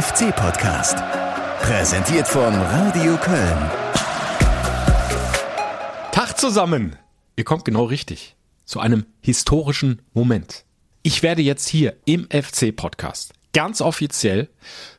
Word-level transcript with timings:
FC-Podcast. 0.00 0.96
Präsentiert 1.60 2.26
von 2.26 2.54
Radio 2.54 3.18
Köln. 3.18 3.70
Tag 6.10 6.38
zusammen! 6.38 6.96
Ihr 7.36 7.44
kommt 7.44 7.66
genau 7.66 7.84
richtig. 7.84 8.34
Zu 8.64 8.80
einem 8.80 9.04
historischen 9.20 10.00
Moment. 10.14 10.64
Ich 11.02 11.22
werde 11.22 11.42
jetzt 11.42 11.68
hier 11.68 11.98
im 12.06 12.26
FC-Podcast 12.30 13.34
ganz 13.52 13.82
offiziell 13.82 14.48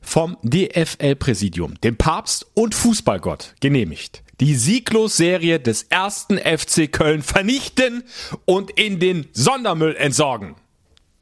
vom 0.01 0.37
DFL-Präsidium, 0.43 1.81
dem 1.81 1.97
Papst 1.97 2.45
und 2.53 2.75
Fußballgott 2.75 3.55
genehmigt, 3.59 4.21
die 4.39 4.53
Sieglos-Serie 4.53 5.59
des 5.59 5.83
ersten 5.83 6.37
FC 6.37 6.91
Köln 6.91 7.23
vernichten 7.23 8.03
und 8.45 8.69
in 8.69 8.99
den 8.99 9.27
Sondermüll 9.33 9.95
entsorgen. 9.95 10.57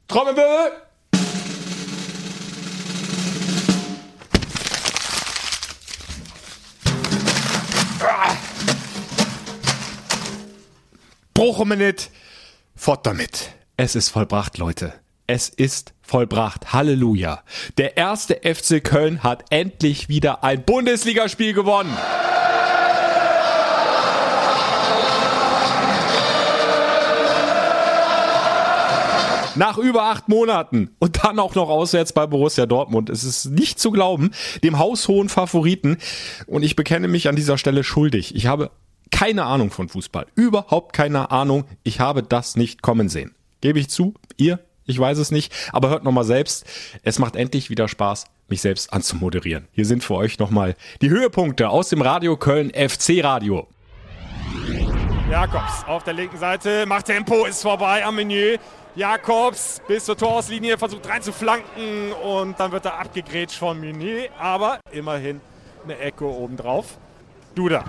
Trommelwirbel! 0.06 0.72
Mir 11.40 11.76
nicht. 11.76 12.10
Fort 12.76 13.06
damit. 13.06 13.52
Es 13.78 13.96
ist 13.96 14.10
vollbracht, 14.10 14.58
Leute. 14.58 14.92
Es 15.26 15.48
ist 15.48 15.94
vollbracht. 16.02 16.74
Halleluja. 16.74 17.42
Der 17.78 17.96
erste 17.96 18.42
FC 18.42 18.84
Köln 18.84 19.22
hat 19.22 19.44
endlich 19.48 20.10
wieder 20.10 20.44
ein 20.44 20.62
Bundesligaspiel 20.66 21.54
gewonnen. 21.54 21.96
Nach 29.54 29.78
über 29.78 30.02
acht 30.10 30.28
Monaten 30.28 30.90
und 30.98 31.24
dann 31.24 31.38
auch 31.38 31.54
noch 31.54 31.70
auswärts 31.70 32.12
bei 32.12 32.26
Borussia 32.26 32.66
Dortmund. 32.66 33.08
Es 33.08 33.24
ist 33.24 33.46
nicht 33.46 33.80
zu 33.80 33.90
glauben, 33.90 34.32
dem 34.62 34.78
haushohen 34.78 35.30
Favoriten. 35.30 35.96
Und 36.46 36.64
ich 36.64 36.76
bekenne 36.76 37.08
mich 37.08 37.28
an 37.28 37.36
dieser 37.36 37.56
Stelle 37.56 37.82
schuldig. 37.82 38.34
Ich 38.34 38.46
habe 38.46 38.70
keine 39.10 39.44
Ahnung 39.44 39.70
von 39.70 39.88
Fußball. 39.88 40.26
Überhaupt 40.34 40.92
keine 40.92 41.30
Ahnung. 41.30 41.64
Ich 41.82 42.00
habe 42.00 42.22
das 42.22 42.56
nicht 42.56 42.82
kommen 42.82 43.08
sehen. 43.08 43.34
Gebe 43.60 43.78
ich 43.78 43.90
zu. 43.90 44.14
Ihr? 44.36 44.60
Ich 44.86 44.98
weiß 44.98 45.18
es 45.18 45.30
nicht. 45.30 45.52
Aber 45.72 45.88
hört 45.90 46.04
nochmal 46.04 46.24
selbst. 46.24 46.64
Es 47.02 47.18
macht 47.18 47.36
endlich 47.36 47.70
wieder 47.70 47.86
Spaß, 47.88 48.24
mich 48.48 48.60
selbst 48.60 48.92
anzumoderieren. 48.92 49.68
Hier 49.72 49.86
sind 49.86 50.02
für 50.02 50.14
euch 50.14 50.38
nochmal 50.38 50.74
die 51.00 51.10
Höhepunkte 51.10 51.68
aus 51.68 51.90
dem 51.90 52.02
Radio 52.02 52.36
Köln 52.36 52.70
FC 52.70 53.22
Radio. 53.22 53.68
Jakobs 55.30 55.84
auf 55.86 56.02
der 56.02 56.14
linken 56.14 56.38
Seite, 56.38 56.86
macht 56.86 57.06
Tempo, 57.06 57.44
ist 57.44 57.62
vorbei 57.62 58.04
am 58.04 58.16
Menü. 58.16 58.56
Jakobs 58.96 59.80
bis 59.86 60.04
zur 60.04 60.16
Torauslinie 60.16 60.76
versucht 60.76 61.08
reinzuflanken 61.08 62.12
und 62.12 62.58
dann 62.58 62.72
wird 62.72 62.84
er 62.84 62.98
abgegrätscht 62.98 63.56
von 63.56 63.78
Meunier, 63.78 64.30
aber 64.40 64.80
immerhin 64.90 65.40
eine 65.84 65.96
Ecke 65.98 66.24
obendrauf. 66.24 66.98
Duda 67.54 67.84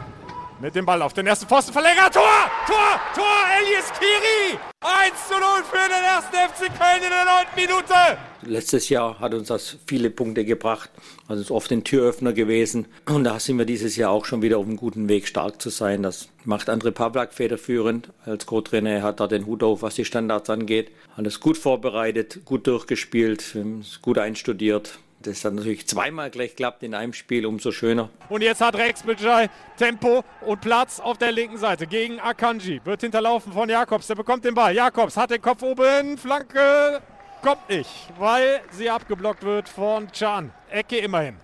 mit 0.61 0.75
dem 0.75 0.85
Ball 0.85 1.01
auf 1.01 1.13
den 1.13 1.25
ersten 1.25 1.47
Pfosten 1.47 1.73
verlängert. 1.73 2.13
Tor! 2.13 2.23
Tor! 2.67 3.01
Tor! 3.15 3.25
Elias 3.59 3.91
Kiri! 3.97 4.59
1 4.81 5.27
zu 5.27 5.33
0 5.33 5.41
für 5.63 5.89
den 5.89 6.03
ersten 6.03 6.35
FC 6.35 6.77
Köln 6.77 7.01
in 7.03 7.09
der 7.09 7.25
neunten 7.25 7.55
Minute. 7.55 8.17
Letztes 8.43 8.89
Jahr 8.89 9.19
hat 9.19 9.33
uns 9.33 9.47
das 9.47 9.77
viele 9.87 10.09
Punkte 10.09 10.45
gebracht, 10.45 10.89
also 11.27 11.41
ist 11.41 11.51
oft 11.51 11.71
ein 11.71 11.83
Türöffner 11.83 12.33
gewesen. 12.33 12.85
Und 13.07 13.23
da 13.23 13.39
sind 13.39 13.57
wir 13.57 13.65
dieses 13.65 13.95
Jahr 13.95 14.11
auch 14.11 14.25
schon 14.25 14.41
wieder 14.41 14.57
auf 14.59 14.65
einem 14.65 14.77
guten 14.77 15.09
Weg, 15.09 15.27
stark 15.27 15.61
zu 15.61 15.69
sein. 15.69 16.03
Das 16.03 16.29
macht 16.45 16.69
André 16.69 16.91
Pavlak 16.91 17.33
federführend 17.33 18.09
als 18.25 18.45
Co-Trainer. 18.45 18.91
Er 18.91 19.03
hat 19.03 19.19
da 19.19 19.27
den 19.27 19.45
Hut 19.47 19.63
auf, 19.63 19.81
was 19.81 19.95
die 19.95 20.05
Standards 20.05 20.49
angeht. 20.49 20.91
Alles 21.15 21.39
gut 21.39 21.57
vorbereitet, 21.57 22.41
gut 22.45 22.67
durchgespielt, 22.67 23.55
gut 24.01 24.17
einstudiert 24.17 24.99
das 25.21 25.41
dann 25.41 25.55
natürlich 25.55 25.87
zweimal 25.87 26.29
gleich 26.29 26.55
klappt 26.55 26.83
in 26.83 26.93
einem 26.93 27.13
Spiel, 27.13 27.45
umso 27.45 27.71
schöner. 27.71 28.09
Und 28.29 28.41
jetzt 28.41 28.61
hat 28.61 28.75
Rex 28.75 29.03
Bidjai 29.03 29.49
Tempo 29.77 30.23
und 30.41 30.61
Platz 30.61 30.99
auf 30.99 31.17
der 31.17 31.31
linken 31.31 31.57
Seite 31.57 31.87
gegen 31.87 32.19
Akanji. 32.19 32.81
Wird 32.83 33.01
hinterlaufen 33.01 33.53
von 33.53 33.69
Jakobs, 33.69 34.07
der 34.07 34.15
bekommt 34.15 34.45
den 34.45 34.53
Ball. 34.53 34.75
Jakobs 34.75 35.17
hat 35.17 35.31
den 35.31 35.41
Kopf 35.41 35.61
oben, 35.63 36.17
Flanke 36.17 37.01
kommt 37.41 37.69
nicht, 37.69 37.89
weil 38.19 38.61
sie 38.71 38.89
abgeblockt 38.89 39.43
wird 39.43 39.67
von 39.67 40.11
Chan. 40.11 40.51
Ecke 40.69 40.97
immerhin. 40.97 41.37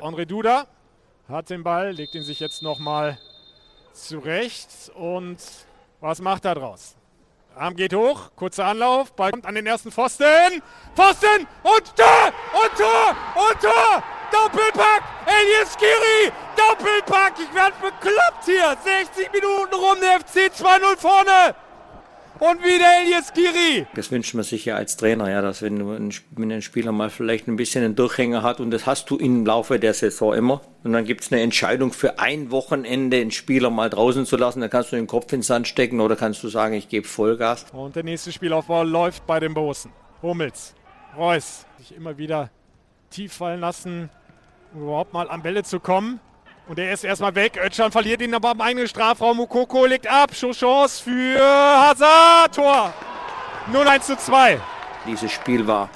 André 0.00 0.24
Duda 0.24 0.66
hat 1.28 1.50
den 1.50 1.62
Ball, 1.62 1.92
legt 1.92 2.14
ihn 2.14 2.22
sich 2.22 2.40
jetzt 2.40 2.62
nochmal 2.62 3.18
zurecht 3.92 4.90
und 4.94 5.38
was 6.00 6.20
macht 6.20 6.44
er 6.44 6.54
draus? 6.54 6.96
Arm 7.60 7.76
geht 7.76 7.92
hoch, 7.92 8.30
kurzer 8.36 8.64
Anlauf, 8.64 9.12
Ball 9.12 9.32
kommt 9.32 9.44
an 9.44 9.54
den 9.54 9.66
ersten 9.66 9.92
Pfosten. 9.92 10.62
Pfosten 10.94 11.46
und 11.62 11.94
Tor 11.94 12.32
und 12.54 12.78
Tor 12.78 13.16
und 13.34 13.60
Tor. 13.60 14.02
Doppelpack, 14.32 15.02
Elias 15.26 15.76
Kiri, 15.76 16.32
Doppelpack. 16.56 17.34
Ich 17.38 17.54
werde 17.54 17.74
bekloppt 17.82 18.44
hier. 18.46 18.74
60 18.82 19.30
Minuten 19.34 19.74
rum, 19.74 19.98
der 20.00 20.20
FC 20.20 20.50
2-0 20.50 20.96
vorne. 20.96 21.54
Und 22.40 22.64
wieder 22.64 22.86
Elias 23.02 23.34
Giri. 23.34 23.86
Das 23.94 24.10
wünscht 24.10 24.32
man 24.32 24.44
sich 24.44 24.64
ja 24.64 24.74
als 24.74 24.96
Trainer, 24.96 25.30
ja, 25.30 25.42
dass 25.42 25.60
wenn, 25.60 25.78
ein, 25.78 26.14
wenn 26.30 26.50
ein 26.50 26.62
Spieler 26.62 26.90
mal 26.90 27.10
vielleicht 27.10 27.48
ein 27.48 27.56
bisschen 27.56 27.84
einen 27.84 27.96
Durchhänger 27.96 28.42
hat 28.42 28.60
und 28.60 28.70
das 28.70 28.86
hast 28.86 29.10
du 29.10 29.18
im 29.18 29.44
Laufe 29.44 29.78
der 29.78 29.92
Saison 29.92 30.32
immer. 30.32 30.62
Und 30.82 30.94
dann 30.94 31.04
gibt 31.04 31.20
es 31.20 31.30
eine 31.30 31.42
Entscheidung 31.42 31.92
für 31.92 32.18
ein 32.18 32.50
Wochenende, 32.50 33.18
einen 33.18 33.30
Spieler 33.30 33.68
mal 33.68 33.90
draußen 33.90 34.24
zu 34.24 34.38
lassen. 34.38 34.62
Dann 34.62 34.70
kannst 34.70 34.90
du 34.90 34.96
den 34.96 35.06
Kopf 35.06 35.30
ins 35.34 35.48
Sand 35.48 35.68
stecken 35.68 36.00
oder 36.00 36.16
kannst 36.16 36.42
du 36.42 36.48
sagen, 36.48 36.72
ich 36.72 36.88
gebe 36.88 37.06
Vollgas. 37.06 37.66
Und 37.74 37.94
der 37.94 38.04
nächste 38.04 38.32
Spielaufbau 38.32 38.84
läuft 38.84 39.26
bei 39.26 39.38
den 39.38 39.52
Bosen. 39.52 39.92
Hummels, 40.22 40.74
Reus, 41.18 41.66
sich 41.76 41.94
immer 41.94 42.16
wieder 42.16 42.48
tief 43.10 43.34
fallen 43.34 43.60
lassen, 43.60 44.08
um 44.72 44.84
überhaupt 44.84 45.12
mal 45.12 45.28
an 45.28 45.42
Bälle 45.42 45.62
zu 45.62 45.78
kommen. 45.78 46.20
Und 46.70 46.78
er 46.78 46.92
ist 46.92 47.02
erstmal 47.02 47.34
weg. 47.34 47.58
Özcan 47.60 47.90
verliert 47.90 48.22
ihn 48.22 48.32
aber 48.32 48.52
im 48.52 48.60
eigenen 48.60 48.86
Strafraum. 48.86 49.38
Mukoko 49.38 49.86
legt 49.86 50.06
ab. 50.06 50.30
Chance 50.30 51.02
für 51.02 51.40
Hazard. 51.40 52.54
Tor. 52.54 52.94
0 53.72 53.88
1 53.88 54.06
zu 54.06 54.16
2. 54.16 54.60
Dieses 55.04 55.32
Spiel 55.32 55.66
war 55.66 55.88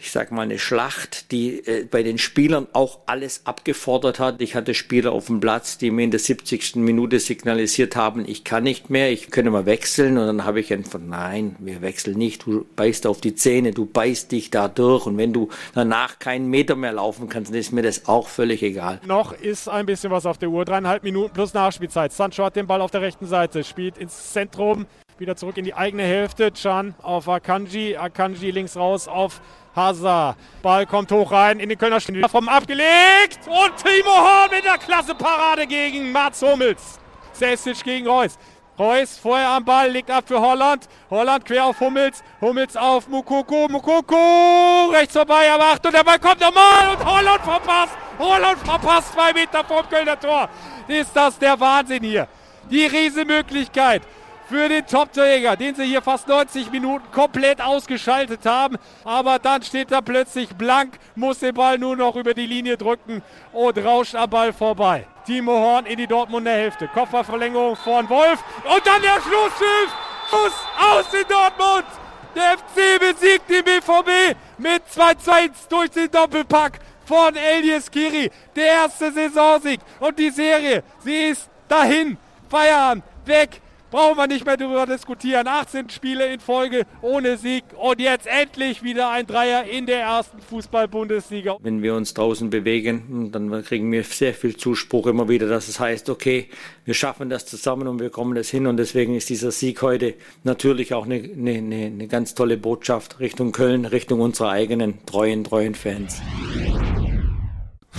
ich 0.00 0.12
sag 0.12 0.30
mal, 0.30 0.42
eine 0.42 0.58
Schlacht, 0.58 1.32
die 1.32 1.66
äh, 1.66 1.84
bei 1.84 2.02
den 2.02 2.18
Spielern 2.18 2.66
auch 2.72 3.00
alles 3.06 3.42
abgefordert 3.44 4.18
hat. 4.18 4.40
Ich 4.40 4.54
hatte 4.54 4.74
Spieler 4.74 5.12
auf 5.12 5.26
dem 5.26 5.40
Platz, 5.40 5.78
die 5.78 5.90
mir 5.90 6.04
in 6.04 6.10
der 6.10 6.20
70. 6.20 6.76
Minute 6.76 7.18
signalisiert 7.18 7.96
haben, 7.96 8.24
ich 8.26 8.44
kann 8.44 8.62
nicht 8.62 8.90
mehr, 8.90 9.10
ich 9.10 9.30
könnte 9.30 9.50
mal 9.50 9.66
wechseln. 9.66 10.18
Und 10.18 10.26
dann 10.26 10.44
habe 10.44 10.60
ich 10.60 10.72
einfach, 10.72 11.00
nein, 11.00 11.56
wir 11.58 11.82
wechseln 11.82 12.16
nicht. 12.16 12.46
Du 12.46 12.66
beißt 12.76 13.06
auf 13.06 13.20
die 13.20 13.34
Zähne, 13.34 13.72
du 13.72 13.86
beißt 13.86 14.30
dich 14.30 14.50
da 14.50 14.68
durch. 14.68 15.06
Und 15.06 15.16
wenn 15.16 15.32
du 15.32 15.48
danach 15.74 16.18
keinen 16.18 16.48
Meter 16.48 16.76
mehr 16.76 16.92
laufen 16.92 17.28
kannst, 17.28 17.50
dann 17.50 17.58
ist 17.58 17.72
mir 17.72 17.82
das 17.82 18.06
auch 18.06 18.28
völlig 18.28 18.62
egal. 18.62 19.00
Noch 19.06 19.32
ist 19.32 19.68
ein 19.68 19.86
bisschen 19.86 20.10
was 20.10 20.26
auf 20.26 20.38
der 20.38 20.50
Uhr. 20.50 20.64
Dreieinhalb 20.64 21.02
Minuten 21.02 21.32
plus 21.34 21.54
Nachspielzeit. 21.54 22.12
Sancho 22.12 22.44
hat 22.44 22.56
den 22.56 22.66
Ball 22.66 22.80
auf 22.80 22.90
der 22.90 23.02
rechten 23.02 23.26
Seite, 23.26 23.64
spielt 23.64 23.98
ins 23.98 24.32
Zentrum. 24.32 24.86
Wieder 25.18 25.34
zurück 25.34 25.56
in 25.56 25.64
die 25.64 25.74
eigene 25.74 26.04
Hälfte. 26.04 26.52
Chan 26.52 26.94
auf 27.02 27.28
Akanji. 27.28 27.96
Akanji 27.96 28.52
links 28.52 28.76
raus 28.76 29.08
auf 29.08 29.40
Hazard. 29.78 30.36
Ball 30.62 30.86
kommt 30.86 31.10
hoch 31.12 31.30
rein 31.30 31.60
in 31.60 31.68
den 31.68 31.78
Kölner 31.78 32.00
Stadion. 32.00 32.28
Vom 32.28 32.48
abgelegt. 32.48 33.40
Und 33.46 33.76
Timo 33.76 34.10
Horn 34.10 34.50
mit 34.50 34.64
der 34.64 34.78
klasse 34.78 35.14
Parade 35.14 35.66
gegen 35.66 36.12
Mats 36.12 36.42
Hummels. 36.42 36.98
Sessic 37.32 37.82
gegen 37.84 38.06
Reus. 38.06 38.36
Reus 38.78 39.18
vorher 39.18 39.48
am 39.48 39.64
Ball, 39.64 39.90
legt 39.90 40.10
ab 40.10 40.24
für 40.26 40.40
Holland. 40.40 40.88
Holland 41.10 41.44
quer 41.44 41.64
auf 41.64 41.80
Hummels. 41.80 42.22
Hummels 42.40 42.76
auf 42.76 43.08
Mukoko. 43.08 43.66
Mukoko 43.68 44.90
rechts 44.92 45.14
vorbei, 45.14 45.50
aber 45.52 45.64
Achtung, 45.64 45.92
der 45.92 46.04
Ball 46.04 46.18
kommt 46.18 46.40
nochmal 46.40 46.94
und 46.94 47.04
Holland 47.04 47.40
verpasst. 47.42 47.92
Holland 48.18 48.58
verpasst 48.64 49.12
zwei 49.12 49.32
Meter 49.32 49.64
vom 49.64 49.88
Kölner 49.88 50.18
Tor. 50.18 50.48
Ist 50.86 51.14
das 51.14 51.38
der 51.38 51.58
Wahnsinn 51.58 52.02
hier? 52.02 52.28
Die 52.70 52.86
Riesenmöglichkeit 52.86 54.02
für 54.48 54.68
den 54.68 54.86
Top-Träger, 54.86 55.56
den 55.56 55.74
sie 55.74 55.84
hier 55.84 56.00
fast 56.00 56.26
90 56.26 56.70
Minuten 56.70 57.04
komplett 57.12 57.60
ausgeschaltet 57.60 58.46
haben. 58.46 58.76
Aber 59.04 59.38
dann 59.38 59.62
steht 59.62 59.92
er 59.92 60.02
plötzlich 60.02 60.48
blank, 60.56 60.98
muss 61.14 61.40
den 61.40 61.54
Ball 61.54 61.78
nur 61.78 61.96
noch 61.96 62.16
über 62.16 62.34
die 62.34 62.46
Linie 62.46 62.76
drücken 62.76 63.22
und 63.52 63.78
rauscht 63.78 64.14
am 64.14 64.30
Ball 64.30 64.52
vorbei. 64.52 65.06
Timo 65.26 65.52
Horn 65.52 65.86
in 65.86 65.98
die 65.98 66.06
Dortmunder 66.06 66.52
Hälfte. 66.52 66.88
Kopfballverlängerung 66.88 67.76
von 67.76 68.08
Wolf 68.08 68.42
und 68.64 68.86
dann 68.86 69.02
der 69.02 69.20
Schlusspfiff. 69.20 69.92
Schuss 70.30 70.52
aus 70.78 71.06
in 71.12 71.26
Dortmund. 71.28 71.86
Der 72.34 72.58
FC 72.58 73.00
besiegt 73.00 73.48
den 73.48 73.64
BVB 73.64 74.36
mit 74.58 74.82
2 74.90 75.14
zu 75.14 75.32
1 75.32 75.68
durch 75.68 75.90
den 75.90 76.10
Doppelpack 76.10 76.78
von 77.04 77.34
Elias 77.34 77.90
Kiri. 77.90 78.30
Der 78.54 78.66
erste 78.66 79.10
Saisonsieg 79.12 79.80
und 80.00 80.18
die 80.18 80.30
Serie, 80.30 80.82
sie 81.02 81.28
ist 81.28 81.48
dahin. 81.68 82.18
Feierabend, 82.50 83.04
weg 83.24 83.60
brauchen 83.90 84.16
wir 84.16 84.26
nicht 84.26 84.44
mehr 84.44 84.56
darüber 84.56 84.86
diskutieren. 84.86 85.46
18 85.46 85.90
Spiele 85.90 86.32
in 86.32 86.40
Folge 86.40 86.84
ohne 87.02 87.36
Sieg 87.36 87.64
und 87.76 88.00
jetzt 88.00 88.26
endlich 88.26 88.82
wieder 88.82 89.10
ein 89.10 89.26
Dreier 89.26 89.64
in 89.64 89.86
der 89.86 90.00
ersten 90.00 90.40
Fußball-Bundesliga. 90.40 91.56
Wenn 91.60 91.82
wir 91.82 91.94
uns 91.94 92.14
draußen 92.14 92.50
bewegen, 92.50 93.30
dann 93.32 93.64
kriegen 93.64 93.90
wir 93.92 94.04
sehr 94.04 94.34
viel 94.34 94.56
Zuspruch 94.56 95.06
immer 95.06 95.28
wieder, 95.28 95.48
dass 95.48 95.68
es 95.68 95.80
heißt, 95.80 96.10
okay, 96.10 96.48
wir 96.84 96.94
schaffen 96.94 97.30
das 97.30 97.46
zusammen 97.46 97.88
und 97.88 98.00
wir 98.00 98.10
kommen 98.10 98.34
das 98.34 98.48
hin 98.48 98.66
und 98.66 98.76
deswegen 98.76 99.14
ist 99.14 99.28
dieser 99.28 99.50
Sieg 99.50 99.82
heute 99.82 100.14
natürlich 100.44 100.94
auch 100.94 101.04
eine, 101.04 101.16
eine, 101.16 101.86
eine 101.86 102.08
ganz 102.08 102.34
tolle 102.34 102.56
Botschaft 102.56 103.20
Richtung 103.20 103.52
Köln, 103.52 103.84
Richtung 103.84 104.20
unserer 104.20 104.50
eigenen 104.50 105.04
treuen, 105.06 105.44
treuen 105.44 105.74
Fans. 105.74 106.20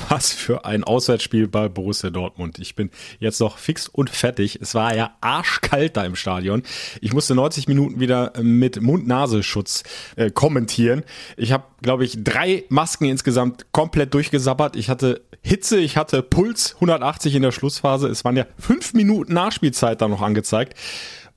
Was 0.10 0.34
für 0.34 0.66
ein 0.66 0.84
Auswärtsspiel 0.84 1.48
bei 1.48 1.70
Borussia 1.70 2.10
Dortmund. 2.10 2.58
Ich 2.58 2.74
bin 2.74 2.90
jetzt 3.20 3.40
noch 3.40 3.60
fix 3.60 3.88
und 3.88 4.10
fertig. 4.10 4.58
Es 4.60 4.74
war 4.74 4.96
ja 4.96 5.16
arschkalt 5.22 5.98
da 5.98 6.04
im 6.04 6.16
Stadion. 6.16 6.64
Ich 7.00 7.14
musste 7.14 7.36
90 7.36 7.68
Minuten 7.68 8.00
wieder 8.00 8.34
mit 8.42 8.82
Mund-Nasenschutz 8.82 9.84
äh, 10.16 10.32
kommentieren. 10.32 11.04
Ich 11.38 11.52
habe, 11.52 11.66
glaube 11.84 12.06
ich, 12.06 12.24
drei 12.24 12.64
Masken 12.70 13.06
insgesamt 13.06 13.68
komplett 13.72 14.16
durchgesabbert. 14.16 14.76
Ich 14.76 14.90
hatte 14.90 15.22
Hitze, 15.44 15.80
ich 15.80 15.96
hatte 15.96 16.24
Puls 16.24 16.74
180 16.76 17.36
in 17.36 17.44
der 17.44 17.52
Schlussphase. 17.52 18.08
Es 18.08 18.26
waren 18.26 18.36
ja 18.36 18.48
fünf 18.58 18.94
Minuten 18.96 19.34
Nachspielzeit 19.34 20.02
da 20.02 20.08
noch 20.08 20.24
angezeigt. 20.24 20.74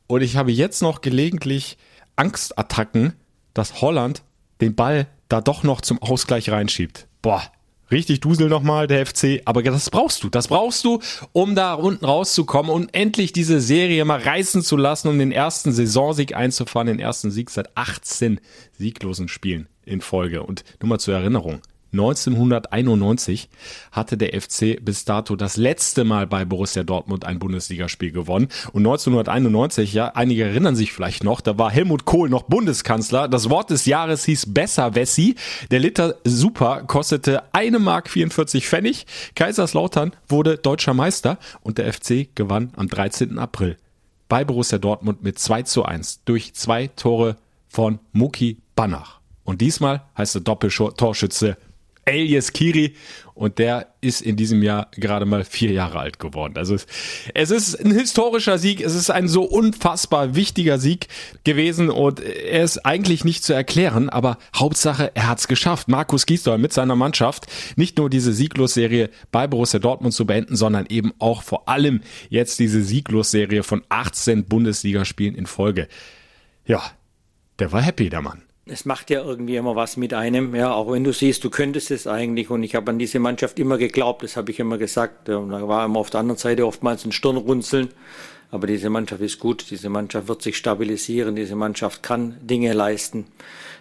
Und 0.07 0.23
ich 0.23 0.37
habe 0.37 0.51
jetzt 0.51 0.81
noch 0.81 1.03
gelegentlich 1.03 1.77
Angstattacken, 2.17 3.13
dass 3.53 3.83
Holland 3.83 4.23
den 4.63 4.75
Ball 4.75 5.09
da 5.29 5.43
doch 5.43 5.63
noch 5.63 5.83
zum 5.83 6.01
Ausgleich 6.01 6.51
reinschiebt. 6.51 7.07
Boah, 7.21 7.43
richtig 7.93 8.21
Dusel 8.21 8.49
nochmal, 8.49 8.87
der 8.87 9.07
FC. 9.07 9.43
Aber 9.45 9.63
das 9.63 9.91
brauchst 9.91 10.25
du. 10.25 10.29
Das 10.29 10.49
brauchst 10.49 10.85
du, 10.85 11.01
um 11.33 11.55
da 11.55 11.75
unten 11.75 12.05
rauszukommen 12.05 12.73
und 12.73 12.95
endlich 12.95 13.33
diese 13.33 13.61
Serie 13.61 14.05
mal 14.05 14.21
reißen 14.21 14.63
zu 14.63 14.77
lassen, 14.77 15.09
um 15.09 15.19
den 15.19 15.33
ersten 15.33 15.73
Saisonsieg 15.73 16.35
einzufahren, 16.35 16.89
den 16.89 16.99
ersten 16.99 17.31
Sieg 17.31 17.51
seit 17.51 17.77
18 17.77 18.41
sieglosen 18.79 19.29
Spielen 19.29 19.69
in 19.85 20.01
Folge. 20.01 20.43
Und 20.43 20.65
nur 20.81 20.89
mal 20.89 20.99
zur 20.99 21.15
Erinnerung. 21.15 21.61
1991 21.93 23.49
hatte 23.91 24.17
der 24.17 24.41
FC 24.41 24.83
bis 24.83 25.05
dato 25.05 25.37
das 25.37 25.57
letzte 25.57 26.05
Mal 26.05 26.27
bei 26.27 26.45
Borussia 26.45 26.85
Dortmund 26.85 27.27
ein 27.27 27.39
Bundesligaspiel 27.39 28.13
gewonnen. 28.13 28.49
Und 28.73 28.87
1991, 28.87 29.93
ja, 29.93 30.09
einige 30.15 30.45
erinnern 30.45 30.75
sich 30.75 30.93
vielleicht 30.93 31.23
noch, 31.23 31.41
da 31.41 31.59
war 31.59 31.71
Helmut 31.71 32.05
Kohl 32.05 32.31
noch 32.31 32.45
Bundeskanzler. 32.45 33.29
Das 33.29 33.51
Wort 33.51 33.71
des 33.71 33.85
Jahres 33.85 34.25
hieß 34.25 34.55
Besser 34.55 34.95
Wessi. 34.95 35.37
Der 35.71 35.81
Liter 35.81 36.17
Super 36.25 36.85
kostete 36.85 37.43
eine 37.53 37.79
Mark 37.79 38.09
44 38.09 38.67
Pfennig. 38.67 39.07
Kaiserslautern 39.35 40.13
wurde 40.29 40.57
deutscher 40.57 40.95
Meister 40.95 41.39
und 41.63 41.79
der 41.79 41.93
FC 41.93 42.29
gewann 42.35 42.73
am 42.77 42.89
13. 42.89 43.39
April 43.39 43.77
bei 44.33 44.47
Borussia 44.47 44.79
Dortmund 44.79 45.23
mit 45.23 45.39
2 45.39 45.65
zu 45.65 45.85
1 45.85 46.25
durch 46.25 46.55
zwei 46.55 46.87
Tore 46.87 47.37
von 47.69 47.99
Muki 48.13 48.57
Banach. 48.75 49.21
Und 49.45 49.61
diesmal 49.61 50.05
heißt 50.17 50.37
der 50.37 50.43
Doppeltorschütze 50.43 51.59
Elias 52.05 52.53
Kiri 52.53 52.95
und 53.35 53.59
der 53.59 53.95
ist 54.01 54.21
in 54.21 54.37
diesem 54.37 54.63
Jahr 54.63 54.89
gerade 54.93 55.25
mal 55.25 55.45
vier 55.45 55.73
Jahre 55.73 55.99
alt 55.99 56.19
geworden. 56.19 56.55
Also 56.57 56.77
es 57.35 57.51
ist 57.51 57.75
ein 57.77 57.93
historischer 57.93 58.59
Sieg, 58.59 58.81
es 58.81 58.95
ist 58.95 59.11
ein 59.11 59.29
so 59.29 59.45
unfassbar 59.45 60.35
wichtiger 60.35 60.79
Sieg 60.79 61.09
gewesen 61.45 61.91
und 61.91 62.21
er 62.21 62.63
ist 62.63 62.85
eigentlich 62.85 63.25
nicht 63.25 63.45
zu 63.45 63.53
erklären, 63.53 64.11
aber 64.11 64.39
Hauptsache 64.55 65.13
er 65.15 65.29
hat 65.29 65.39
es 65.39 65.49
geschafft. 65.49 65.89
Markus 65.89 66.27
Gisdol 66.27 66.59
mit 66.59 66.73
seiner 66.73 66.97
Mannschaft 66.97 67.47
nicht 67.77 67.99
nur 67.99 68.11
diese 68.11 68.33
Sieglosserie 68.33 69.09
bei 69.31 69.47
Borussia 69.47 69.81
Dortmund 69.81 70.15
zu 70.15 70.27
beenden, 70.27 70.57
sondern 70.57 70.87
eben 70.87 71.13
auch 71.19 71.43
vor 71.43 71.69
allem 71.69 72.03
jetzt 72.29 72.59
diese 72.59 72.83
Sieglosserie 72.83 73.63
von 73.63 73.83
18 73.89 74.45
Bundesligaspielen 74.45 75.35
in 75.35 75.47
Folge. 75.47 75.89
Ja, 76.67 76.83
der 77.59 77.73
war 77.73 77.81
happy, 77.81 78.11
der 78.11 78.23
Mann 78.23 78.43
es 78.67 78.85
macht 78.85 79.11
ja 79.11 79.23
irgendwie 79.23 79.57
immer 79.57 79.75
was 79.75 79.97
mit 79.97 80.15
einem, 80.15 80.55
ja, 80.55 80.73
auch 80.73 80.93
wenn 80.93 81.03
du 81.03 81.13
siehst, 81.13 81.43
du 81.43 81.51
könntest 81.51 81.91
es 81.91 82.07
eigentlich. 82.07 82.49
Und 82.49 82.63
ich 82.63 82.75
habe 82.75 82.91
an 82.91 82.99
diese 82.99 83.19
Mannschaft 83.19 83.59
immer 83.59 83.77
geglaubt, 83.77 84.23
das 84.23 84.37
habe 84.37 84.53
ich 84.53 84.61
immer 84.61 84.79
gesagt, 84.79 85.29
und 85.29 85.51
da 85.51 85.67
war 85.67 85.85
immer 85.85 85.99
auf 85.99 86.11
der 86.11 86.21
anderen 86.21 86.39
Seite 86.39 86.67
oftmals 86.67 87.05
ein 87.05 87.13
Stirnrunzeln, 87.13 87.89
aber 88.51 88.67
diese 88.67 88.91
Mannschaft 88.91 89.23
ist 89.23 89.41
gut, 89.41 89.71
diese 89.71 89.89
Mannschaft 89.89 90.29
wird 90.29 90.43
sich 90.43 90.57
stabilisieren, 90.57 91.35
diese 91.35 91.57
Mannschaft 91.57 92.03
kann 92.03 92.37
Dinge 92.43 92.73
leisten, 92.73 93.27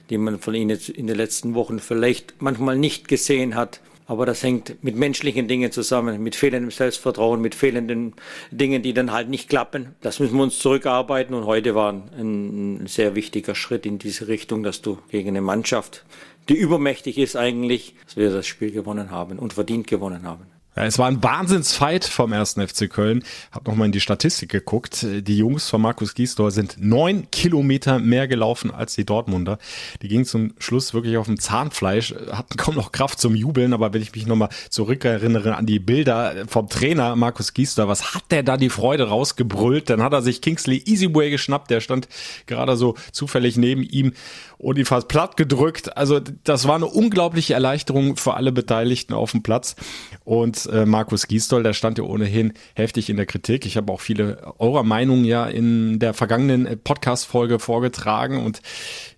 die 0.10 0.18
man 0.18 0.40
von 0.40 0.56
ihnen 0.56 0.80
in 0.96 1.08
den 1.08 1.16
letzten 1.16 1.54
Wochen 1.54 1.80
vielleicht 1.80 2.42
manchmal 2.42 2.78
nicht 2.78 3.08
gesehen 3.08 3.56
hat. 3.56 3.82
Aber 4.12 4.26
das 4.26 4.44
hängt 4.44 4.84
mit 4.84 4.98
menschlichen 4.98 5.48
Dingen 5.48 5.72
zusammen, 5.72 6.22
mit 6.22 6.36
fehlendem 6.36 6.70
Selbstvertrauen, 6.70 7.40
mit 7.40 7.56
fehlenden 7.56 8.14
Dingen, 8.52 8.82
die 8.82 8.94
dann 8.94 9.14
halt 9.14 9.30
nicht 9.30 9.48
klappen. 9.48 9.96
Das 10.02 10.20
müssen 10.20 10.36
wir 10.36 10.44
uns 10.44 10.60
zurückarbeiten 10.60 11.34
und 11.34 11.46
heute 11.46 11.76
war 11.76 11.94
ein, 11.94 12.88
sehr 12.88 13.16
wichtiger 13.16 13.56
Schritt 13.56 13.86
in 13.86 14.00
diese 14.00 14.28
Richtung, 14.28 14.64
dass 14.64 14.82
du 14.82 14.98
gegen 15.12 15.30
eine 15.30 15.40
Mannschaft, 15.40 16.04
die 16.50 16.56
übermächtig 16.56 17.18
ist 17.18 17.38
eigentlich, 17.38 17.96
dass 18.04 18.18
wir 18.18 18.32
das 18.32 18.48
Spiel 18.48 18.72
gewonnen 18.72 19.12
haben 19.12 19.40
und 19.40 19.54
verdient 19.54 19.88
gewonnen 19.88 20.24
haben. 20.24 20.46
Ja, 20.74 20.86
es 20.86 20.98
war 20.98 21.08
ein 21.08 21.22
Wahnsinnsfight 21.22 22.06
vom 22.06 22.32
ersten 22.32 22.66
FC 22.66 22.90
Köln. 22.90 23.26
Hab 23.52 23.68
nochmal 23.68 23.88
in 23.88 23.92
die 23.92 24.00
Statistik 24.00 24.52
geguckt. 24.52 25.06
Die 25.06 25.38
Jungs 25.38 25.68
von 25.70 25.82
Markus 25.82 26.14
Giesdor 26.14 26.50
sind 26.52 26.78
neun 26.80 27.30
Kilometer 27.30 28.00
mehr 28.00 28.30
gelaufen 28.30 28.72
als 28.72 28.96
die 28.96 29.06
Dortmunder. 29.06 29.58
Die 30.02 30.08
gingen 30.08 30.24
zum 30.24 30.54
Schluss 30.60 30.94
wirklich 30.94 31.18
auf 31.18 31.26
dem 31.26 31.40
Zahnfleisch, 31.40 32.16
hatten 32.32 32.56
kaum 32.56 32.76
noch 32.76 32.94
Kraft 32.94 33.20
zum 33.20 33.36
Jubeln. 33.36 33.74
Aber 33.74 33.94
wenn 33.94 34.02
ich 34.02 34.16
mich 34.16 34.26
nochmal 34.26 34.48
zurückerinnere 34.70 35.58
an 35.58 35.66
die 35.66 35.80
Bilder 35.80 36.46
vom 36.48 36.70
Trainer 36.70 37.18
Markus 37.18 37.54
Giesdor, 37.54 37.90
was 37.90 38.16
hat 38.16 38.24
der 38.32 38.44
da 38.44 38.56
die 38.56 38.70
Freude 38.70 39.10
rausgebrüllt? 39.10 39.90
Dann 39.90 40.02
hat 40.02 40.14
er 40.14 40.22
sich 40.22 40.42
Kingsley 40.42 40.82
Easyway 40.86 41.32
geschnappt. 41.32 41.70
Der 41.70 41.82
stand 41.82 42.08
gerade 42.46 42.78
so 42.78 42.96
zufällig 43.12 43.58
neben 43.58 43.84
ihm 43.84 44.14
und 44.58 44.78
ihn 44.78 44.86
fast 44.86 45.10
platt 45.10 45.36
gedrückt. 45.36 45.98
Also 45.98 46.22
das 46.46 46.66
war 46.66 46.76
eine 46.76 46.86
unglaubliche 46.86 47.56
Erleichterung 47.56 48.16
für 48.16 48.36
alle 48.36 48.54
Beteiligten 48.54 49.14
auf 49.14 49.32
dem 49.32 49.44
Platz. 49.44 49.76
Und 50.24 50.61
äh, 50.66 50.86
Markus 50.86 51.28
Giestol, 51.28 51.64
der 51.64 51.74
stand 51.74 51.98
ja 51.98 52.04
ohnehin 52.04 52.54
heftig 52.76 53.10
in 53.10 53.18
der 53.18 53.26
Kritik. 53.26 53.66
Ich 53.66 53.78
habe 53.78 53.92
auch 53.92 54.02
viele 54.02 54.54
eurer 54.60 54.84
Meinungen 54.84 55.26
ja 55.26 55.46
in 55.46 56.00
der 56.00 56.14
vergangenen 56.14 56.66
äh, 56.66 56.78
Podcast-Folge 56.78 57.60
vorgetragen. 57.60 58.44
Und 58.44 58.62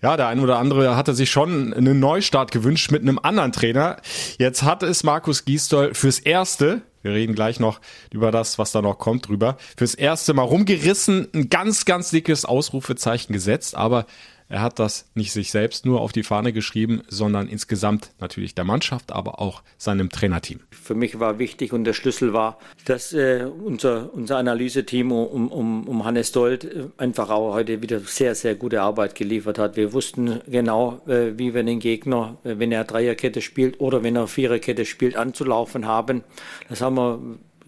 ja, 0.01 0.17
der 0.17 0.27
ein 0.27 0.39
oder 0.39 0.59
andere 0.59 0.95
hatte 0.95 1.13
sich 1.13 1.31
schon 1.31 1.73
einen 1.73 1.99
Neustart 1.99 2.51
gewünscht 2.51 2.91
mit 2.91 3.01
einem 3.01 3.19
anderen 3.21 3.51
Trainer. 3.51 3.97
Jetzt 4.37 4.63
hat 4.63 4.83
es 4.83 5.03
Markus 5.03 5.45
Giestol 5.45 5.93
fürs 5.93 6.19
Erste 6.19 6.81
wir 7.03 7.11
reden 7.11 7.35
gleich 7.35 7.59
noch 7.59 7.81
über 8.11 8.31
das, 8.31 8.57
was 8.57 8.71
da 8.71 8.81
noch 8.81 8.97
kommt, 8.97 9.27
drüber. 9.27 9.57
Fürs 9.77 9.93
erste 9.93 10.33
Mal 10.33 10.43
rumgerissen, 10.43 11.27
ein 11.33 11.49
ganz, 11.49 11.83
ganz 11.83 12.11
dickes 12.11 12.45
Ausrufezeichen 12.45 13.33
gesetzt, 13.33 13.75
aber 13.75 14.05
er 14.53 14.61
hat 14.61 14.77
das 14.77 15.09
nicht 15.15 15.31
sich 15.31 15.49
selbst 15.49 15.83
nur 15.83 15.99
auf 15.99 16.11
die 16.11 16.21
Fahne 16.21 16.53
geschrieben, 16.53 17.01
sondern 17.07 17.47
insgesamt 17.47 18.11
natürlich 18.19 18.53
der 18.53 18.65
Mannschaft, 18.65 19.11
aber 19.11 19.41
auch 19.41 19.63
seinem 19.79 20.11
Trainerteam. 20.11 20.59
Für 20.69 20.93
mich 20.93 21.19
war 21.19 21.39
wichtig 21.39 21.73
und 21.73 21.85
der 21.85 21.93
Schlüssel 21.93 22.33
war, 22.33 22.59
dass 22.85 23.13
äh, 23.13 23.45
unser, 23.45 24.13
unser 24.13 24.37
Analyseteam 24.37 25.11
um, 25.11 25.47
um, 25.51 25.87
um 25.87 26.05
Hannes 26.05 26.31
Dold 26.33 26.65
äh, 26.65 26.85
einfach 26.97 27.31
auch 27.31 27.55
heute 27.55 27.81
wieder 27.81 27.99
sehr, 28.01 28.35
sehr 28.35 28.53
gute 28.53 28.83
Arbeit 28.83 29.15
geliefert 29.15 29.57
hat. 29.57 29.75
Wir 29.75 29.91
wussten 29.91 30.41
genau, 30.47 31.01
äh, 31.07 31.35
wie 31.35 31.55
wir 31.55 31.63
den 31.63 31.79
Gegner, 31.79 32.37
äh, 32.43 32.59
wenn 32.59 32.71
er 32.71 32.83
Dreierkette 32.83 33.41
spielt 33.41 33.79
oder 33.79 34.03
wenn 34.03 34.15
er 34.15 34.27
Viererkette 34.27 34.85
spielt, 34.85 35.15
anzulaufen 35.15 35.87
haben. 35.87 36.23
Das 36.69 36.79
haben 36.81 36.95
wir 36.95 37.19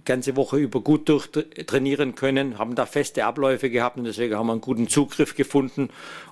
ganze 0.05 0.35
Woche 0.35 0.57
über 0.57 0.81
gut 0.81 1.09
durchtrainieren 1.09 2.15
können, 2.15 2.57
haben 2.57 2.75
da 2.75 2.85
feste 2.85 3.25
Abläufe 3.25 3.69
gehabt 3.69 3.97
und 3.97 4.05
deswegen 4.05 4.35
haben 4.35 4.47
wir 4.47 4.53
einen 4.53 4.61
guten 4.61 4.87
Zugriff 4.87 5.35
gefunden 5.35 5.89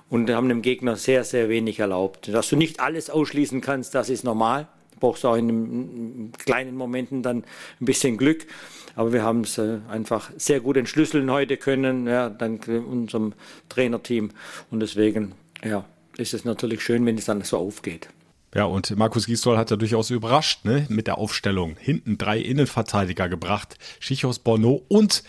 und 0.08 0.30
haben 0.30 0.48
dem 0.48 0.62
Gegner 0.62 0.96
sehr, 0.96 1.24
sehr 1.24 1.48
wenig 1.48 1.80
erlaubt. 1.80 2.28
Dass 2.28 2.48
du 2.48 2.56
nicht 2.56 2.80
alles 2.80 3.10
ausschließen 3.10 3.60
kannst, 3.60 3.94
das 3.94 4.08
ist 4.08 4.24
normal. 4.24 4.68
Du 4.92 5.00
brauchst 5.00 5.26
auch 5.26 5.36
in, 5.36 5.48
in 5.48 6.32
kleinen 6.32 6.76
Momenten 6.76 7.22
dann 7.22 7.44
ein 7.80 7.84
bisschen 7.84 8.16
Glück. 8.16 8.46
Aber 8.96 9.12
wir 9.12 9.22
haben 9.22 9.40
es 9.40 9.58
äh, 9.58 9.78
einfach 9.88 10.30
sehr 10.36 10.60
gut 10.60 10.76
entschlüsseln 10.76 11.30
heute 11.30 11.56
können, 11.56 12.06
ja, 12.06 12.30
dank 12.30 12.68
unserem 12.68 13.32
Trainerteam. 13.68 14.30
Und 14.70 14.80
deswegen 14.80 15.32
ja, 15.64 15.84
ist 16.16 16.32
es 16.32 16.44
natürlich 16.44 16.82
schön, 16.82 17.04
wenn 17.06 17.18
es 17.18 17.24
dann 17.24 17.42
so 17.42 17.58
aufgeht. 17.58 18.08
Ja, 18.54 18.66
und 18.66 18.96
Markus 18.96 19.26
Gisdol 19.26 19.58
hat 19.58 19.72
ja 19.72 19.76
durchaus 19.76 20.10
überrascht 20.10 20.64
ne, 20.64 20.86
mit 20.88 21.08
der 21.08 21.18
Aufstellung. 21.18 21.76
Hinten 21.76 22.18
drei 22.18 22.38
Innenverteidiger 22.38 23.28
gebracht. 23.28 23.76
Schichos 23.98 24.38
Borno 24.38 24.82
und 24.86 25.24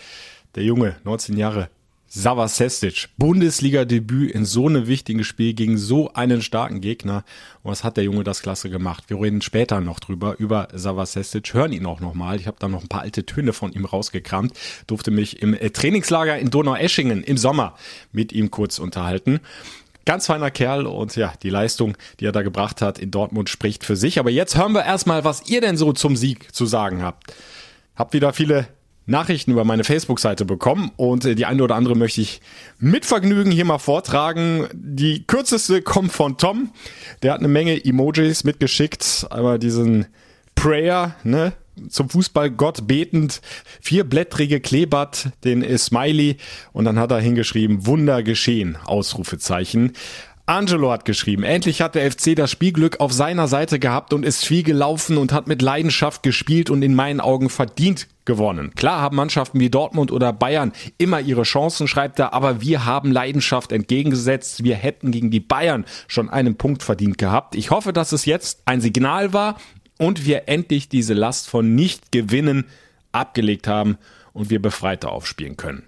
der 0.53 0.63
Junge, 0.63 0.97
19 1.03 1.35
Jahre, 1.35 1.69
Sava 2.07 2.47
Sestic. 2.47 3.09
Bundesliga-Debüt 3.17 4.31
in 4.31 4.45
so 4.45 4.67
einem 4.67 4.85
wichtigen 4.85 5.23
Spiel 5.23 5.53
gegen 5.53 5.79
so 5.79 6.13
einen 6.13 6.43
starken 6.43 6.81
Gegner. 6.81 7.25
Und 7.63 7.71
was 7.71 7.83
hat 7.83 7.97
der 7.97 8.03
Junge 8.03 8.23
das 8.23 8.43
klasse 8.43 8.69
gemacht? 8.69 9.05
Wir 9.07 9.19
reden 9.19 9.41
später 9.41 9.81
noch 9.81 9.99
drüber, 9.99 10.35
über 10.37 10.67
Sava 10.71 11.07
Sestic. 11.07 11.51
Hören 11.55 11.73
ihn 11.73 11.87
auch 11.87 12.01
nochmal. 12.01 12.39
Ich 12.39 12.45
habe 12.45 12.57
da 12.59 12.67
noch 12.67 12.83
ein 12.83 12.89
paar 12.89 13.01
alte 13.01 13.25
Töne 13.25 13.53
von 13.53 13.73
ihm 13.73 13.85
rausgekramt. 13.85 14.53
Durfte 14.85 15.09
mich 15.09 15.41
im 15.41 15.57
Trainingslager 15.73 16.37
in 16.37 16.51
Donaueschingen 16.51 17.23
im 17.23 17.37
Sommer 17.37 17.75
mit 18.11 18.31
ihm 18.33 18.51
kurz 18.51 18.77
unterhalten. 18.77 19.39
Ganz 20.05 20.27
feiner 20.27 20.51
Kerl 20.51 20.85
und 20.85 21.15
ja, 21.15 21.33
die 21.41 21.49
Leistung, 21.49 21.97
die 22.19 22.25
er 22.25 22.31
da 22.31 22.43
gebracht 22.43 22.81
hat 22.81 22.99
in 22.99 23.11
Dortmund 23.11 23.49
spricht 23.49 23.83
für 23.83 23.95
sich. 23.95 24.19
Aber 24.19 24.29
jetzt 24.29 24.55
hören 24.55 24.73
wir 24.73 24.85
erstmal, 24.85 25.23
was 25.23 25.49
ihr 25.49 25.61
denn 25.61 25.77
so 25.77 25.93
zum 25.93 26.15
Sieg 26.15 26.53
zu 26.53 26.65
sagen 26.65 27.01
habt. 27.01 27.33
Habt 27.95 28.13
wieder 28.13 28.31
viele 28.33 28.67
Nachrichten 29.07 29.51
über 29.51 29.63
meine 29.63 29.83
Facebook-Seite 29.83 30.45
bekommen 30.45 30.91
und 30.95 31.25
äh, 31.25 31.35
die 31.35 31.45
eine 31.45 31.63
oder 31.63 31.75
andere 31.75 31.95
möchte 31.95 32.21
ich 32.21 32.41
mit 32.79 33.05
Vergnügen 33.05 33.51
hier 33.51 33.65
mal 33.65 33.77
vortragen. 33.77 34.67
Die 34.73 35.25
kürzeste 35.25 35.81
kommt 35.81 36.11
von 36.11 36.37
Tom. 36.37 36.71
Der 37.21 37.33
hat 37.33 37.39
eine 37.39 37.47
Menge 37.47 37.83
Emojis 37.83 38.43
mitgeschickt. 38.43 39.27
Einmal 39.29 39.59
diesen 39.59 40.07
Prayer, 40.55 41.15
ne? 41.23 41.53
Zum 41.89 42.09
Fußballgott 42.09 42.87
betend, 42.87 43.41
vierblättrige 43.81 44.59
Kleeblatt, 44.59 45.31
den 45.43 45.77
Smiley 45.77 46.37
und 46.73 46.85
dann 46.85 46.99
hat 46.99 47.11
er 47.11 47.19
hingeschrieben, 47.19 47.85
Wunder 47.85 48.23
geschehen, 48.23 48.77
Ausrufezeichen. 48.85 49.93
Angelo 50.47 50.91
hat 50.91 51.05
geschrieben, 51.05 51.41
endlich 51.41 51.81
hat 51.81 51.95
der 51.95 52.11
FC 52.11 52.35
das 52.35 52.51
Spielglück 52.51 52.99
auf 52.99 53.11
seiner 53.11 53.47
Seite 53.47 53.79
gehabt 53.79 54.13
und 54.13 54.23
ist 54.23 54.45
viel 54.45 54.61
gelaufen 54.61 55.17
und 55.17 55.33
hat 55.33 55.47
mit 55.47 55.63
Leidenschaft 55.63 56.21
gespielt 56.21 56.69
und 56.69 56.83
in 56.83 56.93
meinen 56.93 57.19
Augen 57.19 57.49
verdient 57.49 58.07
gewonnen. 58.25 58.71
Klar 58.75 59.01
haben 59.01 59.15
Mannschaften 59.15 59.59
wie 59.59 59.71
Dortmund 59.71 60.11
oder 60.11 60.33
Bayern 60.33 60.71
immer 60.99 61.19
ihre 61.19 61.43
Chancen, 61.43 61.87
schreibt 61.87 62.19
er, 62.19 62.33
aber 62.33 62.61
wir 62.61 62.85
haben 62.85 63.11
Leidenschaft 63.11 63.71
entgegengesetzt. 63.71 64.63
Wir 64.63 64.75
hätten 64.75 65.09
gegen 65.11 65.31
die 65.31 65.39
Bayern 65.39 65.83
schon 66.07 66.29
einen 66.29 66.57
Punkt 66.57 66.83
verdient 66.83 67.17
gehabt. 67.17 67.55
Ich 67.55 67.71
hoffe, 67.71 67.91
dass 67.91 68.11
es 68.11 68.25
jetzt 68.25 68.61
ein 68.65 68.81
Signal 68.81 69.33
war 69.33 69.57
und 69.97 70.25
wir 70.25 70.47
endlich 70.47 70.89
diese 70.89 71.13
Last 71.13 71.49
von 71.49 71.75
Nicht-Gewinnen 71.75 72.65
abgelegt 73.11 73.67
haben 73.67 73.97
und 74.33 74.49
wir 74.49 74.61
befreiter 74.61 75.11
aufspielen 75.11 75.57
können. 75.57 75.83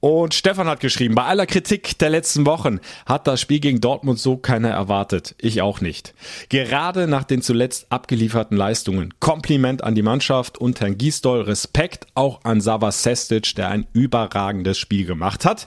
Und 0.00 0.34
Stefan 0.34 0.68
hat 0.68 0.80
geschrieben, 0.80 1.14
bei 1.14 1.24
aller 1.24 1.46
Kritik 1.46 1.98
der 1.98 2.10
letzten 2.10 2.44
Wochen 2.46 2.80
hat 3.06 3.26
das 3.26 3.40
Spiel 3.40 3.60
gegen 3.60 3.80
Dortmund 3.80 4.18
so 4.18 4.36
keiner 4.36 4.68
erwartet. 4.68 5.34
Ich 5.38 5.62
auch 5.62 5.80
nicht. 5.80 6.14
Gerade 6.48 7.08
nach 7.08 7.24
den 7.24 7.42
zuletzt 7.42 7.86
abgelieferten 7.90 8.56
Leistungen. 8.56 9.14
Kompliment 9.20 9.82
an 9.82 9.94
die 9.94 10.02
Mannschaft 10.02 10.58
und 10.58 10.80
Herrn 10.80 10.98
Gisdol. 10.98 11.40
Respekt 11.40 12.06
auch 12.14 12.44
an 12.44 12.60
Sava 12.60 12.92
Sestic, 12.92 13.56
der 13.56 13.70
ein 13.70 13.86
überragendes 13.94 14.78
Spiel 14.78 15.06
gemacht 15.06 15.44
hat. 15.44 15.66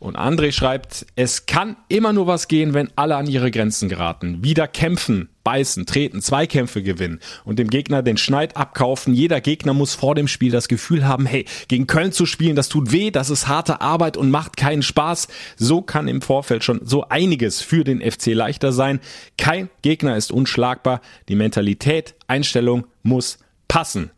Und 0.00 0.16
André 0.16 0.52
schreibt, 0.52 1.06
es 1.16 1.46
kann 1.46 1.76
immer 1.88 2.12
nur 2.12 2.28
was 2.28 2.46
gehen, 2.46 2.72
wenn 2.72 2.90
alle 2.94 3.16
an 3.16 3.26
ihre 3.26 3.50
Grenzen 3.50 3.88
geraten. 3.88 4.44
Wieder 4.44 4.68
kämpfen, 4.68 5.28
beißen, 5.42 5.86
treten, 5.86 6.22
Zweikämpfe 6.22 6.82
gewinnen 6.84 7.18
und 7.44 7.58
dem 7.58 7.68
Gegner 7.68 8.02
den 8.02 8.16
Schneid 8.16 8.56
abkaufen. 8.56 9.12
Jeder 9.12 9.40
Gegner 9.40 9.74
muss 9.74 9.96
vor 9.96 10.14
dem 10.14 10.28
Spiel 10.28 10.52
das 10.52 10.68
Gefühl 10.68 11.06
haben, 11.06 11.26
hey, 11.26 11.46
gegen 11.66 11.88
Köln 11.88 12.12
zu 12.12 12.26
spielen, 12.26 12.54
das 12.54 12.68
tut 12.68 12.92
weh, 12.92 13.10
das 13.10 13.28
ist 13.28 13.48
harte 13.48 13.80
Arbeit 13.80 14.16
und 14.16 14.30
macht 14.30 14.56
keinen 14.56 14.82
Spaß. 14.82 15.26
So 15.56 15.82
kann 15.82 16.06
im 16.06 16.22
Vorfeld 16.22 16.62
schon 16.62 16.80
so 16.84 17.08
einiges 17.08 17.60
für 17.60 17.82
den 17.82 18.00
FC 18.00 18.34
leichter 18.34 18.72
sein. 18.72 19.00
Kein 19.36 19.68
Gegner 19.82 20.16
ist 20.16 20.30
unschlagbar. 20.30 21.00
Die 21.28 21.36
Mentalität, 21.36 22.14
Einstellung 22.28 22.86
muss 23.02 23.38
passen. 23.66 24.10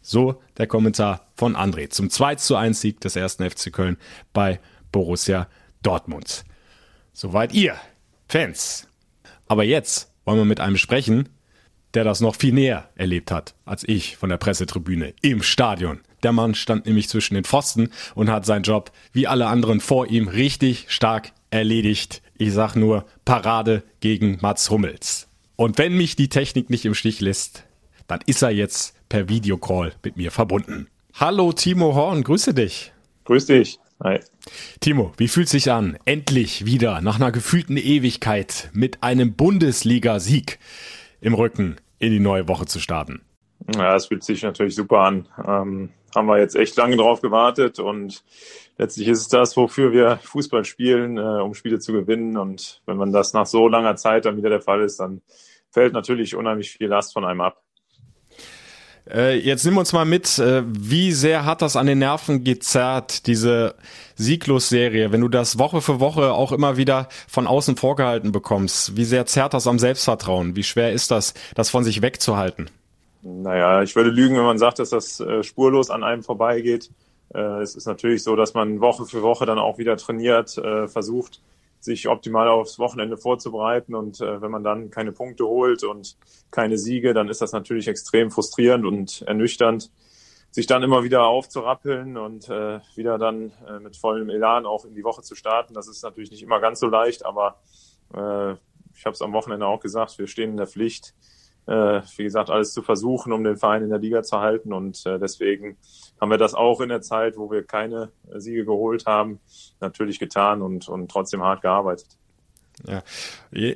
So 0.00 0.40
der 0.56 0.66
Kommentar 0.68 1.26
von 1.34 1.56
André 1.56 1.90
zum 1.90 2.10
2 2.10 2.36
zu 2.36 2.56
1 2.56 2.80
Sieg 2.80 3.00
des 3.00 3.16
ersten 3.16 3.48
FC 3.50 3.72
Köln 3.72 3.96
bei 4.32 4.60
Borussia 4.96 5.46
Dortmund. 5.82 6.46
Soweit 7.12 7.52
ihr, 7.52 7.76
Fans. 8.28 8.88
Aber 9.46 9.62
jetzt 9.62 10.10
wollen 10.24 10.38
wir 10.38 10.46
mit 10.46 10.58
einem 10.58 10.78
sprechen, 10.78 11.28
der 11.92 12.02
das 12.02 12.22
noch 12.22 12.34
viel 12.34 12.54
näher 12.54 12.88
erlebt 12.94 13.30
hat 13.30 13.54
als 13.66 13.86
ich 13.86 14.16
von 14.16 14.30
der 14.30 14.38
Pressetribüne 14.38 15.12
im 15.20 15.42
Stadion. 15.42 16.00
Der 16.22 16.32
Mann 16.32 16.54
stand 16.54 16.86
nämlich 16.86 17.10
zwischen 17.10 17.34
den 17.34 17.44
Pfosten 17.44 17.90
und 18.14 18.30
hat 18.30 18.46
seinen 18.46 18.62
Job 18.62 18.90
wie 19.12 19.26
alle 19.26 19.48
anderen 19.48 19.80
vor 19.80 20.06
ihm 20.06 20.28
richtig 20.28 20.86
stark 20.88 21.32
erledigt. 21.50 22.22
Ich 22.38 22.54
sag 22.54 22.74
nur 22.74 23.04
Parade 23.26 23.82
gegen 24.00 24.38
Mats 24.40 24.70
Hummels. 24.70 25.28
Und 25.56 25.76
wenn 25.76 25.94
mich 25.94 26.16
die 26.16 26.30
Technik 26.30 26.70
nicht 26.70 26.86
im 26.86 26.94
Stich 26.94 27.20
lässt, 27.20 27.64
dann 28.06 28.20
ist 28.24 28.40
er 28.40 28.50
jetzt 28.50 28.94
per 29.10 29.28
Videocall 29.28 29.92
mit 30.02 30.16
mir 30.16 30.30
verbunden. 30.30 30.88
Hallo 31.12 31.52
Timo 31.52 31.94
Horn, 31.94 32.24
grüße 32.24 32.54
dich. 32.54 32.94
Grüß 33.24 33.44
dich. 33.44 33.78
Hi. 34.02 34.20
Timo, 34.80 35.12
wie 35.16 35.28
fühlt 35.28 35.48
sich 35.48 35.70
an, 35.72 35.98
endlich 36.04 36.66
wieder 36.66 37.00
nach 37.00 37.16
einer 37.16 37.32
gefühlten 37.32 37.78
Ewigkeit 37.78 38.70
mit 38.74 39.02
einem 39.02 39.34
Bundesliga-Sieg 39.34 40.58
im 41.20 41.32
Rücken 41.32 41.76
in 41.98 42.12
die 42.12 42.20
neue 42.20 42.46
Woche 42.46 42.66
zu 42.66 42.78
starten? 42.78 43.22
Ja, 43.74 43.96
es 43.96 44.06
fühlt 44.06 44.22
sich 44.22 44.42
natürlich 44.42 44.74
super 44.74 45.00
an. 45.00 45.28
Ähm, 45.38 45.90
haben 46.14 46.26
wir 46.26 46.38
jetzt 46.38 46.56
echt 46.56 46.76
lange 46.76 46.96
drauf 46.96 47.20
gewartet 47.22 47.78
und 47.78 48.22
letztlich 48.78 49.08
ist 49.08 49.20
es 49.20 49.28
das, 49.28 49.56
wofür 49.56 49.92
wir 49.92 50.18
Fußball 50.22 50.64
spielen, 50.64 51.16
äh, 51.16 51.42
um 51.42 51.54
Spiele 51.54 51.78
zu 51.78 51.92
gewinnen. 51.92 52.36
Und 52.36 52.82
wenn 52.86 52.96
man 52.96 53.12
das 53.12 53.32
nach 53.32 53.46
so 53.46 53.66
langer 53.66 53.96
Zeit 53.96 54.26
dann 54.26 54.36
wieder 54.36 54.50
der 54.50 54.60
Fall 54.60 54.82
ist, 54.82 55.00
dann 55.00 55.22
fällt 55.70 55.94
natürlich 55.94 56.34
unheimlich 56.34 56.70
viel 56.70 56.88
Last 56.88 57.12
von 57.12 57.24
einem 57.24 57.40
ab. 57.40 57.62
Äh, 59.08 59.38
jetzt 59.38 59.64
nimm 59.64 59.78
uns 59.78 59.92
mal 59.92 60.04
mit, 60.04 60.38
äh, 60.38 60.62
wie 60.66 61.12
sehr 61.12 61.44
hat 61.44 61.62
das 61.62 61.76
an 61.76 61.86
den 61.86 61.98
Nerven 61.98 62.42
gezerrt, 62.42 63.26
diese 63.26 63.74
Sieglos-Serie, 64.16 65.12
wenn 65.12 65.20
du 65.20 65.28
das 65.28 65.58
Woche 65.58 65.80
für 65.80 66.00
Woche 66.00 66.32
auch 66.32 66.50
immer 66.50 66.76
wieder 66.76 67.08
von 67.28 67.46
außen 67.46 67.76
vorgehalten 67.76 68.32
bekommst? 68.32 68.96
Wie 68.96 69.04
sehr 69.04 69.26
zerrt 69.26 69.54
das 69.54 69.66
am 69.66 69.78
Selbstvertrauen? 69.78 70.56
Wie 70.56 70.64
schwer 70.64 70.92
ist 70.92 71.10
das, 71.10 71.34
das 71.54 71.70
von 71.70 71.84
sich 71.84 72.02
wegzuhalten? 72.02 72.68
Naja, 73.22 73.82
ich 73.82 73.94
würde 73.94 74.10
lügen, 74.10 74.36
wenn 74.36 74.44
man 74.44 74.58
sagt, 74.58 74.78
dass 74.78 74.90
das 74.90 75.20
äh, 75.20 75.42
spurlos 75.42 75.90
an 75.90 76.02
einem 76.02 76.22
vorbeigeht. 76.22 76.90
Äh, 77.34 77.60
es 77.60 77.74
ist 77.76 77.86
natürlich 77.86 78.22
so, 78.22 78.34
dass 78.34 78.54
man 78.54 78.80
Woche 78.80 79.04
für 79.04 79.22
Woche 79.22 79.46
dann 79.46 79.58
auch 79.58 79.78
wieder 79.78 79.96
trainiert, 79.96 80.58
äh, 80.58 80.88
versucht, 80.88 81.40
sich 81.86 82.08
optimal 82.08 82.48
aufs 82.48 82.78
Wochenende 82.78 83.16
vorzubereiten. 83.16 83.94
Und 83.94 84.20
äh, 84.20 84.42
wenn 84.42 84.50
man 84.50 84.62
dann 84.62 84.90
keine 84.90 85.12
Punkte 85.12 85.46
holt 85.46 85.84
und 85.84 86.18
keine 86.50 86.76
Siege, 86.76 87.14
dann 87.14 87.28
ist 87.28 87.40
das 87.40 87.52
natürlich 87.52 87.88
extrem 87.88 88.30
frustrierend 88.30 88.84
und 88.84 89.22
ernüchternd, 89.22 89.90
sich 90.50 90.66
dann 90.66 90.82
immer 90.82 91.04
wieder 91.04 91.24
aufzurappeln 91.24 92.16
und 92.16 92.48
äh, 92.48 92.80
wieder 92.94 93.18
dann 93.18 93.52
äh, 93.68 93.78
mit 93.78 93.96
vollem 93.96 94.28
Elan 94.28 94.66
auch 94.66 94.84
in 94.84 94.94
die 94.94 95.04
Woche 95.04 95.22
zu 95.22 95.34
starten. 95.34 95.74
Das 95.74 95.88
ist 95.88 96.02
natürlich 96.02 96.30
nicht 96.30 96.42
immer 96.42 96.60
ganz 96.60 96.80
so 96.80 96.88
leicht, 96.88 97.24
aber 97.24 97.60
äh, 98.14 98.52
ich 98.94 99.04
habe 99.04 99.14
es 99.14 99.22
am 99.22 99.32
Wochenende 99.32 99.66
auch 99.66 99.80
gesagt, 99.80 100.18
wir 100.18 100.26
stehen 100.26 100.50
in 100.50 100.56
der 100.56 100.66
Pflicht, 100.66 101.14
äh, 101.66 102.00
wie 102.16 102.24
gesagt, 102.24 102.50
alles 102.50 102.72
zu 102.72 102.82
versuchen, 102.82 103.32
um 103.32 103.44
den 103.44 103.56
Verein 103.56 103.82
in 103.82 103.90
der 103.90 103.98
Liga 103.98 104.22
zu 104.22 104.40
halten. 104.40 104.72
Und 104.72 105.04
äh, 105.06 105.18
deswegen 105.18 105.76
haben 106.20 106.30
wir 106.30 106.38
das 106.38 106.54
auch 106.54 106.80
in 106.80 106.88
der 106.88 107.02
Zeit, 107.02 107.36
wo 107.36 107.50
wir 107.50 107.64
keine 107.64 108.10
Siege 108.36 108.64
geholt 108.64 109.06
haben, 109.06 109.40
natürlich 109.80 110.18
getan 110.18 110.62
und, 110.62 110.88
und 110.88 111.10
trotzdem 111.10 111.42
hart 111.42 111.62
gearbeitet. 111.62 112.08
Ja. 112.86 113.02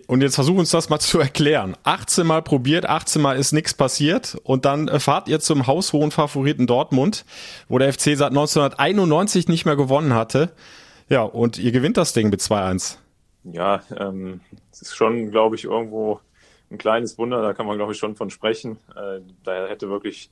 Und 0.06 0.22
jetzt 0.22 0.34
versuch 0.34 0.58
uns 0.58 0.70
das 0.70 0.88
mal 0.88 0.98
zu 1.00 1.18
erklären. 1.18 1.76
18 1.84 2.26
Mal 2.26 2.42
probiert, 2.42 2.86
18 2.86 3.20
Mal 3.22 3.38
ist 3.38 3.52
nichts 3.52 3.74
passiert 3.74 4.36
und 4.42 4.64
dann 4.64 4.88
äh, 4.88 5.00
fahrt 5.00 5.28
ihr 5.28 5.40
zum 5.40 5.66
haushohen 5.66 6.10
Favoriten 6.10 6.66
Dortmund, 6.66 7.24
wo 7.68 7.78
der 7.78 7.92
FC 7.92 8.16
seit 8.16 8.30
1991 8.30 9.48
nicht 9.48 9.64
mehr 9.64 9.76
gewonnen 9.76 10.14
hatte. 10.14 10.52
Ja, 11.08 11.22
und 11.22 11.58
ihr 11.58 11.72
gewinnt 11.72 11.96
das 11.96 12.12
Ding 12.12 12.30
mit 12.30 12.40
2-1. 12.40 12.98
Ja, 13.44 13.82
ähm, 13.98 14.40
es 14.70 14.82
ist 14.82 14.96
schon, 14.96 15.30
glaube 15.30 15.56
ich, 15.56 15.64
irgendwo 15.64 16.20
ein 16.70 16.78
kleines 16.78 17.18
Wunder, 17.18 17.42
da 17.42 17.52
kann 17.52 17.66
man, 17.66 17.76
glaube 17.76 17.92
ich, 17.92 17.98
schon 17.98 18.14
von 18.14 18.30
sprechen. 18.30 18.78
Äh, 18.94 19.20
da 19.42 19.66
hätte 19.66 19.88
wirklich 19.88 20.30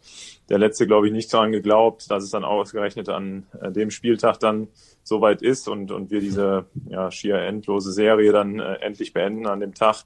der 0.49 0.59
Letzte, 0.59 0.87
glaube 0.87 1.07
ich, 1.07 1.12
nicht 1.12 1.33
daran 1.33 1.50
geglaubt, 1.50 2.11
dass 2.11 2.23
es 2.23 2.30
dann 2.30 2.45
ausgerechnet 2.45 3.09
an 3.09 3.47
äh, 3.61 3.73
dem 3.73 3.90
Spieltag 3.90 4.38
dann 4.38 4.68
so 5.02 5.21
weit 5.21 5.42
ist 5.42 5.68
und, 5.68 5.90
und 5.90 6.11
wir 6.11 6.21
diese 6.21 6.66
ja, 6.88 7.11
schier 7.11 7.37
endlose 7.37 7.92
Serie 7.92 8.30
dann 8.30 8.61
äh, 8.61 8.75
endlich 8.76 9.12
beenden 9.12 9.47
an 9.47 9.61
dem 9.61 9.75
Tag. 9.75 10.04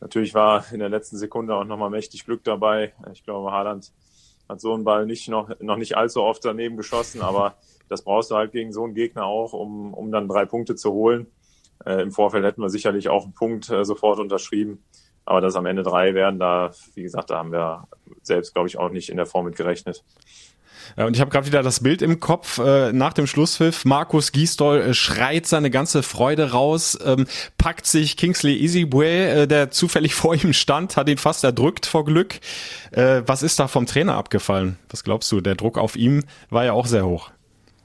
Natürlich 0.00 0.34
war 0.34 0.70
in 0.70 0.80
der 0.80 0.90
letzten 0.90 1.16
Sekunde 1.16 1.54
auch 1.54 1.64
nochmal 1.64 1.88
mächtig 1.88 2.26
Glück 2.26 2.44
dabei. 2.44 2.92
Ich 3.12 3.24
glaube, 3.24 3.50
Haaland 3.52 3.90
hat 4.48 4.60
so 4.60 4.74
einen 4.74 4.84
Ball 4.84 5.06
nicht 5.06 5.28
noch, 5.28 5.48
noch 5.60 5.76
nicht 5.76 5.96
allzu 5.96 6.22
oft 6.22 6.44
daneben 6.44 6.76
geschossen, 6.76 7.22
aber 7.22 7.56
das 7.88 8.02
brauchst 8.02 8.30
du 8.30 8.34
halt 8.34 8.52
gegen 8.52 8.72
so 8.72 8.84
einen 8.84 8.94
Gegner 8.94 9.24
auch, 9.24 9.54
um, 9.54 9.94
um 9.94 10.12
dann 10.12 10.28
drei 10.28 10.44
Punkte 10.44 10.74
zu 10.74 10.92
holen. 10.92 11.26
Äh, 11.86 12.02
Im 12.02 12.12
Vorfeld 12.12 12.44
hätten 12.44 12.60
wir 12.60 12.68
sicherlich 12.68 13.08
auch 13.08 13.24
einen 13.24 13.34
Punkt 13.34 13.70
äh, 13.70 13.84
sofort 13.84 14.18
unterschrieben. 14.18 14.82
Aber 15.24 15.40
dass 15.40 15.56
am 15.56 15.66
Ende 15.66 15.82
drei 15.82 16.14
werden, 16.14 16.38
da, 16.38 16.72
wie 16.94 17.02
gesagt, 17.02 17.30
da 17.30 17.38
haben 17.38 17.52
wir 17.52 17.88
selbst, 18.22 18.54
glaube 18.54 18.68
ich, 18.68 18.78
auch 18.78 18.90
nicht 18.90 19.08
in 19.08 19.16
der 19.16 19.26
Form 19.26 19.46
mit 19.46 19.56
gerechnet. 19.56 20.04
Ja, 20.96 21.06
und 21.06 21.14
ich 21.14 21.20
habe 21.20 21.30
gerade 21.30 21.46
wieder 21.46 21.62
das 21.62 21.80
Bild 21.80 22.02
im 22.02 22.20
Kopf 22.20 22.58
äh, 22.58 22.92
nach 22.92 23.12
dem 23.12 23.26
Schlusspfiff. 23.26 23.84
Markus 23.84 24.32
Gisdol 24.32 24.80
äh, 24.80 24.94
schreit 24.94 25.46
seine 25.46 25.70
ganze 25.70 26.02
Freude 26.02 26.52
raus, 26.52 26.98
ähm, 27.04 27.26
packt 27.58 27.86
sich 27.86 28.16
Kingsley 28.16 28.56
Easybue, 28.56 29.06
äh, 29.06 29.46
der 29.46 29.70
zufällig 29.70 30.14
vor 30.14 30.34
ihm 30.34 30.52
stand, 30.52 30.96
hat 30.96 31.08
ihn 31.08 31.18
fast 31.18 31.44
erdrückt 31.44 31.86
vor 31.86 32.04
Glück. 32.04 32.40
Äh, 32.92 33.22
was 33.26 33.42
ist 33.42 33.58
da 33.58 33.68
vom 33.68 33.86
Trainer 33.86 34.14
abgefallen? 34.14 34.78
Was 34.90 35.04
glaubst 35.04 35.30
du? 35.32 35.40
Der 35.40 35.54
Druck 35.54 35.78
auf 35.78 35.96
ihm 35.96 36.24
war 36.50 36.64
ja 36.64 36.72
auch 36.72 36.86
sehr 36.86 37.06
hoch. 37.06 37.30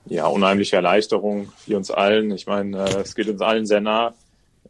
Ja, 0.05 0.27
unheimliche 0.27 0.75
Erleichterung 0.75 1.51
für 1.57 1.77
uns 1.77 1.91
allen. 1.91 2.31
Ich 2.31 2.47
meine, 2.47 2.77
äh, 2.77 3.01
es 3.01 3.15
geht 3.15 3.27
uns 3.27 3.41
allen 3.41 3.65
sehr 3.65 3.81
nah. 3.81 4.13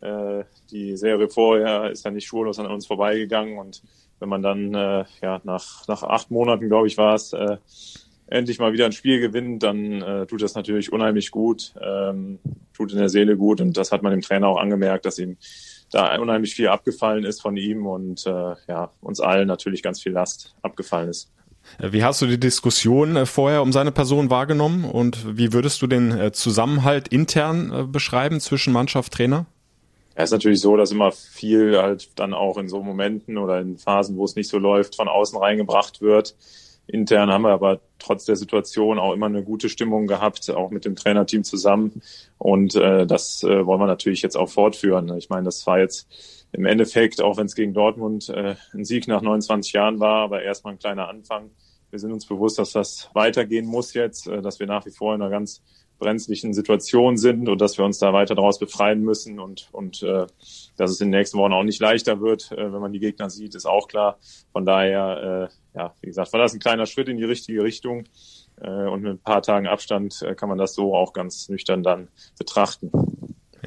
Äh, 0.01 0.43
die 0.71 0.95
Serie 0.97 1.29
vorher 1.29 1.91
ist 1.91 2.05
ja 2.05 2.11
nicht 2.11 2.27
spurlos 2.27 2.59
an 2.59 2.67
uns 2.67 2.87
vorbeigegangen 2.87 3.57
und 3.57 3.81
wenn 4.19 4.29
man 4.29 4.41
dann 4.41 4.73
äh, 4.73 5.05
ja 5.21 5.41
nach 5.43 5.87
nach 5.87 6.03
acht 6.03 6.31
Monaten 6.31 6.69
glaube 6.69 6.87
ich 6.87 6.97
war 6.97 7.15
es 7.15 7.33
äh, 7.33 7.57
endlich 8.27 8.59
mal 8.59 8.73
wieder 8.73 8.85
ein 8.85 8.91
Spiel 8.91 9.19
gewinnt, 9.19 9.63
dann 9.63 10.01
äh, 10.01 10.25
tut 10.27 10.41
das 10.41 10.55
natürlich 10.55 10.93
unheimlich 10.93 11.31
gut, 11.31 11.73
ähm, 11.81 12.39
tut 12.73 12.91
in 12.91 12.99
der 12.99 13.09
Seele 13.09 13.35
gut 13.37 13.59
und 13.59 13.75
das 13.75 13.91
hat 13.91 14.03
man 14.03 14.11
dem 14.11 14.21
Trainer 14.21 14.47
auch 14.47 14.59
angemerkt, 14.59 15.05
dass 15.05 15.19
ihm 15.19 15.37
da 15.91 16.15
unheimlich 16.17 16.53
viel 16.53 16.67
abgefallen 16.67 17.25
ist 17.25 17.41
von 17.41 17.57
ihm 17.57 17.85
und 17.85 18.25
äh, 18.27 18.55
ja 18.67 18.91
uns 19.01 19.19
allen 19.19 19.47
natürlich 19.47 19.83
ganz 19.83 20.01
viel 20.01 20.11
Last 20.11 20.55
abgefallen 20.61 21.09
ist. 21.09 21.31
Wie 21.79 22.03
hast 22.03 22.21
du 22.21 22.25
die 22.25 22.39
Diskussion 22.39 23.15
äh, 23.15 23.25
vorher 23.25 23.61
um 23.61 23.71
seine 23.71 23.91
Person 23.91 24.29
wahrgenommen 24.29 24.85
und 24.85 25.37
wie 25.37 25.53
würdest 25.53 25.81
du 25.81 25.87
den 25.87 26.11
äh, 26.11 26.31
Zusammenhalt 26.31 27.07
intern 27.09 27.71
äh, 27.71 27.83
beschreiben 27.83 28.39
zwischen 28.39 28.73
Mannschaft, 28.73 29.13
Trainer? 29.13 29.45
Ja, 30.19 30.23
ist 30.23 30.31
natürlich 30.31 30.59
so, 30.59 30.75
dass 30.75 30.91
immer 30.91 31.13
viel 31.13 31.81
halt 31.81 32.19
dann 32.19 32.33
auch 32.33 32.57
in 32.57 32.67
so 32.67 32.83
Momenten 32.83 33.37
oder 33.37 33.61
in 33.61 33.77
Phasen, 33.77 34.17
wo 34.17 34.25
es 34.25 34.35
nicht 34.35 34.49
so 34.49 34.57
läuft, 34.57 34.97
von 34.97 35.07
außen 35.07 35.39
reingebracht 35.39 36.01
wird. 36.01 36.35
Intern 36.87 37.29
haben 37.29 37.43
wir 37.43 37.51
aber 37.53 37.79
trotz 37.99 38.25
der 38.25 38.35
Situation 38.35 38.99
auch 38.99 39.13
immer 39.13 39.27
eine 39.27 39.45
gute 39.45 39.69
Stimmung 39.69 40.07
gehabt, 40.07 40.49
auch 40.49 40.71
mit 40.71 40.83
dem 40.83 40.97
Trainerteam 40.97 41.45
zusammen. 41.45 42.01
Und 42.37 42.75
äh, 42.75 43.07
das 43.07 43.43
äh, 43.43 43.65
wollen 43.65 43.79
wir 43.79 43.87
natürlich 43.87 44.21
jetzt 44.21 44.35
auch 44.35 44.49
fortführen. 44.49 45.17
Ich 45.17 45.29
meine, 45.29 45.45
das 45.45 45.65
war 45.65 45.79
jetzt 45.79 46.05
im 46.51 46.65
Endeffekt, 46.65 47.21
auch 47.21 47.37
wenn 47.37 47.45
es 47.45 47.55
gegen 47.55 47.73
Dortmund 47.73 48.27
äh, 48.27 48.55
ein 48.73 48.83
Sieg 48.83 49.07
nach 49.07 49.21
29 49.21 49.71
Jahren 49.71 50.01
war, 50.01 50.21
aber 50.21 50.41
erstmal 50.41 50.73
ein 50.73 50.79
kleiner 50.79 51.07
Anfang. 51.07 51.49
Wir 51.91 51.99
sind 51.99 52.11
uns 52.11 52.25
bewusst, 52.25 52.59
dass 52.59 52.73
das 52.73 53.09
weitergehen 53.13 53.67
muss 53.67 53.93
jetzt, 53.93 54.27
äh, 54.27 54.41
dass 54.41 54.59
wir 54.59 54.67
nach 54.67 54.85
wie 54.85 54.91
vor 54.91 55.15
in 55.15 55.21
einer 55.21 55.31
ganz 55.31 55.61
brenzlichen 55.99 56.53
Situation 56.53 57.17
sind 57.17 57.49
und 57.49 57.61
dass 57.61 57.77
wir 57.77 57.85
uns 57.85 57.99
da 57.99 58.13
weiter 58.13 58.33
daraus 58.33 58.57
befreien 58.57 59.01
müssen 59.01 59.39
und, 59.39 59.69
und 59.71 60.01
äh, 60.01 60.25
dass 60.77 60.91
es 60.91 61.01
in 61.01 61.11
den 61.11 61.19
nächsten 61.19 61.37
Wochen 61.37 61.53
auch 61.53 61.63
nicht 61.63 61.81
leichter 61.81 62.21
wird, 62.21 62.51
äh, 62.51 62.73
wenn 62.73 62.81
man 62.81 62.93
die 62.93 62.99
Gegner 62.99 63.29
sieht, 63.29 63.53
ist 63.53 63.65
auch 63.65 63.87
klar. 63.87 64.17
Von 64.51 64.65
daher, 64.65 65.49
äh, 65.75 65.77
ja, 65.77 65.93
wie 66.01 66.07
gesagt, 66.07 66.33
war 66.33 66.39
das 66.39 66.53
ein 66.53 66.59
kleiner 66.59 66.85
Schritt 66.85 67.09
in 67.09 67.17
die 67.17 67.25
richtige 67.25 67.63
Richtung 67.63 68.05
äh, 68.61 68.69
und 68.69 69.01
mit 69.01 69.11
ein 69.11 69.19
paar 69.19 69.41
Tagen 69.41 69.67
Abstand 69.67 70.21
äh, 70.21 70.35
kann 70.35 70.49
man 70.49 70.57
das 70.57 70.73
so 70.73 70.95
auch 70.95 71.13
ganz 71.13 71.49
nüchtern 71.49 71.83
dann 71.83 72.07
betrachten. 72.37 72.91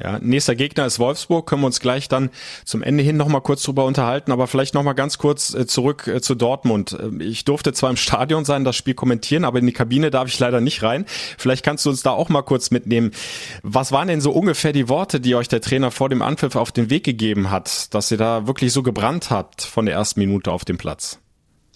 Ja, 0.01 0.19
nächster 0.19 0.55
Gegner 0.55 0.85
ist 0.85 0.99
Wolfsburg, 0.99 1.47
können 1.47 1.61
wir 1.61 1.67
uns 1.67 1.79
gleich 1.79 2.07
dann 2.07 2.29
zum 2.65 2.81
Ende 2.81 3.03
hin 3.03 3.17
nochmal 3.17 3.41
kurz 3.41 3.63
drüber 3.63 3.85
unterhalten, 3.85 4.31
aber 4.31 4.47
vielleicht 4.47 4.73
nochmal 4.73 4.95
ganz 4.95 5.17
kurz 5.17 5.53
äh, 5.53 5.67
zurück 5.67 6.07
äh, 6.07 6.21
zu 6.21 6.35
Dortmund. 6.35 6.97
Ähm, 6.99 7.21
ich 7.21 7.45
durfte 7.45 7.73
zwar 7.73 7.89
im 7.89 7.97
Stadion 7.97 8.45
sein, 8.45 8.63
das 8.63 8.75
Spiel 8.75 8.95
kommentieren, 8.95 9.45
aber 9.45 9.59
in 9.59 9.67
die 9.67 9.73
Kabine 9.73 10.09
darf 10.09 10.27
ich 10.27 10.39
leider 10.39 10.61
nicht 10.61 10.81
rein. 10.81 11.05
Vielleicht 11.37 11.63
kannst 11.63 11.85
du 11.85 11.91
uns 11.91 12.01
da 12.01 12.11
auch 12.11 12.29
mal 12.29 12.41
kurz 12.41 12.71
mitnehmen. 12.71 13.11
Was 13.61 13.91
waren 13.91 14.07
denn 14.07 14.21
so 14.21 14.31
ungefähr 14.31 14.73
die 14.73 14.89
Worte, 14.89 15.19
die 15.19 15.35
euch 15.35 15.47
der 15.47 15.61
Trainer 15.61 15.91
vor 15.91 16.09
dem 16.09 16.21
Anpfiff 16.21 16.55
auf 16.55 16.71
den 16.71 16.89
Weg 16.89 17.03
gegeben 17.03 17.51
hat, 17.51 17.93
dass 17.93 18.09
ihr 18.09 18.17
da 18.17 18.47
wirklich 18.47 18.73
so 18.73 18.83
gebrannt 18.83 19.29
habt 19.29 19.61
von 19.61 19.85
der 19.85 19.95
ersten 19.95 20.19
Minute 20.19 20.51
auf 20.51 20.65
dem 20.65 20.77
Platz? 20.77 21.19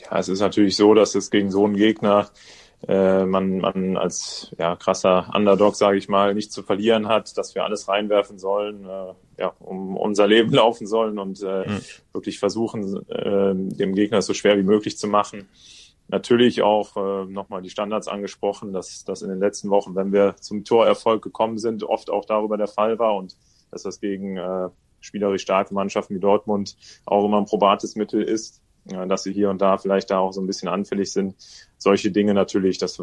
Ja, 0.09 0.17
es 0.17 0.29
ist 0.29 0.39
natürlich 0.39 0.75
so, 0.75 0.93
dass 0.93 1.15
es 1.15 1.31
gegen 1.31 1.51
so 1.51 1.65
einen 1.65 1.75
Gegner 1.75 2.29
äh, 2.87 3.25
man, 3.25 3.57
man 3.57 3.97
als 3.97 4.53
ja, 4.59 4.75
krasser 4.75 5.31
Underdog, 5.33 5.75
sage 5.75 5.97
ich 5.97 6.09
mal, 6.09 6.35
nicht 6.35 6.51
zu 6.51 6.61
verlieren 6.61 7.07
hat, 7.07 7.35
dass 7.37 7.55
wir 7.55 7.63
alles 7.63 7.87
reinwerfen 7.87 8.37
sollen, 8.37 8.85
äh, 8.85 9.13
ja, 9.39 9.53
um 9.59 9.97
unser 9.97 10.27
Leben 10.27 10.51
laufen 10.53 10.85
sollen 10.85 11.17
und 11.17 11.41
äh, 11.41 11.67
mhm. 11.67 11.81
wirklich 12.13 12.39
versuchen, 12.39 13.07
äh, 13.09 13.53
dem 13.55 13.95
Gegner 13.95 14.21
so 14.21 14.33
schwer 14.33 14.57
wie 14.57 14.63
möglich 14.63 14.97
zu 14.97 15.07
machen. 15.07 15.49
Natürlich 16.09 16.61
auch 16.61 16.95
äh, 16.95 17.25
nochmal 17.25 17.61
die 17.61 17.69
Standards 17.69 18.07
angesprochen, 18.07 18.73
dass 18.73 19.03
das 19.03 19.23
in 19.23 19.29
den 19.29 19.39
letzten 19.39 19.69
Wochen, 19.69 19.95
wenn 19.95 20.13
wir 20.13 20.35
zum 20.39 20.63
Torerfolg 20.63 21.23
gekommen 21.23 21.57
sind, 21.57 21.83
oft 21.83 22.09
auch 22.09 22.25
darüber 22.25 22.57
der 22.57 22.67
Fall 22.67 22.99
war 22.99 23.15
und 23.15 23.35
dass 23.71 23.83
das 23.83 23.99
gegen 23.99 24.37
äh, 24.37 24.69
spielerisch 25.01 25.41
starke 25.41 25.73
Mannschaften 25.73 26.15
wie 26.15 26.19
Dortmund 26.19 26.77
auch 27.05 27.25
immer 27.25 27.39
ein 27.39 27.45
probates 27.45 27.95
Mittel 27.95 28.21
ist 28.21 28.61
dass 28.87 29.23
sie 29.23 29.33
hier 29.33 29.49
und 29.49 29.61
da 29.61 29.77
vielleicht 29.77 30.11
da 30.11 30.19
auch 30.19 30.31
so 30.31 30.41
ein 30.41 30.47
bisschen 30.47 30.69
anfällig 30.69 31.11
sind. 31.11 31.35
Solche 31.77 32.11
Dinge 32.11 32.33
natürlich, 32.33 32.77
das 32.77 33.01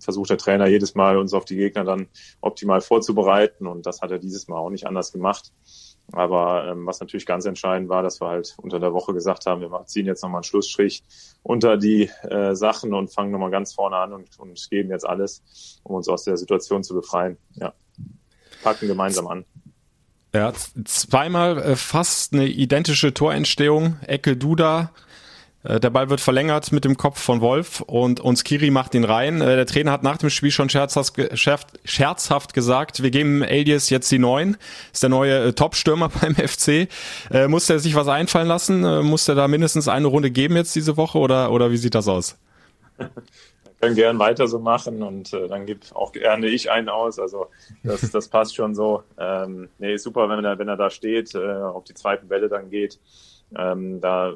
versucht 0.00 0.30
der 0.30 0.38
Trainer 0.38 0.66
jedes 0.66 0.94
Mal, 0.94 1.16
uns 1.16 1.34
auf 1.34 1.44
die 1.44 1.56
Gegner 1.56 1.84
dann 1.84 2.08
optimal 2.40 2.80
vorzubereiten 2.80 3.66
und 3.66 3.86
das 3.86 4.00
hat 4.00 4.10
er 4.10 4.18
dieses 4.18 4.48
Mal 4.48 4.58
auch 4.58 4.70
nicht 4.70 4.86
anders 4.86 5.12
gemacht. 5.12 5.52
Aber 6.10 6.66
ähm, 6.68 6.84
was 6.84 7.00
natürlich 7.00 7.26
ganz 7.26 7.46
entscheidend 7.46 7.88
war, 7.88 8.02
dass 8.02 8.20
wir 8.20 8.28
halt 8.28 8.54
unter 8.60 8.80
der 8.80 8.92
Woche 8.92 9.14
gesagt 9.14 9.46
haben, 9.46 9.60
wir 9.60 9.84
ziehen 9.86 10.06
jetzt 10.06 10.22
nochmal 10.22 10.38
einen 10.38 10.44
Schlussstrich 10.44 11.04
unter 11.42 11.76
die 11.76 12.10
äh, 12.22 12.54
Sachen 12.54 12.92
und 12.92 13.12
fangen 13.12 13.30
nochmal 13.30 13.50
ganz 13.50 13.72
vorne 13.72 13.96
an 13.96 14.12
und, 14.12 14.38
und 14.38 14.68
geben 14.68 14.90
jetzt 14.90 15.06
alles, 15.06 15.80
um 15.84 15.94
uns 15.94 16.08
aus 16.08 16.24
der 16.24 16.36
Situation 16.36 16.82
zu 16.82 16.94
befreien. 16.94 17.38
Ja, 17.54 17.72
packen 18.62 18.88
gemeinsam 18.88 19.26
an. 19.28 19.44
Ja, 20.34 20.52
zweimal 20.84 21.58
äh, 21.58 21.76
fast 21.76 22.32
eine 22.32 22.46
identische 22.46 23.12
Torentstehung. 23.12 23.96
Ecke 24.06 24.34
Duda. 24.34 24.90
Äh, 25.62 25.78
der 25.78 25.90
Ball 25.90 26.08
wird 26.08 26.22
verlängert 26.22 26.72
mit 26.72 26.86
dem 26.86 26.96
Kopf 26.96 27.20
von 27.20 27.42
Wolf 27.42 27.82
und 27.82 28.18
uns 28.18 28.42
Kiri 28.42 28.70
macht 28.70 28.94
ihn 28.94 29.04
rein. 29.04 29.42
Äh, 29.42 29.56
der 29.56 29.66
Trainer 29.66 29.92
hat 29.92 30.02
nach 30.02 30.16
dem 30.16 30.30
Spiel 30.30 30.50
schon 30.50 30.70
scherzhaft, 30.70 31.20
scherzhaft 31.84 32.54
gesagt, 32.54 33.02
wir 33.02 33.10
geben 33.10 33.42
Elias 33.42 33.90
jetzt 33.90 34.10
die 34.10 34.18
neun. 34.18 34.56
Ist 34.90 35.02
der 35.02 35.10
neue 35.10 35.54
Top-Stürmer 35.54 36.08
beim 36.20 36.34
FC. 36.34 36.88
Muss 37.48 37.68
er 37.68 37.78
sich 37.78 37.94
was 37.94 38.08
einfallen 38.08 38.48
lassen? 38.48 39.04
Muss 39.04 39.28
er 39.28 39.34
da 39.34 39.48
mindestens 39.48 39.86
eine 39.86 40.06
Runde 40.06 40.30
geben 40.30 40.56
jetzt 40.56 40.74
diese 40.74 40.96
Woche 40.96 41.18
oder, 41.18 41.52
oder 41.52 41.70
wie 41.70 41.76
sieht 41.76 41.94
das 41.94 42.08
aus? 42.08 42.36
können 43.82 43.96
gern 43.96 44.18
weiter 44.20 44.46
so 44.46 44.60
machen 44.60 45.02
und 45.02 45.32
äh, 45.32 45.48
dann 45.48 45.66
gibt 45.66 45.94
auch 45.96 46.12
gerne 46.12 46.46
ich 46.46 46.70
einen 46.70 46.88
aus. 46.88 47.18
Also 47.18 47.48
das, 47.82 48.10
das 48.12 48.28
passt 48.28 48.54
schon 48.54 48.76
so. 48.76 49.02
Ähm, 49.18 49.70
nee, 49.78 49.96
super, 49.96 50.28
wenn 50.28 50.44
er, 50.44 50.56
wenn 50.58 50.68
er 50.68 50.76
da 50.76 50.88
steht, 50.88 51.34
äh, 51.34 51.54
auf 51.56 51.82
die 51.82 51.94
zweiten 51.94 52.30
Welle 52.30 52.48
dann 52.48 52.70
geht. 52.70 53.00
Ähm, 53.56 54.00
da 54.00 54.34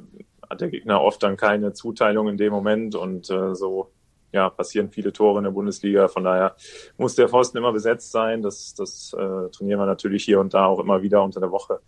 hat 0.50 0.60
der 0.60 0.68
Gegner 0.68 1.00
oft 1.00 1.22
dann 1.22 1.36
keine 1.36 1.72
Zuteilung 1.72 2.28
in 2.28 2.36
dem 2.36 2.52
Moment 2.52 2.96
und 2.96 3.30
äh, 3.30 3.54
so 3.54 3.92
ja, 4.32 4.50
passieren 4.50 4.90
viele 4.90 5.12
Tore 5.12 5.38
in 5.38 5.44
der 5.44 5.52
Bundesliga. 5.52 6.08
Von 6.08 6.24
daher 6.24 6.56
muss 6.98 7.14
der 7.14 7.28
Pfosten 7.28 7.56
immer 7.56 7.72
besetzt 7.72 8.10
sein. 8.10 8.42
Das, 8.42 8.74
das 8.74 9.14
äh, 9.16 9.48
trainieren 9.50 9.78
wir 9.78 9.86
natürlich 9.86 10.24
hier 10.24 10.40
und 10.40 10.54
da 10.54 10.66
auch 10.66 10.80
immer 10.80 11.02
wieder 11.02 11.22
unter 11.22 11.38
der 11.38 11.52
Woche. 11.52 11.80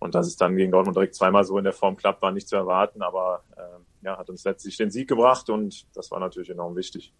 Und 0.00 0.16
dass 0.16 0.26
es 0.26 0.36
dann 0.36 0.56
gegen 0.56 0.72
Dortmund 0.72 0.96
direkt 0.96 1.14
zweimal 1.14 1.44
so 1.44 1.56
in 1.58 1.64
der 1.64 1.72
Form 1.72 1.96
klappt, 1.96 2.22
war 2.22 2.32
nicht 2.32 2.48
zu 2.48 2.56
erwarten. 2.56 3.02
Aber 3.02 3.44
äh, 3.56 3.60
ja, 4.04 4.18
hat 4.18 4.30
uns 4.30 4.44
letztlich 4.44 4.76
den 4.76 4.90
Sieg 4.90 5.08
gebracht 5.08 5.48
und 5.50 5.86
das 5.94 6.10
war 6.10 6.20
natürlich 6.20 6.50
enorm 6.50 6.76
wichtig. 6.76 7.12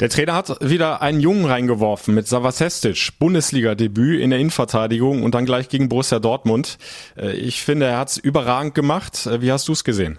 Der 0.00 0.10
Trainer 0.10 0.34
hat 0.34 0.58
wieder 0.60 1.00
einen 1.00 1.20
Jungen 1.20 1.46
reingeworfen 1.46 2.14
mit 2.14 2.26
Savasestic, 2.26 3.18
Bundesliga-Debüt 3.18 4.20
in 4.20 4.28
der 4.28 4.38
Innenverteidigung 4.38 5.22
und 5.22 5.34
dann 5.34 5.46
gleich 5.46 5.70
gegen 5.70 5.88
Borussia 5.88 6.18
Dortmund. 6.18 6.76
Äh, 7.16 7.32
ich 7.32 7.62
finde, 7.62 7.86
er 7.86 7.98
hat 7.98 8.08
es 8.08 8.18
überragend 8.18 8.74
gemacht. 8.74 9.26
Äh, 9.26 9.40
wie 9.40 9.50
hast 9.50 9.68
du 9.68 9.72
es 9.72 9.84
gesehen? 9.84 10.18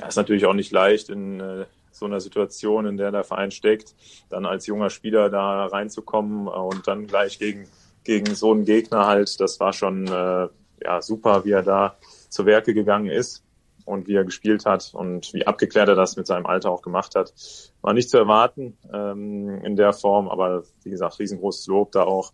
Ja, 0.00 0.08
ist 0.08 0.16
natürlich 0.16 0.44
auch 0.46 0.54
nicht 0.54 0.72
leicht 0.72 1.08
in 1.08 1.38
äh, 1.38 1.66
so 1.92 2.06
einer 2.06 2.20
Situation, 2.20 2.84
in 2.86 2.96
der 2.96 3.12
der 3.12 3.22
Verein 3.22 3.52
steckt, 3.52 3.94
dann 4.28 4.44
als 4.44 4.66
junger 4.66 4.90
Spieler 4.90 5.30
da 5.30 5.66
reinzukommen 5.66 6.48
und 6.48 6.88
dann 6.88 7.06
gleich 7.06 7.38
gegen, 7.38 7.68
gegen 8.02 8.34
so 8.34 8.50
einen 8.50 8.64
Gegner 8.64 9.06
halt. 9.06 9.38
Das 9.40 9.60
war 9.60 9.72
schon 9.72 10.06
ja, 10.06 11.00
super, 11.00 11.44
wie 11.44 11.52
er 11.52 11.62
da 11.62 11.96
zu 12.28 12.44
Werke 12.44 12.74
gegangen 12.74 13.08
ist 13.08 13.44
und 13.84 14.06
wie 14.08 14.14
er 14.14 14.24
gespielt 14.24 14.64
hat 14.66 14.92
und 14.94 15.32
wie 15.34 15.46
abgeklärt 15.46 15.88
er 15.88 15.94
das 15.94 16.16
mit 16.16 16.26
seinem 16.26 16.46
Alter 16.46 16.70
auch 16.70 16.82
gemacht 16.82 17.14
hat. 17.14 17.32
War 17.80 17.94
nicht 17.94 18.10
zu 18.10 18.18
erwarten 18.18 18.76
ähm, 18.92 19.60
in 19.64 19.76
der 19.76 19.92
Form, 19.92 20.28
aber 20.28 20.64
wie 20.82 20.90
gesagt, 20.90 21.18
riesengroßes 21.18 21.66
Lob 21.66 21.92
da 21.92 22.02
auch 22.02 22.32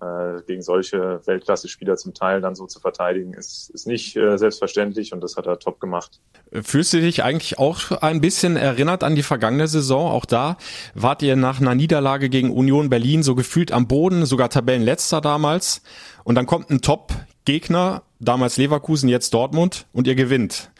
äh, 0.00 0.42
gegen 0.46 0.62
solche 0.62 1.20
Weltklasse-Spieler 1.26 1.96
zum 1.96 2.14
Teil 2.14 2.40
dann 2.40 2.54
so 2.54 2.66
zu 2.66 2.80
verteidigen, 2.80 3.34
ist, 3.34 3.70
ist 3.70 3.86
nicht 3.86 4.16
äh, 4.16 4.38
selbstverständlich 4.38 5.12
und 5.12 5.20
das 5.22 5.36
hat 5.36 5.46
er 5.46 5.58
top 5.58 5.80
gemacht. 5.80 6.20
Fühlst 6.50 6.92
du 6.92 7.00
dich 7.00 7.22
eigentlich 7.22 7.58
auch 7.58 7.90
ein 8.02 8.20
bisschen 8.20 8.56
erinnert 8.56 9.04
an 9.04 9.14
die 9.14 9.22
vergangene 9.22 9.68
Saison? 9.68 10.10
Auch 10.10 10.24
da 10.24 10.56
wart 10.94 11.22
ihr 11.22 11.36
nach 11.36 11.60
einer 11.60 11.74
Niederlage 11.74 12.30
gegen 12.30 12.50
Union 12.50 12.88
Berlin 12.88 13.22
so 13.22 13.34
gefühlt 13.34 13.72
am 13.72 13.86
Boden, 13.86 14.24
sogar 14.26 14.48
Tabellenletzter 14.48 15.20
damals. 15.20 15.82
Und 16.24 16.36
dann 16.36 16.46
kommt 16.46 16.70
ein 16.70 16.80
Top-Gegner, 16.80 18.02
damals 18.22 18.56
Leverkusen, 18.56 19.08
jetzt 19.08 19.34
Dortmund 19.34 19.86
und 19.92 20.06
ihr 20.06 20.14
gewinnt. 20.14 20.70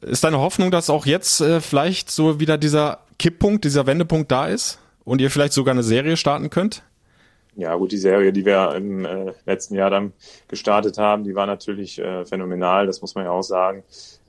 Ist 0.00 0.24
deine 0.24 0.38
Hoffnung, 0.38 0.70
dass 0.70 0.90
auch 0.90 1.06
jetzt 1.06 1.40
äh, 1.40 1.60
vielleicht 1.60 2.10
so 2.10 2.40
wieder 2.40 2.58
dieser 2.58 2.98
Kipppunkt, 3.18 3.64
dieser 3.64 3.86
Wendepunkt 3.86 4.30
da 4.30 4.46
ist 4.46 4.78
und 5.04 5.20
ihr 5.20 5.30
vielleicht 5.30 5.52
sogar 5.52 5.72
eine 5.72 5.82
Serie 5.82 6.16
starten 6.16 6.50
könnt? 6.50 6.82
Ja, 7.54 7.74
gut, 7.76 7.92
die 7.92 7.98
Serie, 7.98 8.32
die 8.32 8.46
wir 8.46 8.74
im 8.74 9.04
äh, 9.04 9.32
letzten 9.44 9.74
Jahr 9.74 9.90
dann 9.90 10.12
gestartet 10.48 10.96
haben, 10.96 11.24
die 11.24 11.34
war 11.34 11.46
natürlich 11.46 11.98
äh, 11.98 12.24
phänomenal, 12.24 12.86
das 12.86 13.02
muss 13.02 13.14
man 13.14 13.24
ja 13.24 13.30
auch 13.30 13.42
sagen. 13.42 13.84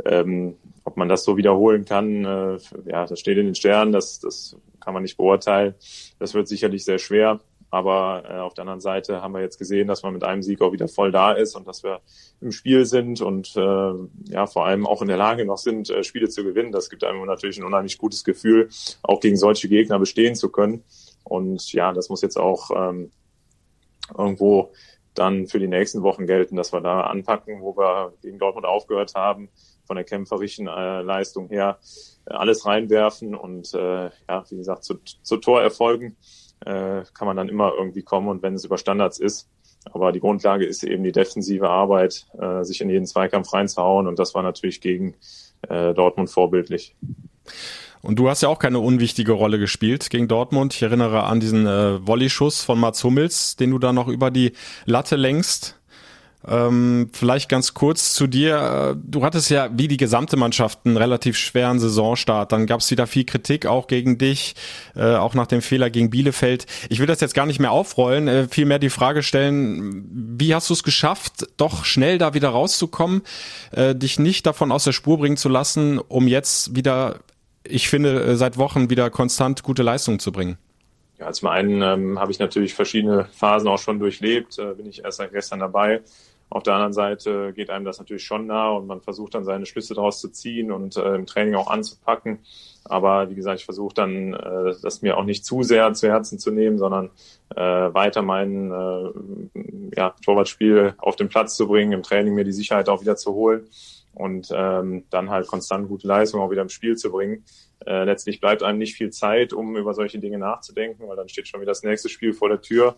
Ähm, 0.06 0.56
ob 0.84 0.98
man 0.98 1.08
das 1.08 1.24
so 1.24 1.38
wiederholen 1.38 1.86
kann, 1.86 2.26
äh, 2.26 2.58
ja, 2.86 3.06
das 3.06 3.20
steht 3.20 3.38
in 3.38 3.46
den 3.46 3.56
Sternen, 3.56 3.94
das, 3.94 4.20
das 4.20 4.58
kann 4.82 4.94
man 4.94 5.04
nicht 5.04 5.16
beurteilen. 5.16 5.74
Das 6.20 6.34
wird 6.34 6.50
sicherlich 6.50 6.84
sehr 6.84 7.00
schwer. 7.00 7.40
Aber 7.74 8.24
äh, 8.30 8.38
auf 8.38 8.54
der 8.54 8.62
anderen 8.62 8.82
Seite 8.82 9.24
haben 9.24 9.34
wir 9.34 9.42
jetzt 9.42 9.58
gesehen, 9.58 9.88
dass 9.88 10.04
man 10.04 10.14
mit 10.14 10.24
einem 10.24 10.44
Sieg 10.44 10.62
auch 10.62 10.74
wieder 10.74 10.88
voll 10.88 11.12
da 11.12 11.32
ist 11.32 11.56
und 11.56 11.68
dass 11.68 11.82
wir 11.82 12.02
im 12.40 12.52
Spiel 12.52 12.86
sind 12.86 13.20
und 13.20 13.56
äh, 13.56 13.94
ja 14.26 14.46
vor 14.46 14.68
allem 14.68 14.86
auch 14.86 15.02
in 15.02 15.08
der 15.08 15.18
Lage 15.18 15.44
noch 15.44 15.58
sind, 15.58 15.90
äh, 15.90 16.04
Spiele 16.04 16.30
zu 16.30 16.44
gewinnen. 16.44 16.72
Das 16.72 16.92
gibt 16.92 17.04
einem 17.04 17.26
natürlich 17.26 17.58
ein 17.58 17.64
unheimlich 17.64 17.98
gutes 17.98 18.24
Gefühl, 18.24 18.70
auch 19.02 19.20
gegen 19.22 19.38
solche 19.38 19.70
Gegner 19.70 19.98
bestehen 19.98 20.36
zu 20.36 20.50
können. 20.50 20.84
Und 21.24 21.74
ja, 21.74 21.94
das 21.94 22.10
muss 22.10 22.22
jetzt 22.22 22.38
auch 22.38 22.70
ähm, 22.76 23.10
irgendwo 24.16 24.72
dann 25.16 25.48
für 25.48 25.58
die 25.58 25.68
nächsten 25.68 26.04
Wochen 26.04 26.28
gelten, 26.28 26.56
dass 26.56 26.74
wir 26.74 26.82
da 26.82 27.02
anpacken, 27.02 27.64
wo 27.64 27.76
wir 27.76 28.14
gegen 28.22 28.38
Dortmund 28.38 28.68
aufgehört 28.68 29.16
haben, 29.16 29.50
von 29.86 29.96
der 29.96 30.06
kämpferischen 30.06 30.68
äh, 30.68 31.02
Leistung 31.02 31.50
her 31.50 31.80
äh, 32.28 32.36
alles 32.36 32.68
reinwerfen 32.68 33.34
und 33.34 33.74
äh, 33.74 34.12
ja, 34.30 34.46
wie 34.48 34.58
gesagt, 34.58 34.84
zu, 34.84 35.00
zu 35.24 35.38
Torerfolgen 35.38 36.18
äh, 36.66 37.04
kann 37.14 37.28
man 37.28 37.38
dann 37.38 37.50
immer 37.50 37.74
irgendwie 37.78 38.04
kommen 38.04 38.28
und 38.28 38.42
wenn 38.44 38.54
es 38.54 38.66
über 38.66 38.78
Standards 38.78 39.20
ist. 39.20 39.50
Aber 39.92 40.12
die 40.12 40.20
Grundlage 40.20 40.66
ist 40.66 40.84
eben 40.84 41.04
die 41.04 41.12
defensive 41.12 41.70
Arbeit, 41.70 42.26
äh, 42.40 42.64
sich 42.64 42.82
in 42.82 42.90
jeden 42.90 43.06
Zweikampf 43.06 43.52
reinzuhauen 43.54 44.08
und 44.08 44.18
das 44.20 44.34
war 44.34 44.44
natürlich 44.44 44.82
gegen 44.82 45.16
äh, 45.70 45.94
Dortmund 45.94 46.30
vorbildlich. 46.30 46.96
Und 48.02 48.20
du 48.20 48.30
hast 48.30 48.42
ja 48.42 48.50
auch 48.50 48.60
keine 48.60 48.80
unwichtige 48.80 49.32
Rolle 49.32 49.60
gespielt 49.60 50.10
gegen 50.10 50.28
Dortmund. 50.28 50.74
Ich 50.74 50.82
erinnere 50.82 51.24
an 51.24 51.40
diesen 51.40 51.66
äh, 51.66 52.06
Volley-Schuss 52.06 52.62
von 52.62 52.78
Mats 52.78 53.04
Hummels, 53.04 53.56
den 53.56 53.72
du 53.72 53.80
da 53.80 53.94
noch 53.94 54.10
über 54.10 54.30
die 54.30 54.52
Latte 54.86 55.16
lenkst. 55.16 55.80
Ähm, 56.46 57.10
vielleicht 57.14 57.48
ganz 57.48 57.74
kurz 57.74 58.14
zu 58.14 58.28
dir. 58.28 58.98
Du 59.02 59.24
hattest 59.24 59.50
ja 59.50 59.70
wie 59.74 59.88
die 59.88 59.98
gesamte 59.98 60.36
Mannschaft 60.36 60.80
einen 60.86 60.98
relativ 60.98 61.38
schweren 61.38 61.80
Saisonstart. 61.80 62.52
Dann 62.52 62.66
gab 62.66 62.82
es 62.82 62.92
wieder 62.92 63.08
viel 63.08 63.24
Kritik 63.24 63.66
auch 63.66 63.88
gegen 63.88 64.18
dich, 64.18 64.56
äh, 64.96 65.16
auch 65.16 65.34
nach 65.36 65.48
dem 65.48 65.62
Fehler 65.62 65.90
gegen 65.90 66.10
Bielefeld. 66.10 66.66
Ich 66.90 67.00
will 67.00 67.08
das 67.08 67.22
jetzt 67.22 67.34
gar 67.34 67.46
nicht 67.46 67.60
mehr 67.60 67.72
aufrollen, 67.72 68.28
äh, 68.28 68.48
vielmehr 68.50 68.80
die 68.80 68.90
Frage 68.90 69.24
stellen, 69.24 70.06
wie 70.38 70.54
hast 70.54 70.70
du 70.70 70.74
es 70.74 70.84
geschafft, 70.84 71.48
doch 71.58 71.86
schnell 71.86 72.18
da 72.18 72.34
wieder 72.34 72.50
rauszukommen, 72.50 73.22
äh, 73.72 73.96
dich 73.96 74.20
nicht 74.20 74.46
davon 74.46 74.72
aus 74.72 74.84
der 74.84 74.92
Spur 74.92 75.18
bringen 75.18 75.38
zu 75.38 75.50
lassen, 75.50 76.00
um 76.00 76.28
jetzt 76.28 76.76
wieder, 76.76 77.20
ich 77.64 77.88
finde, 77.88 78.22
äh, 78.22 78.36
seit 78.36 78.58
Wochen 78.58 78.90
wieder 78.90 79.10
konstant 79.10 79.64
gute 79.64 79.84
Leistungen 79.84 80.20
zu 80.20 80.32
bringen? 80.32 80.58
Ja, 81.20 81.32
zum 81.32 81.48
einen 81.48 81.82
ähm, 81.82 82.20
habe 82.20 82.32
ich 82.32 82.40
natürlich 82.40 82.74
verschiedene 82.74 83.26
Phasen 83.34 83.70
auch 83.70 83.78
schon 83.78 84.00
durchlebt, 84.00 84.60
äh, 84.60 84.74
bin 84.74 84.88
ich 84.88 85.06
erst 85.06 85.20
seit 85.20 85.32
gestern 85.32 85.60
dabei. 85.60 86.02
Auf 86.54 86.62
der 86.62 86.76
anderen 86.76 86.94
Seite 86.94 87.52
geht 87.52 87.72
einem 87.72 87.84
das 87.84 87.98
natürlich 87.98 88.24
schon 88.24 88.46
nah 88.46 88.70
und 88.70 88.86
man 88.86 89.02
versucht 89.02 89.34
dann 89.34 89.44
seine 89.44 89.66
Schlüsse 89.66 89.96
daraus 89.96 90.22
zu 90.22 90.30
ziehen 90.30 90.72
und 90.72 90.96
äh, 90.98 91.16
im 91.16 91.26
Training 91.26 91.56
auch 91.56 91.66
anzupacken. 91.66 92.38
Aber 92.84 93.32
wie 93.32 93.34
gesagt, 93.34 93.62
ich 93.62 93.66
versuche 93.66 93.96
dann, 93.96 94.36
äh, 94.36 94.76
das 94.84 95.02
mir 95.02 95.18
auch 95.18 95.24
nicht 95.24 95.46
zu 95.46 95.64
sehr 95.64 95.92
zu 95.94 96.08
Herzen 96.08 96.38
zu 96.38 96.52
nehmen, 96.52 96.78
sondern 96.78 97.10
äh, 97.56 97.60
weiter 97.60 98.22
mein 98.22 98.70
äh, 98.70 99.96
ja, 99.98 100.14
Torwartspiel 100.24 100.94
auf 101.00 101.16
den 101.16 101.28
Platz 101.28 101.56
zu 101.56 101.68
bringen, 101.68 101.92
im 101.92 102.04
Training 102.04 102.36
mir 102.36 102.44
die 102.44 102.52
Sicherheit 102.52 102.88
auch 102.88 103.02
wieder 103.02 103.16
zu 103.16 103.34
holen 103.34 103.68
und 104.14 104.50
ähm, 104.54 105.06
dann 105.10 105.32
halt 105.32 105.48
konstant 105.48 105.88
gute 105.88 106.08
Leistung 106.08 106.40
auch 106.40 106.52
wieder 106.52 106.62
im 106.62 106.70
Spiel 106.70 106.96
zu 106.96 107.10
bringen. 107.12 107.44
Äh, 107.84 108.04
letztlich 108.04 108.40
bleibt 108.40 108.62
einem 108.62 108.78
nicht 108.78 108.94
viel 108.94 109.10
Zeit, 109.10 109.54
um 109.54 109.76
über 109.76 109.96
solche 109.96 110.20
Dinge 110.20 110.38
nachzudenken, 110.38 111.08
weil 111.08 111.16
dann 111.16 111.30
steht 111.30 111.48
schon 111.48 111.62
wieder 111.62 111.72
das 111.72 111.82
nächste 111.82 112.10
Spiel 112.10 112.34
vor 112.34 112.50
der 112.50 112.62
Tür. 112.62 112.96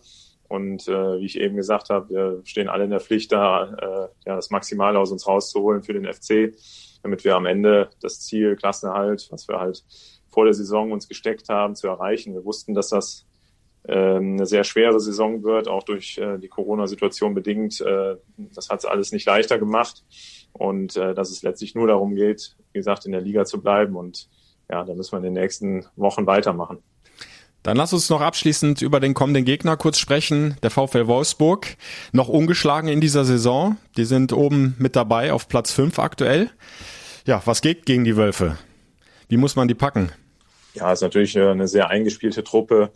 Und 0.48 0.86
äh, 0.88 1.18
wie 1.18 1.26
ich 1.26 1.40
eben 1.40 1.56
gesagt 1.56 1.90
habe, 1.90 2.08
wir 2.08 2.40
stehen 2.44 2.68
alle 2.68 2.84
in 2.84 2.90
der 2.90 3.00
Pflicht, 3.00 3.32
da 3.32 3.64
äh, 3.64 4.08
ja, 4.26 4.36
das 4.36 4.50
Maximale 4.50 4.98
aus 4.98 5.10
uns 5.10 5.26
rauszuholen 5.26 5.82
für 5.82 5.92
den 5.92 6.12
FC, 6.12 6.54
damit 7.02 7.24
wir 7.24 7.34
am 7.34 7.46
Ende 7.46 7.90
das 8.00 8.20
Ziel 8.20 8.56
Klassenerhalt, 8.56 9.28
was 9.30 9.48
wir 9.48 9.58
halt 9.58 9.84
vor 10.28 10.44
der 10.44 10.54
Saison 10.54 10.92
uns 10.92 11.08
gesteckt 11.08 11.48
haben, 11.48 11.74
zu 11.74 11.88
erreichen. 11.88 12.34
Wir 12.34 12.44
wussten, 12.44 12.74
dass 12.74 12.90
das 12.90 13.26
äh, 13.84 14.16
eine 14.16 14.46
sehr 14.46 14.64
schwere 14.64 15.00
Saison 15.00 15.42
wird, 15.42 15.68
auch 15.68 15.82
durch 15.82 16.18
äh, 16.18 16.38
die 16.38 16.48
Corona-Situation 16.48 17.34
bedingt. 17.34 17.80
Äh, 17.80 18.16
das 18.36 18.68
hat 18.68 18.80
es 18.80 18.84
alles 18.84 19.12
nicht 19.12 19.26
leichter 19.26 19.58
gemacht 19.58 20.04
und 20.52 20.96
äh, 20.96 21.14
dass 21.14 21.30
es 21.30 21.42
letztlich 21.42 21.74
nur 21.74 21.86
darum 21.86 22.14
geht, 22.14 22.56
wie 22.72 22.78
gesagt, 22.78 23.06
in 23.06 23.12
der 23.12 23.20
Liga 23.20 23.44
zu 23.44 23.60
bleiben. 23.60 23.96
Und 23.96 24.28
ja, 24.70 24.84
da 24.84 24.94
müssen 24.94 25.12
wir 25.12 25.18
in 25.18 25.24
den 25.24 25.32
nächsten 25.34 25.86
Wochen 25.96 26.26
weitermachen. 26.26 26.82
Dann 27.62 27.76
lass 27.76 27.92
uns 27.92 28.10
noch 28.10 28.20
abschließend 28.20 28.80
über 28.80 29.00
den 29.00 29.14
kommenden 29.14 29.44
Gegner 29.44 29.76
kurz 29.76 29.98
sprechen. 29.98 30.56
Der 30.62 30.70
VfL 30.70 31.08
Wolfsburg, 31.08 31.76
noch 32.12 32.28
ungeschlagen 32.28 32.88
in 32.88 33.00
dieser 33.00 33.24
Saison. 33.24 33.76
Die 33.96 34.04
sind 34.04 34.32
oben 34.32 34.76
mit 34.78 34.94
dabei 34.94 35.32
auf 35.32 35.48
Platz 35.48 35.72
5 35.72 35.98
aktuell. 35.98 36.50
Ja, 37.26 37.42
was 37.44 37.62
geht 37.62 37.86
gegen 37.86 38.04
die 38.04 38.16
Wölfe? 38.16 38.56
Wie 39.28 39.36
muss 39.36 39.56
man 39.56 39.66
die 39.66 39.74
packen? 39.74 40.12
Ja, 40.74 40.92
ist 40.92 41.00
natürlich 41.00 41.38
eine 41.38 41.66
sehr 41.66 41.88
eingespielte 41.88 42.44
Truppe. 42.44 42.92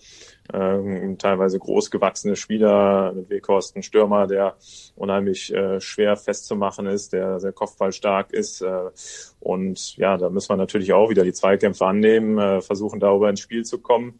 Ähm, 0.52 1.16
teilweise 1.18 1.58
großgewachsene 1.58 2.36
Spieler 2.36 3.12
mit 3.12 3.30
Weghorst, 3.30 3.82
Stürmer, 3.84 4.26
der 4.26 4.56
unheimlich 4.96 5.52
äh, 5.54 5.80
schwer 5.80 6.16
festzumachen 6.16 6.86
ist, 6.86 7.12
der 7.12 7.40
sehr 7.40 7.52
kopfballstark 7.52 8.32
ist. 8.32 8.60
Äh, 8.60 8.90
und 9.38 9.96
ja, 9.96 10.16
da 10.18 10.28
müssen 10.28 10.50
wir 10.50 10.56
natürlich 10.56 10.92
auch 10.92 11.08
wieder 11.08 11.24
die 11.24 11.32
Zweikämpfe 11.32 11.86
annehmen, 11.86 12.38
äh, 12.38 12.60
versuchen 12.60 13.00
darüber 13.00 13.30
ins 13.30 13.40
Spiel 13.40 13.64
zu 13.64 13.78
kommen. 13.78 14.18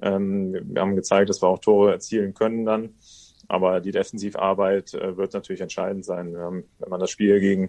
Ähm, 0.00 0.54
wir 0.64 0.80
haben 0.80 0.96
gezeigt, 0.96 1.28
dass 1.28 1.42
wir 1.42 1.48
auch 1.48 1.58
Tore 1.58 1.92
erzielen 1.92 2.34
können 2.34 2.64
dann. 2.64 2.94
Aber 3.48 3.80
die 3.80 3.90
Defensivarbeit 3.90 4.94
äh, 4.94 5.16
wird 5.16 5.34
natürlich 5.34 5.60
entscheidend 5.60 6.04
sein. 6.04 6.28
Ähm, 6.28 6.64
wenn 6.78 6.88
man 6.88 7.00
das 7.00 7.10
Spiel 7.10 7.38
gegen 7.40 7.68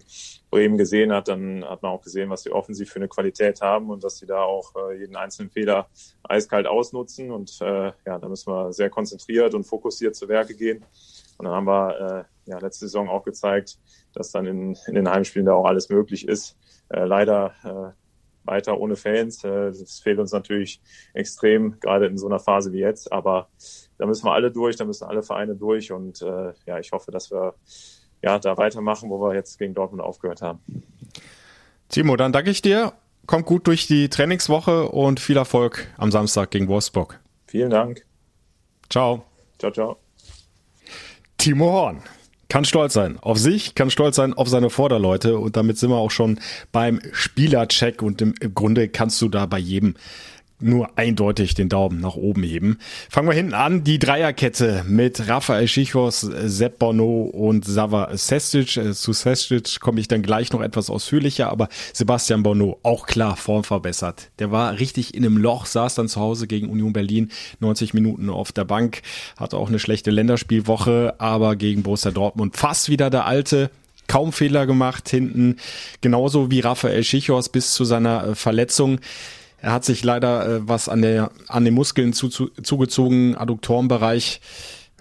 Bremen 0.50 0.78
gesehen 0.78 1.12
hat, 1.12 1.28
dann 1.28 1.66
hat 1.66 1.82
man 1.82 1.92
auch 1.92 2.02
gesehen, 2.02 2.30
was 2.30 2.44
die 2.44 2.52
offensiv 2.52 2.90
für 2.90 3.00
eine 3.00 3.10
Qualität 3.10 3.62
haben 3.62 3.90
und 3.90 4.04
dass 4.04 4.18
sie 4.18 4.26
da 4.26 4.44
auch 4.44 4.74
äh, 4.76 5.00
jeden 5.00 5.16
einzelnen 5.16 5.50
Fehler 5.50 5.90
eiskalt 6.24 6.68
ausnutzen. 6.68 7.32
Und 7.32 7.60
äh, 7.62 7.92
ja, 8.06 8.18
da 8.18 8.30
müssen 8.30 8.54
wir 8.54 8.72
sehr 8.72 8.90
konzentriert 8.90 9.54
und 9.56 9.66
fokussiert 9.66 10.16
zu 10.16 10.30
Werke 10.30 10.56
gehen. 10.56 10.86
Und 11.38 11.46
dann 11.46 11.54
haben 11.54 11.68
wir 11.68 12.28
äh, 12.46 12.50
ja 12.52 12.60
letzte 12.60 12.86
Saison 12.86 13.10
auch 13.10 13.24
gezeigt, 13.24 13.78
dass 14.14 14.32
dann 14.32 14.46
in, 14.46 14.78
in 14.88 14.96
den 14.96 15.10
Heimspielen 15.10 15.48
da 15.48 15.54
auch 15.54 15.66
alles 15.66 15.90
möglich 15.90 16.28
ist. 16.28 16.58
Äh, 16.90 17.06
leider 17.06 17.54
äh, 17.64 18.03
weiter 18.46 18.80
ohne 18.80 18.96
Fans. 18.96 19.44
Äh, 19.44 19.68
das 19.68 20.00
fehlt 20.00 20.20
uns 20.20 20.32
natürlich 20.32 20.82
extrem, 21.14 21.80
gerade 21.80 22.08
in 22.08 22.18
so 22.18 22.28
einer 22.28 22.40
Phase 22.40 22.74
wie 22.74 22.80
jetzt. 22.80 23.12
Aber 23.12 23.48
da 23.98 24.06
müssen 24.06 24.26
wir 24.26 24.34
alle 24.34 24.52
durch, 24.52 24.76
da 24.76 24.86
müssen 24.86 25.06
alle 25.06 25.24
Vereine 25.24 25.56
durch. 25.56 25.92
Und 25.92 26.22
äh, 26.22 26.54
ja, 26.66 26.80
ich 26.80 26.92
hoffe, 26.92 27.12
dass 27.12 27.32
wir 27.32 27.56
ja 28.22 28.40
da 28.40 28.58
weitermachen, 28.58 29.10
wo 29.10 29.20
wir 29.20 29.34
jetzt 29.34 29.58
gegen 29.60 29.74
Dortmund 29.74 30.02
aufgehört 30.02 30.42
haben. 30.42 30.60
Timo, 31.90 32.16
dann 32.16 32.32
danke 32.32 32.50
ich 32.50 32.62
dir. 32.62 32.94
Kommt 33.26 33.46
gut 33.46 33.68
durch 33.68 33.88
die 33.88 34.10
Trainingswoche 34.10 34.90
und 34.90 35.20
viel 35.20 35.38
Erfolg 35.38 35.88
am 35.98 36.12
Samstag 36.12 36.52
gegen 36.52 36.68
Wolfsburg. 36.68 37.20
Vielen 37.48 37.70
Dank. 37.70 38.06
Ciao. 38.90 39.24
Ciao, 39.60 39.72
ciao. 39.72 39.98
Timo 41.38 41.72
Horn 41.72 42.04
kann 42.50 42.66
stolz 42.66 42.94
sein 42.94 43.18
auf 43.20 43.38
sich, 43.38 43.76
kann 43.76 43.90
stolz 43.90 44.16
sein 44.16 44.34
auf 44.34 44.48
seine 44.48 44.70
Vorderleute. 44.70 45.38
Und 45.38 45.58
damit 45.58 45.78
sind 45.78 45.90
wir 45.90 45.98
auch 45.98 46.12
schon 46.12 46.40
beim 46.72 47.00
Spielercheck. 47.12 48.02
Und 48.02 48.22
im, 48.22 48.36
im 48.40 48.54
Grunde 48.54 48.90
kannst 48.90 49.22
du 49.22 49.30
da 49.30 49.46
bei 49.46 49.60
jedem 49.60 49.96
nur 50.64 50.98
eindeutig 50.98 51.54
den 51.54 51.70
Daumen 51.70 52.00
nach 52.00 52.16
oben 52.16 52.44
heben. 52.44 52.78
Fangen 53.10 53.28
wir 53.28 53.36
hinten 53.36 53.54
an, 53.54 53.84
die 53.84 54.00
Dreierkette 54.00 54.84
mit 54.88 55.28
Rafael 55.28 55.68
Schichos, 55.68 56.22
Sepp 56.22 56.80
Bono 56.80 57.24
und 57.24 57.66
Sava 57.66 58.16
Sestic. 58.16 58.78
Äh, 58.78 58.94
zu 58.94 59.14
Sestic 59.14 59.80
komme 59.80 60.00
ich 60.00 60.08
dann 60.08 60.22
gleich 60.22 60.52
noch 60.52 60.62
etwas 60.62 60.90
ausführlicher, 60.90 61.50
aber 61.50 61.70
Sebastian 61.94 62.44
Bono, 62.44 62.80
auch 62.84 63.06
klar, 63.06 63.36
Form 63.36 63.64
verbessert. 63.64 64.30
Der 64.40 64.52
war 64.52 64.80
richtig 64.80 65.14
in 65.14 65.26
einem 65.26 65.38
Loch, 65.38 65.66
saß 65.66 65.96
dann 65.96 66.08
zu 66.08 66.20
Hause 66.20 66.48
gegen 66.48 66.70
Union 66.70 66.94
Berlin, 66.94 67.32
90 67.60 67.94
Minuten 67.94 68.30
auf 68.30 68.52
der 68.52 68.66
Bank, 68.66 69.02
hatte 69.38 69.58
auch 69.58 69.70
eine 69.70 69.80
schlechte 69.80 70.12
Länderspielwoche, 70.12 71.16
aber 71.18 71.56
gegen 71.56 71.84
Borussia 71.84 72.12
Dortmund 72.12 72.58
fast 72.58 72.90
wieder 72.90 73.10
der 73.10 73.26
alte, 73.26 73.70
kaum 74.08 74.32
Fehler 74.32 74.66
gemacht 74.66 75.10
hinten, 75.10 75.58
genauso 76.02 76.52
wie 76.52 76.60
Rafael 76.60 77.04
Schichos 77.04 77.50
bis 77.50 77.74
zu 77.74 77.86
seiner 77.86 78.28
äh, 78.28 78.36
Verletzung. 78.36 79.00
Er 79.64 79.72
hat 79.72 79.86
sich 79.86 80.04
leider 80.04 80.46
äh, 80.46 80.68
was 80.68 80.90
an, 80.90 81.02
der, 81.02 81.32
an 81.48 81.64
den 81.64 81.74
Muskeln 81.74 82.12
zu, 82.12 82.28
zu, 82.28 82.50
zugezogen, 82.50 83.36
Adduktorenbereich. 83.38 84.42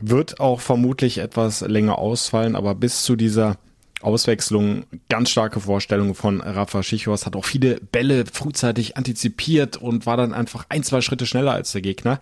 Wird 0.00 0.38
auch 0.38 0.60
vermutlich 0.60 1.18
etwas 1.18 1.62
länger 1.62 1.98
ausfallen, 1.98 2.54
aber 2.54 2.76
bis 2.76 3.02
zu 3.02 3.16
dieser 3.16 3.56
Auswechslung 4.02 4.84
ganz 5.08 5.30
starke 5.30 5.58
Vorstellungen 5.58 6.14
von 6.14 6.40
Rafa 6.40 6.84
Schichos, 6.84 7.26
hat 7.26 7.34
auch 7.34 7.44
viele 7.44 7.80
Bälle 7.80 8.24
frühzeitig 8.32 8.96
antizipiert 8.96 9.76
und 9.76 10.06
war 10.06 10.16
dann 10.16 10.32
einfach 10.32 10.66
ein, 10.68 10.84
zwei 10.84 11.00
Schritte 11.00 11.26
schneller 11.26 11.52
als 11.52 11.72
der 11.72 11.82
Gegner. 11.82 12.20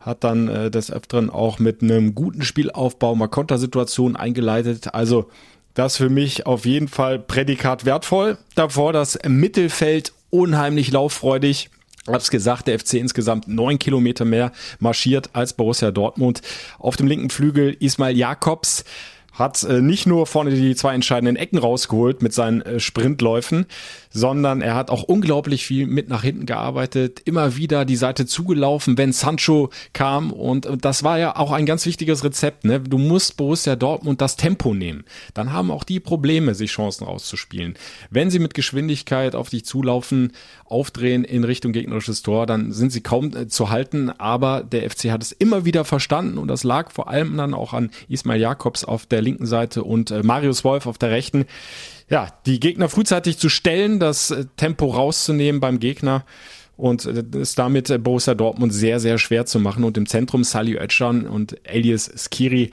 Hat 0.00 0.22
dann 0.22 0.46
äh, 0.46 0.70
des 0.70 0.92
Öfteren 0.92 1.30
auch 1.30 1.58
mit 1.58 1.82
einem 1.82 2.14
guten 2.14 2.42
Spielaufbau 2.42 3.16
mal 3.16 3.26
Kontersituationen 3.26 4.16
eingeleitet. 4.16 4.94
Also 4.94 5.30
das 5.74 5.96
für 5.96 6.10
mich 6.10 6.46
auf 6.46 6.64
jeden 6.64 6.86
Fall 6.86 7.18
Prädikat 7.18 7.84
wertvoll. 7.84 8.38
Davor 8.54 8.92
das 8.92 9.18
Mittelfeld 9.26 10.12
unheimlich 10.32 10.90
lauffreudig. 10.90 11.70
Hab's 12.08 12.30
gesagt, 12.30 12.66
der 12.66 12.80
FC 12.80 12.94
insgesamt 12.94 13.46
neun 13.46 13.78
Kilometer 13.78 14.24
mehr 14.24 14.50
marschiert 14.80 15.30
als 15.34 15.52
Borussia 15.52 15.92
Dortmund. 15.92 16.42
Auf 16.80 16.96
dem 16.96 17.06
linken 17.06 17.30
Flügel 17.30 17.76
Ismail 17.78 18.16
Jakobs 18.16 18.84
hat 19.32 19.62
äh, 19.62 19.80
nicht 19.80 20.06
nur 20.06 20.26
vorne 20.26 20.50
die 20.50 20.74
zwei 20.74 20.94
entscheidenden 20.94 21.36
Ecken 21.36 21.58
rausgeholt 21.58 22.22
mit 22.22 22.32
seinen 22.32 22.62
äh, 22.62 22.80
Sprintläufen, 22.80 23.66
sondern 24.12 24.60
er 24.60 24.74
hat 24.74 24.90
auch 24.90 25.02
unglaublich 25.02 25.64
viel 25.66 25.86
mit 25.86 26.08
nach 26.08 26.22
hinten 26.22 26.46
gearbeitet, 26.46 27.22
immer 27.24 27.56
wieder 27.56 27.84
die 27.84 27.96
Seite 27.96 28.26
zugelaufen, 28.26 28.98
wenn 28.98 29.12
Sancho 29.12 29.70
kam 29.92 30.32
und, 30.32 30.68
das 30.82 31.02
war 31.02 31.18
ja 31.18 31.36
auch 31.36 31.52
ein 31.52 31.66
ganz 31.66 31.86
wichtiges 31.86 32.24
Rezept. 32.24 32.64
Ne? 32.64 32.80
Du 32.80 32.98
musst 32.98 33.36
Borussia 33.36 33.76
Dortmund 33.76 34.20
das 34.20 34.36
Tempo 34.36 34.74
nehmen. 34.74 35.04
Dann 35.34 35.52
haben 35.52 35.70
auch 35.70 35.84
die 35.84 36.00
Probleme, 36.00 36.54
sich 36.54 36.72
Chancen 36.72 37.04
rauszuspielen. 37.04 37.74
Wenn 38.10 38.30
sie 38.30 38.38
mit 38.38 38.54
Geschwindigkeit 38.54 39.34
auf 39.34 39.50
dich 39.50 39.64
zulaufen, 39.64 40.32
aufdrehen 40.64 41.24
in 41.24 41.44
Richtung 41.44 41.72
gegnerisches 41.72 42.22
Tor, 42.22 42.46
dann 42.46 42.72
sind 42.72 42.90
sie 42.90 43.02
kaum 43.02 43.36
äh, 43.36 43.48
zu 43.48 43.70
halten, 43.70 44.10
aber 44.10 44.62
der 44.62 44.90
FC 44.90 45.10
hat 45.10 45.22
es 45.22 45.32
immer 45.32 45.64
wieder 45.64 45.84
verstanden 45.84 46.38
und 46.38 46.48
das 46.48 46.64
lag 46.64 46.90
vor 46.90 47.08
allem 47.08 47.36
dann 47.36 47.54
auch 47.54 47.72
an 47.72 47.90
Ismail 48.08 48.40
Jakobs 48.40 48.84
auf 48.84 49.06
der 49.06 49.22
linken 49.22 49.46
Seite 49.46 49.84
und 49.84 50.10
äh, 50.10 50.22
Marius 50.22 50.64
Wolf 50.64 50.86
auf 50.86 50.98
der 50.98 51.10
rechten 51.10 51.44
ja, 52.12 52.28
die 52.44 52.60
Gegner 52.60 52.90
frühzeitig 52.90 53.38
zu 53.38 53.48
stellen, 53.48 53.98
das 53.98 54.30
äh, 54.30 54.44
Tempo 54.58 54.90
rauszunehmen 54.90 55.62
beim 55.62 55.80
Gegner 55.80 56.26
und 56.76 57.06
es 57.06 57.54
damit 57.54 57.88
äh, 57.88 57.96
Borussia 57.96 58.34
Dortmund 58.34 58.74
sehr, 58.74 59.00
sehr 59.00 59.16
schwer 59.16 59.46
zu 59.46 59.58
machen. 59.58 59.82
Und 59.82 59.96
im 59.96 60.06
Zentrum 60.06 60.44
Sally 60.44 60.76
Özcan 60.76 61.26
und 61.26 61.56
Elias 61.66 62.12
Skiri 62.14 62.70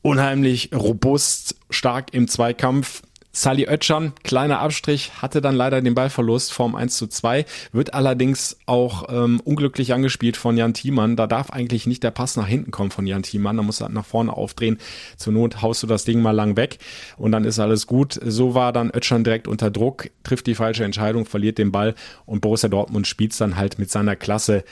unheimlich 0.00 0.70
robust, 0.74 1.56
stark 1.68 2.14
im 2.14 2.28
Zweikampf. 2.28 3.02
Sally 3.34 3.66
Oetschan, 3.66 4.12
kleiner 4.24 4.60
Abstrich, 4.60 5.10
hatte 5.22 5.40
dann 5.40 5.56
leider 5.56 5.80
den 5.80 5.94
Ballverlust 5.94 6.52
vom 6.52 6.74
1 6.74 6.98
zu 6.98 7.06
2, 7.06 7.46
wird 7.72 7.94
allerdings 7.94 8.58
auch 8.66 9.08
ähm, 9.08 9.40
unglücklich 9.42 9.94
angespielt 9.94 10.36
von 10.36 10.58
Jan 10.58 10.74
Thiemann. 10.74 11.16
Da 11.16 11.26
darf 11.26 11.50
eigentlich 11.50 11.86
nicht 11.86 12.02
der 12.02 12.10
Pass 12.10 12.36
nach 12.36 12.46
hinten 12.46 12.70
kommen 12.70 12.90
von 12.90 13.06
Jan 13.06 13.22
Thiemann, 13.22 13.56
da 13.56 13.62
muss 13.62 13.80
er 13.80 13.88
nach 13.88 14.04
vorne 14.04 14.36
aufdrehen. 14.36 14.76
Zur 15.16 15.32
Not 15.32 15.62
haust 15.62 15.82
du 15.82 15.86
das 15.86 16.04
Ding 16.04 16.20
mal 16.20 16.32
lang 16.32 16.58
weg 16.58 16.78
und 17.16 17.32
dann 17.32 17.44
ist 17.44 17.58
alles 17.58 17.86
gut. 17.86 18.20
So 18.22 18.54
war 18.54 18.70
dann 18.70 18.90
Oetschan 18.90 19.24
direkt 19.24 19.48
unter 19.48 19.70
Druck, 19.70 20.10
trifft 20.24 20.46
die 20.46 20.54
falsche 20.54 20.84
Entscheidung, 20.84 21.24
verliert 21.24 21.56
den 21.56 21.72
Ball 21.72 21.94
und 22.26 22.42
Borussia 22.42 22.68
Dortmund 22.68 23.06
spielt 23.06 23.40
dann 23.40 23.56
halt 23.56 23.78
mit 23.78 23.90
seiner 23.90 24.14
Klasse 24.14 24.62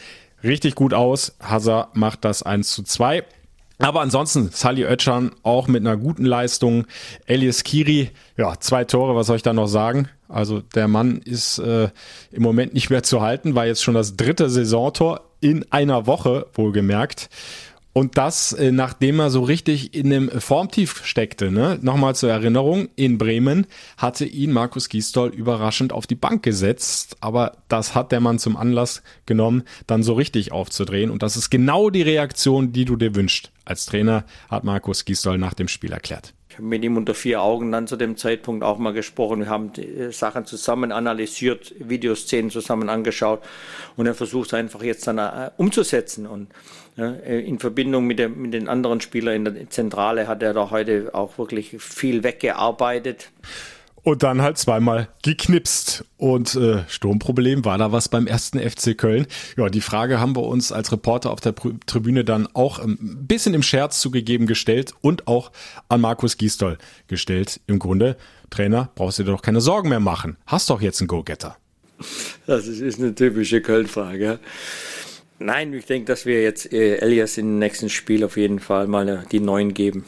richtig 0.44 0.74
gut 0.74 0.92
aus. 0.92 1.34
Hazard 1.40 1.96
macht 1.96 2.26
das 2.26 2.42
1 2.42 2.70
zu 2.70 2.82
2. 2.82 3.24
Aber 3.80 4.02
ansonsten 4.02 4.50
Sally 4.52 4.84
Oetschan 4.84 5.32
auch 5.42 5.66
mit 5.66 5.80
einer 5.80 5.96
guten 5.96 6.24
Leistung. 6.24 6.86
Elias 7.26 7.64
Kiri, 7.64 8.10
ja, 8.36 8.58
zwei 8.60 8.84
Tore, 8.84 9.16
was 9.16 9.26
soll 9.26 9.36
ich 9.36 9.42
da 9.42 9.52
noch 9.52 9.68
sagen? 9.68 10.08
Also 10.28 10.60
der 10.60 10.86
Mann 10.86 11.18
ist 11.24 11.58
äh, 11.58 11.88
im 12.30 12.42
Moment 12.42 12.74
nicht 12.74 12.90
mehr 12.90 13.02
zu 13.02 13.20
halten, 13.20 13.54
war 13.54 13.66
jetzt 13.66 13.82
schon 13.82 13.94
das 13.94 14.16
dritte 14.16 14.48
Saisontor 14.50 15.22
in 15.40 15.64
einer 15.72 16.06
Woche, 16.06 16.46
wohlgemerkt. 16.54 17.30
Und 17.92 18.18
das, 18.18 18.52
äh, 18.52 18.70
nachdem 18.70 19.18
er 19.18 19.30
so 19.30 19.42
richtig 19.42 19.94
in 19.94 20.06
einem 20.06 20.30
Formtief 20.40 21.04
steckte. 21.04 21.50
Ne? 21.50 21.78
Nochmal 21.82 22.14
zur 22.14 22.30
Erinnerung, 22.30 22.88
in 22.94 23.18
Bremen 23.18 23.66
hatte 23.96 24.24
ihn 24.24 24.52
Markus 24.52 24.88
Gisdol 24.88 25.30
überraschend 25.30 25.92
auf 25.92 26.06
die 26.06 26.14
Bank 26.14 26.44
gesetzt. 26.44 27.16
Aber 27.20 27.56
das 27.66 27.96
hat 27.96 28.12
der 28.12 28.20
Mann 28.20 28.38
zum 28.38 28.56
Anlass 28.56 29.02
genommen, 29.26 29.64
dann 29.88 30.04
so 30.04 30.12
richtig 30.12 30.52
aufzudrehen. 30.52 31.10
Und 31.10 31.24
das 31.24 31.36
ist 31.36 31.50
genau 31.50 31.90
die 31.90 32.02
Reaktion, 32.02 32.72
die 32.72 32.84
du 32.84 32.94
dir 32.94 33.16
wünschst. 33.16 33.50
Als 33.70 33.86
Trainer 33.86 34.24
hat 34.50 34.64
Markus 34.64 35.04
Gisdol 35.04 35.38
nach 35.38 35.54
dem 35.54 35.68
Spiel 35.68 35.92
erklärt. 35.92 36.34
Ich 36.48 36.56
habe 36.56 36.66
mit 36.66 36.82
ihm 36.82 36.96
unter 36.96 37.14
vier 37.14 37.40
Augen 37.40 37.70
dann 37.70 37.86
zu 37.86 37.94
dem 37.94 38.16
Zeitpunkt 38.16 38.64
auch 38.64 38.78
mal 38.78 38.92
gesprochen. 38.92 39.38
Wir 39.38 39.48
haben 39.48 39.72
die 39.72 40.10
Sachen 40.10 40.44
zusammen 40.44 40.90
analysiert, 40.90 41.72
Videoszenen 41.78 42.50
zusammen 42.50 42.88
angeschaut 42.88 43.44
und 43.96 44.06
er 44.06 44.14
versucht 44.16 44.54
einfach 44.54 44.82
jetzt 44.82 45.06
dann 45.06 45.18
äh, 45.18 45.52
umzusetzen. 45.56 46.26
Und 46.26 46.48
äh, 46.98 47.46
in 47.46 47.60
Verbindung 47.60 48.08
mit, 48.08 48.18
der, 48.18 48.28
mit 48.28 48.54
den 48.54 48.66
anderen 48.66 49.00
Spielern 49.00 49.36
in 49.36 49.44
der 49.44 49.70
Zentrale 49.70 50.26
hat 50.26 50.42
er 50.42 50.52
da 50.52 50.70
heute 50.70 51.10
auch 51.12 51.38
wirklich 51.38 51.76
viel 51.78 52.24
weggearbeitet. 52.24 53.30
Und 54.02 54.22
dann 54.22 54.40
halt 54.40 54.58
zweimal 54.58 55.08
geknipst. 55.22 56.04
Und 56.16 56.54
äh, 56.54 56.84
Sturmproblem, 56.88 57.64
war 57.64 57.78
da 57.78 57.92
was 57.92 58.08
beim 58.08 58.26
ersten 58.26 58.58
FC 58.58 58.96
Köln? 58.96 59.26
Ja, 59.56 59.68
die 59.68 59.80
Frage 59.80 60.20
haben 60.20 60.34
wir 60.36 60.44
uns 60.44 60.72
als 60.72 60.92
Reporter 60.92 61.30
auf 61.30 61.40
der 61.40 61.54
Tribüne 61.86 62.24
dann 62.24 62.48
auch 62.54 62.78
ein 62.78 63.26
bisschen 63.26 63.54
im 63.54 63.62
Scherz 63.62 64.00
zugegeben 64.00 64.46
gestellt 64.46 64.92
und 65.00 65.26
auch 65.28 65.52
an 65.88 66.00
Markus 66.00 66.36
Gisdol 66.36 66.78
gestellt. 67.08 67.60
Im 67.66 67.78
Grunde, 67.78 68.16
Trainer, 68.50 68.90
brauchst 68.94 69.18
du 69.18 69.24
dir 69.24 69.32
doch 69.32 69.42
keine 69.42 69.60
Sorgen 69.60 69.88
mehr 69.88 70.00
machen. 70.00 70.36
Hast 70.46 70.70
doch 70.70 70.80
jetzt 70.80 71.00
einen 71.00 71.08
Go-Getter. 71.08 71.56
Das 72.46 72.66
ist 72.66 72.98
eine 72.98 73.14
typische 73.14 73.60
Köln-Frage. 73.60 74.38
Nein, 75.38 75.72
ich 75.72 75.86
denke, 75.86 76.06
dass 76.06 76.26
wir 76.26 76.42
jetzt 76.42 76.70
äh, 76.72 76.96
Elias 76.96 77.38
im 77.38 77.58
nächsten 77.58 77.88
Spiel 77.88 78.24
auf 78.24 78.36
jeden 78.36 78.58
Fall 78.58 78.86
mal 78.86 79.24
die 79.32 79.40
neuen 79.40 79.72
geben. 79.72 80.04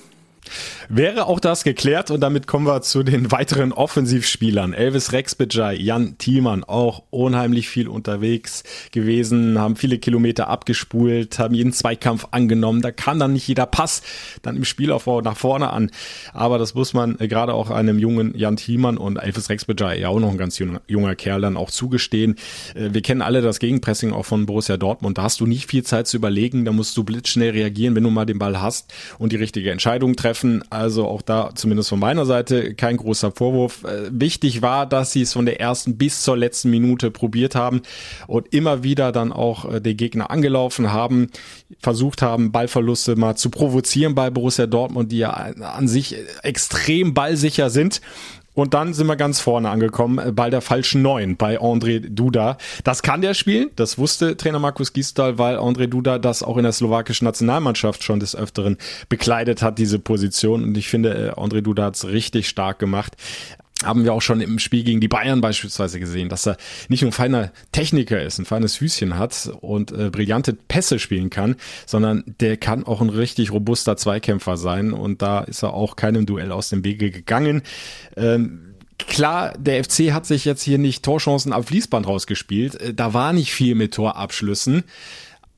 Wäre 0.94 1.26
auch 1.26 1.40
das 1.40 1.64
geklärt 1.64 2.10
und 2.10 2.20
damit 2.20 2.46
kommen 2.46 2.66
wir 2.66 2.82
zu 2.82 3.02
den 3.02 3.32
weiteren 3.32 3.72
Offensivspielern. 3.72 4.74
Elvis 4.74 5.12
Rexbejai, 5.12 5.74
Jan 5.76 6.18
Thielmann, 6.18 6.64
auch 6.64 7.04
unheimlich 7.08 7.70
viel 7.70 7.88
unterwegs 7.88 8.62
gewesen, 8.90 9.58
haben 9.58 9.76
viele 9.76 9.96
Kilometer 9.96 10.48
abgespult, 10.48 11.38
haben 11.38 11.54
jeden 11.54 11.72
Zweikampf 11.72 12.26
angenommen. 12.32 12.82
Da 12.82 12.90
kam 12.90 13.18
dann 13.18 13.32
nicht 13.32 13.48
jeder 13.48 13.64
Pass 13.64 14.02
dann 14.42 14.54
im 14.54 14.66
Spielaufbau 14.66 15.22
nach 15.22 15.38
vorne 15.38 15.70
an. 15.70 15.90
Aber 16.34 16.58
das 16.58 16.74
muss 16.74 16.92
man 16.92 17.18
äh, 17.20 17.26
gerade 17.26 17.54
auch 17.54 17.70
einem 17.70 17.98
jungen 17.98 18.36
Jan 18.36 18.56
Thielmann 18.56 18.98
und 18.98 19.16
Elvis 19.16 19.48
Rexbejai, 19.48 19.98
ja 19.98 20.08
auch 20.08 20.20
noch 20.20 20.30
ein 20.30 20.36
ganz 20.36 20.58
junger, 20.58 20.82
junger 20.88 21.14
Kerl, 21.14 21.40
dann 21.40 21.56
auch 21.56 21.70
zugestehen. 21.70 22.34
Äh, 22.74 22.90
wir 22.92 23.00
kennen 23.00 23.22
alle 23.22 23.40
das 23.40 23.60
Gegenpressing 23.60 24.12
auch 24.12 24.26
von 24.26 24.44
Borussia 24.44 24.76
Dortmund. 24.76 25.16
Da 25.16 25.22
hast 25.22 25.40
du 25.40 25.46
nicht 25.46 25.70
viel 25.70 25.84
Zeit 25.84 26.06
zu 26.06 26.18
überlegen, 26.18 26.66
da 26.66 26.72
musst 26.72 26.94
du 26.98 27.02
blitzschnell 27.02 27.52
reagieren, 27.52 27.94
wenn 27.94 28.04
du 28.04 28.10
mal 28.10 28.26
den 28.26 28.38
Ball 28.38 28.60
hast 28.60 28.92
und 29.18 29.32
die 29.32 29.36
richtige 29.36 29.70
Entscheidung 29.70 30.16
treffen. 30.16 30.62
Also 30.82 31.06
auch 31.06 31.22
da 31.22 31.50
zumindest 31.54 31.90
von 31.90 32.00
meiner 32.00 32.26
Seite 32.26 32.74
kein 32.74 32.96
großer 32.96 33.30
Vorwurf. 33.30 33.84
Äh, 33.84 34.10
wichtig 34.10 34.62
war, 34.62 34.84
dass 34.84 35.12
sie 35.12 35.22
es 35.22 35.32
von 35.32 35.46
der 35.46 35.60
ersten 35.60 35.96
bis 35.96 36.22
zur 36.22 36.36
letzten 36.36 36.70
Minute 36.70 37.12
probiert 37.12 37.54
haben 37.54 37.82
und 38.26 38.52
immer 38.52 38.82
wieder 38.82 39.12
dann 39.12 39.32
auch 39.32 39.72
äh, 39.72 39.80
den 39.80 39.96
Gegner 39.96 40.32
angelaufen 40.32 40.92
haben, 40.92 41.28
versucht 41.78 42.20
haben, 42.20 42.50
Ballverluste 42.50 43.14
mal 43.14 43.36
zu 43.36 43.48
provozieren 43.48 44.16
bei 44.16 44.30
Borussia 44.30 44.66
Dortmund, 44.66 45.12
die 45.12 45.18
ja 45.18 45.30
an 45.30 45.86
sich 45.86 46.16
extrem 46.42 47.14
ballsicher 47.14 47.70
sind. 47.70 48.00
Und 48.54 48.74
dann 48.74 48.92
sind 48.92 49.06
wir 49.06 49.16
ganz 49.16 49.40
vorne 49.40 49.70
angekommen, 49.70 50.18
äh, 50.18 50.32
bei 50.32 50.50
der 50.50 50.60
falschen 50.60 51.02
Neun, 51.02 51.36
bei 51.36 51.58
André 51.60 52.00
Duda. 52.00 52.58
Das 52.84 53.02
kann 53.02 53.22
der 53.22 53.34
spielen, 53.34 53.70
das 53.76 53.98
wusste 53.98 54.36
Trainer 54.36 54.58
Markus 54.58 54.92
Gisdal, 54.92 55.38
weil 55.38 55.56
André 55.56 55.86
Duda 55.86 56.18
das 56.18 56.42
auch 56.42 56.56
in 56.56 56.64
der 56.64 56.72
slowakischen 56.72 57.24
Nationalmannschaft 57.24 58.02
schon 58.02 58.20
des 58.20 58.36
Öfteren 58.36 58.76
bekleidet 59.08 59.62
hat, 59.62 59.78
diese 59.78 59.98
Position. 59.98 60.62
Und 60.64 60.76
ich 60.76 60.88
finde, 60.88 61.34
äh, 61.36 61.40
André 61.40 61.62
Duda 61.62 61.84
hat's 61.84 62.06
richtig 62.06 62.48
stark 62.48 62.78
gemacht 62.78 63.16
haben 63.84 64.04
wir 64.04 64.12
auch 64.12 64.22
schon 64.22 64.40
im 64.40 64.58
Spiel 64.58 64.84
gegen 64.84 65.00
die 65.00 65.08
Bayern 65.08 65.40
beispielsweise 65.40 66.00
gesehen, 66.00 66.28
dass 66.28 66.46
er 66.46 66.56
nicht 66.88 67.02
nur 67.02 67.10
ein 67.10 67.14
feiner 67.14 67.52
Techniker 67.72 68.22
ist, 68.22 68.38
ein 68.38 68.44
feines 68.44 68.76
Füßchen 68.76 69.18
hat 69.18 69.50
und 69.60 69.92
äh, 69.92 70.10
brillante 70.10 70.52
Pässe 70.54 70.98
spielen 70.98 71.30
kann, 71.30 71.56
sondern 71.86 72.24
der 72.40 72.56
kann 72.56 72.84
auch 72.84 73.00
ein 73.00 73.10
richtig 73.10 73.52
robuster 73.52 73.96
Zweikämpfer 73.96 74.56
sein 74.56 74.92
und 74.92 75.22
da 75.22 75.40
ist 75.40 75.62
er 75.62 75.74
auch 75.74 75.96
keinem 75.96 76.26
Duell 76.26 76.52
aus 76.52 76.68
dem 76.68 76.84
Wege 76.84 77.10
gegangen. 77.10 77.62
Ähm, 78.16 78.68
Klar, 79.08 79.54
der 79.58 79.82
FC 79.82 80.12
hat 80.12 80.26
sich 80.26 80.44
jetzt 80.44 80.62
hier 80.62 80.78
nicht 80.78 81.04
Torchancen 81.04 81.52
am 81.52 81.64
Fließband 81.64 82.06
rausgespielt. 82.06 82.80
Äh, 82.80 82.94
da 82.94 83.14
war 83.14 83.32
nicht 83.32 83.52
viel 83.52 83.74
mit 83.74 83.94
Torabschlüssen. 83.94 84.84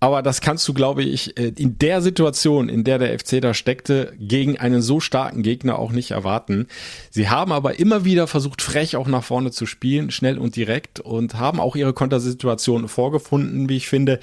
Aber 0.04 0.20
das 0.20 0.42
kannst 0.42 0.68
du, 0.68 0.74
glaube 0.74 1.02
ich, 1.02 1.38
äh, 1.38 1.54
in 1.56 1.78
der 1.78 2.02
Situation, 2.02 2.68
in 2.68 2.84
der 2.84 2.98
der 2.98 3.18
FC 3.18 3.40
da 3.40 3.54
steckte, 3.54 4.12
gegen 4.18 4.58
einen 4.58 4.82
so 4.82 5.00
starken 5.00 5.42
Gegner 5.42 5.78
auch 5.78 5.92
nicht 5.92 6.10
erwarten. 6.10 6.66
Sie 7.08 7.30
haben 7.30 7.52
aber 7.52 7.78
immer 7.78 8.04
wieder 8.04 8.26
versucht, 8.26 8.60
frech 8.60 8.96
auch 8.96 9.08
nach 9.08 9.24
vorne 9.24 9.50
zu 9.50 9.64
spielen, 9.64 10.10
schnell 10.10 10.36
und 10.36 10.56
direkt 10.56 11.00
und 11.00 11.36
haben 11.36 11.58
auch 11.58 11.74
ihre 11.74 11.94
Kontersituation 11.94 12.86
vorgefunden, 12.86 13.70
wie 13.70 13.78
ich 13.78 13.88
finde. 13.88 14.20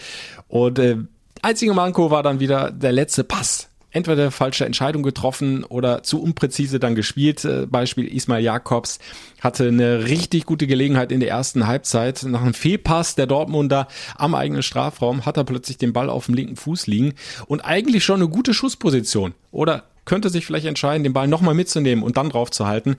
Und 0.48 0.78
äh, 0.78 0.98
einzige 1.42 1.74
Manko 1.74 2.12
war 2.12 2.22
dann 2.22 2.40
wieder 2.40 2.70
der 2.70 2.92
letzte 2.92 3.24
Pass 3.24 3.71
entweder 3.92 4.32
falsche 4.32 4.66
Entscheidung 4.66 5.04
getroffen 5.04 5.64
oder 5.64 6.04
zu 6.04 6.22
unpräzise 6.22 6.80
dann 6.80 6.96
gespielt. 6.96 7.46
Äh, 7.46 7.68
Beispiel 7.68 8.08
Ismail 8.08 8.44
Jakobs 8.44 9.00
hatte 9.42 9.68
eine 9.68 10.06
richtig 10.06 10.46
gute 10.46 10.68
Gelegenheit 10.68 11.12
in 11.12 11.20
der 11.20 11.30
ersten 11.30 11.68
Halbzeit. 11.68 12.24
Nach 12.24 12.42
einem 12.42 12.54
Fehlpass 12.54 13.16
der 13.16 13.28
Dortmunder 13.28 13.88
am 14.16 14.36
eigenen 14.36 14.64
Strafraum 14.64 15.26
hat 15.26 15.38
er 15.38 15.44
plötzlich 15.44 15.78
den 15.78 15.94
Ball 15.94 16.10
auf 16.10 16.26
dem 16.26 16.36
linken 16.36 16.56
Fuß 16.56 16.88
liegen 16.88 17.14
und 17.48 17.62
eigentlich 17.62 18.04
schon 18.04 18.22
eine 18.22 18.30
gute 18.30 18.54
Schussposition. 18.54 19.34
Oder 19.52 19.91
könnte 20.06 20.30
sich 20.30 20.46
vielleicht 20.46 20.66
entscheiden, 20.66 21.04
den 21.04 21.14
Ball 21.14 21.28
nochmal 21.28 21.54
mitzunehmen 21.54 22.04
und 22.04 22.18
dann 22.18 22.30
drauf 22.30 22.52
zu 22.52 22.66
halten. 22.66 22.96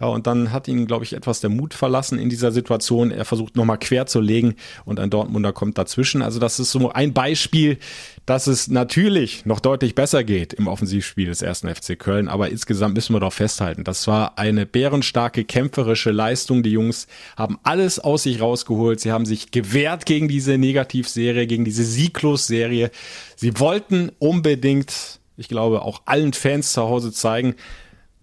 Ja, 0.00 0.06
und 0.06 0.26
dann 0.26 0.52
hat 0.52 0.68
ihn, 0.68 0.86
glaube 0.86 1.04
ich, 1.04 1.12
etwas 1.12 1.40
der 1.40 1.50
Mut 1.50 1.74
verlassen 1.74 2.18
in 2.18 2.28
dieser 2.28 2.52
Situation. 2.52 3.10
Er 3.10 3.24
versucht 3.24 3.56
nochmal 3.56 3.78
quer 3.78 4.06
zu 4.06 4.20
legen 4.20 4.54
und 4.84 5.00
ein 5.00 5.10
Dortmunder 5.10 5.52
kommt 5.52 5.78
dazwischen. 5.78 6.22
Also 6.22 6.38
das 6.38 6.60
ist 6.60 6.70
so 6.70 6.90
ein 6.90 7.12
Beispiel, 7.12 7.78
dass 8.26 8.46
es 8.46 8.68
natürlich 8.68 9.44
noch 9.46 9.60
deutlich 9.60 9.94
besser 9.94 10.24
geht 10.24 10.52
im 10.52 10.68
Offensivspiel 10.68 11.26
des 11.26 11.42
ersten 11.42 11.72
FC 11.74 11.98
Köln. 11.98 12.28
Aber 12.28 12.50
insgesamt 12.50 12.94
müssen 12.94 13.14
wir 13.14 13.20
doch 13.20 13.32
festhalten, 13.32 13.84
das 13.84 14.06
war 14.06 14.38
eine 14.38 14.66
bärenstarke 14.66 15.44
kämpferische 15.44 16.10
Leistung. 16.10 16.62
Die 16.62 16.70
Jungs 16.70 17.06
haben 17.36 17.58
alles 17.62 17.98
aus 17.98 18.22
sich 18.22 18.40
rausgeholt. 18.40 19.00
Sie 19.00 19.12
haben 19.12 19.26
sich 19.26 19.50
gewehrt 19.50 20.06
gegen 20.06 20.28
diese 20.28 20.56
Negativserie, 20.56 21.46
gegen 21.46 21.64
diese 21.64 21.84
Sieglos-Serie. 21.84 22.90
Sie 23.36 23.58
wollten 23.58 24.10
unbedingt 24.18 25.20
ich 25.36 25.48
glaube, 25.48 25.82
auch 25.82 26.02
allen 26.06 26.32
Fans 26.32 26.72
zu 26.72 26.82
Hause 26.82 27.12
zeigen, 27.12 27.54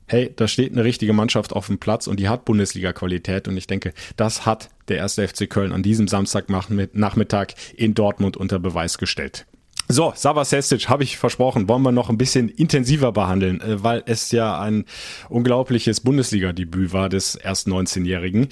hey, 0.08 0.32
da 0.36 0.47
steht 0.47 0.74
eine 0.74 0.84
richtige 0.84 1.13
Mannschaft 1.13 1.54
auf 1.54 1.67
dem 1.67 1.80
Platz 1.80 2.08
und 2.08 2.19
die 2.19 2.28
hat 2.28 2.45
Bundesliga-Qualität. 2.45 3.47
Und 3.47 3.56
ich 3.56 3.67
denke, 3.67 3.93
das 4.17 4.45
hat 4.45 4.69
der 4.89 4.97
erste 4.97 5.26
FC 5.28 5.50
Köln 5.50 5.71
an 5.71 5.84
diesem 5.84 6.08
Samstagnachmittag 6.08 7.47
in 7.76 7.93
Dortmund 7.93 8.36
unter 8.36 8.60
Beweis 8.60 8.97
gestellt. 8.97 9.45
So, 9.88 10.13
Savas 10.15 10.54
Hestic, 10.54 10.88
habe 10.88 11.04
ich 11.04 11.17
versprochen, 11.17 11.67
wollen 11.67 11.82
wir 11.82 11.91
noch 11.91 12.10
ein 12.10 12.17
bisschen 12.17 12.47
intensiver 12.47 13.12
behandeln, 13.12 13.60
äh, 13.60 13.84
weil 13.84 14.04
es 14.06 14.32
ja 14.32 14.60
ein 14.60 14.86
unglaubliches 15.28 16.00
Bundesliga-Debüt 16.00 16.93
war 16.93 17.10
des 17.10 17.36
erst 17.36 17.67
19-Jährigen. 17.67 18.47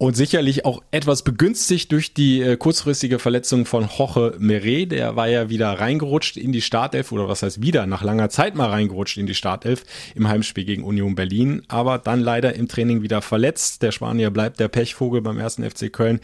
Und 0.00 0.16
sicherlich 0.16 0.64
auch 0.64 0.80
etwas 0.92 1.22
begünstigt 1.22 1.90
durch 1.90 2.14
die 2.14 2.40
äh, 2.40 2.56
kurzfristige 2.56 3.18
Verletzung 3.18 3.66
von 3.66 3.88
Jorge 3.88 4.36
Meret. 4.38 4.92
Der 4.92 5.16
war 5.16 5.26
ja 5.26 5.50
wieder 5.50 5.72
reingerutscht 5.72 6.36
in 6.36 6.52
die 6.52 6.60
Startelf 6.60 7.10
oder 7.10 7.28
was 7.28 7.42
heißt 7.42 7.62
wieder, 7.62 7.84
nach 7.86 8.04
langer 8.04 8.30
Zeit 8.30 8.54
mal 8.54 8.68
reingerutscht 8.68 9.18
in 9.18 9.26
die 9.26 9.34
Startelf 9.34 9.82
im 10.14 10.28
Heimspiel 10.28 10.64
gegen 10.64 10.84
Union 10.84 11.16
Berlin. 11.16 11.62
Aber 11.66 11.98
dann 11.98 12.20
leider 12.20 12.54
im 12.54 12.68
Training 12.68 13.02
wieder 13.02 13.22
verletzt. 13.22 13.82
Der 13.82 13.90
Spanier 13.90 14.30
bleibt 14.30 14.60
der 14.60 14.68
Pechvogel 14.68 15.20
beim 15.20 15.40
ersten 15.40 15.68
FC 15.68 15.92
Köln. 15.92 16.20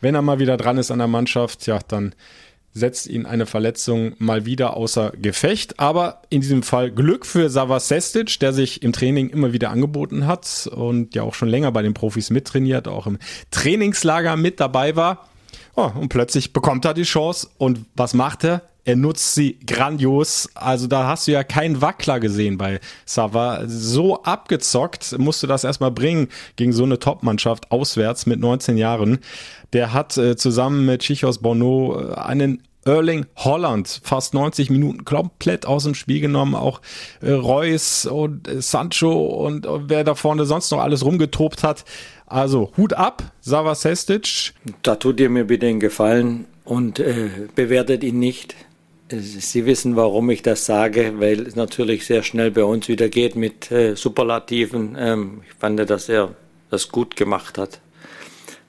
Wenn 0.00 0.14
er 0.14 0.22
mal 0.22 0.38
wieder 0.38 0.56
dran 0.56 0.78
ist 0.78 0.92
an 0.92 0.98
der 0.98 1.08
Mannschaft, 1.08 1.66
ja, 1.66 1.80
dann 1.88 2.14
setzt 2.76 3.06
ihn 3.06 3.24
eine 3.24 3.46
Verletzung 3.46 4.12
mal 4.18 4.44
wieder 4.44 4.76
außer 4.76 5.12
Gefecht. 5.20 5.80
Aber 5.80 6.22
in 6.28 6.42
diesem 6.42 6.62
Fall 6.62 6.90
Glück 6.90 7.24
für 7.24 7.48
Sava 7.48 7.80
Sestic, 7.80 8.38
der 8.40 8.52
sich 8.52 8.82
im 8.82 8.92
Training 8.92 9.30
immer 9.30 9.54
wieder 9.54 9.70
angeboten 9.70 10.26
hat 10.26 10.68
und 10.70 11.14
ja 11.14 11.22
auch 11.22 11.34
schon 11.34 11.48
länger 11.48 11.72
bei 11.72 11.82
den 11.82 11.94
Profis 11.94 12.28
mittrainiert, 12.30 12.86
auch 12.86 13.06
im 13.06 13.18
Trainingslager 13.50 14.36
mit 14.36 14.60
dabei 14.60 14.94
war. 14.94 15.26
Oh, 15.74 15.90
und 15.94 16.10
plötzlich 16.10 16.52
bekommt 16.52 16.84
er 16.84 16.94
die 16.94 17.02
Chance. 17.02 17.48
Und 17.58 17.86
was 17.94 18.12
macht 18.12 18.44
er? 18.44 18.62
Er 18.86 18.94
nutzt 18.94 19.34
sie 19.34 19.58
grandios. 19.66 20.48
Also 20.54 20.86
da 20.86 21.08
hast 21.08 21.26
du 21.26 21.32
ja 21.32 21.42
keinen 21.42 21.82
Wackler 21.82 22.20
gesehen 22.20 22.56
bei 22.56 22.78
Sava. 23.04 23.64
So 23.66 24.22
abgezockt 24.22 25.18
musst 25.18 25.42
du 25.42 25.48
das 25.48 25.64
erstmal 25.64 25.90
bringen 25.90 26.28
gegen 26.54 26.72
so 26.72 26.84
eine 26.84 27.00
Top-Mannschaft 27.00 27.72
auswärts 27.72 28.26
mit 28.26 28.38
19 28.38 28.76
Jahren. 28.76 29.18
Der 29.76 29.92
hat 29.92 30.16
äh, 30.16 30.36
zusammen 30.36 30.86
mit 30.86 31.02
Chichos 31.02 31.36
Bono 31.36 32.00
äh, 32.00 32.14
einen 32.14 32.62
Erling 32.86 33.26
Holland 33.36 34.00
fast 34.02 34.32
90 34.32 34.70
Minuten 34.70 35.04
komplett 35.04 35.66
aus 35.66 35.84
dem 35.84 35.94
Spiel 35.94 36.20
genommen. 36.20 36.54
Auch 36.54 36.80
äh, 37.20 37.32
Reus 37.32 38.06
und 38.06 38.48
äh, 38.48 38.62
Sancho 38.62 39.12
und 39.12 39.66
äh, 39.66 39.68
wer 39.86 40.02
da 40.02 40.14
vorne 40.14 40.46
sonst 40.46 40.70
noch 40.70 40.78
alles 40.78 41.04
rumgetobt 41.04 41.62
hat. 41.62 41.84
Also 42.24 42.72
Hut 42.78 42.94
ab, 42.94 43.22
Sava 43.42 43.74
Sestic. 43.74 44.54
Da 44.80 44.96
tut 44.96 45.20
ihr 45.20 45.28
mir 45.28 45.44
bitte 45.44 45.66
einen 45.66 45.78
Gefallen 45.78 46.46
und 46.64 46.98
äh, 46.98 47.28
bewertet 47.54 48.02
ihn 48.02 48.18
nicht. 48.18 48.56
Sie 49.10 49.66
wissen, 49.66 49.94
warum 49.94 50.30
ich 50.30 50.40
das 50.40 50.64
sage, 50.64 51.16
weil 51.18 51.46
es 51.46 51.54
natürlich 51.54 52.06
sehr 52.06 52.22
schnell 52.22 52.50
bei 52.50 52.64
uns 52.64 52.88
wieder 52.88 53.10
geht 53.10 53.36
mit 53.36 53.70
äh, 53.70 53.94
Superlativen. 53.94 54.96
Ähm, 54.98 55.42
ich 55.46 55.54
fand, 55.58 55.78
dass 55.78 56.08
er 56.08 56.34
das 56.70 56.88
gut 56.88 57.14
gemacht 57.14 57.58
hat. 57.58 57.82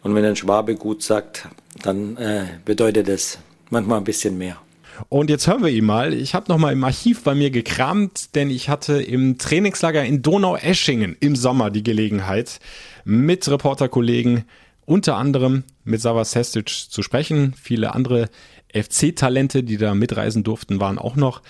Und 0.03 0.15
wenn 0.15 0.25
ein 0.25 0.36
Schwabe 0.36 0.75
gut 0.75 1.03
sagt, 1.03 1.47
dann 1.83 2.17
äh, 2.17 2.45
bedeutet 2.65 3.10
es 3.10 3.39
manchmal 3.69 3.99
ein 3.99 4.03
bisschen 4.03 4.38
mehr. 4.38 4.57
Und 5.10 5.29
jetzt 5.29 5.47
hören 5.47 5.63
wir 5.63 5.69
ihn 5.69 5.86
mal. 5.86 6.13
Ich 6.13 6.33
habe 6.33 6.51
noch 6.51 6.57
mal 6.57 6.73
im 6.73 6.83
Archiv 6.83 7.23
bei 7.23 7.36
mir 7.36 7.51
gekramt, 7.51 8.36
denn 8.36 8.49
ich 8.49 8.69
hatte 8.69 9.01
im 9.01 9.38
Trainingslager 9.38 10.03
in 10.03 10.21
Donau-Eschingen 10.21 11.15
im 11.19 11.36
Sommer 11.36 11.69
die 11.69 11.83
Gelegenheit, 11.83 12.60
mit 13.05 13.47
Reporterkollegen 13.47 14.45
unter 14.86 15.17
anderem 15.17 15.63
mit 15.83 16.01
Savas 16.01 16.33
Hestic 16.33 16.69
zu 16.69 17.03
sprechen. 17.03 17.53
Viele 17.62 17.93
andere 17.93 18.29
FC-Talente, 18.84 19.63
die 19.63 19.78
da 19.78 19.94
mitreisen 19.94 20.44
durften, 20.44 20.80
waren 20.80 20.98
auch 20.98 21.16
noch 21.16 21.42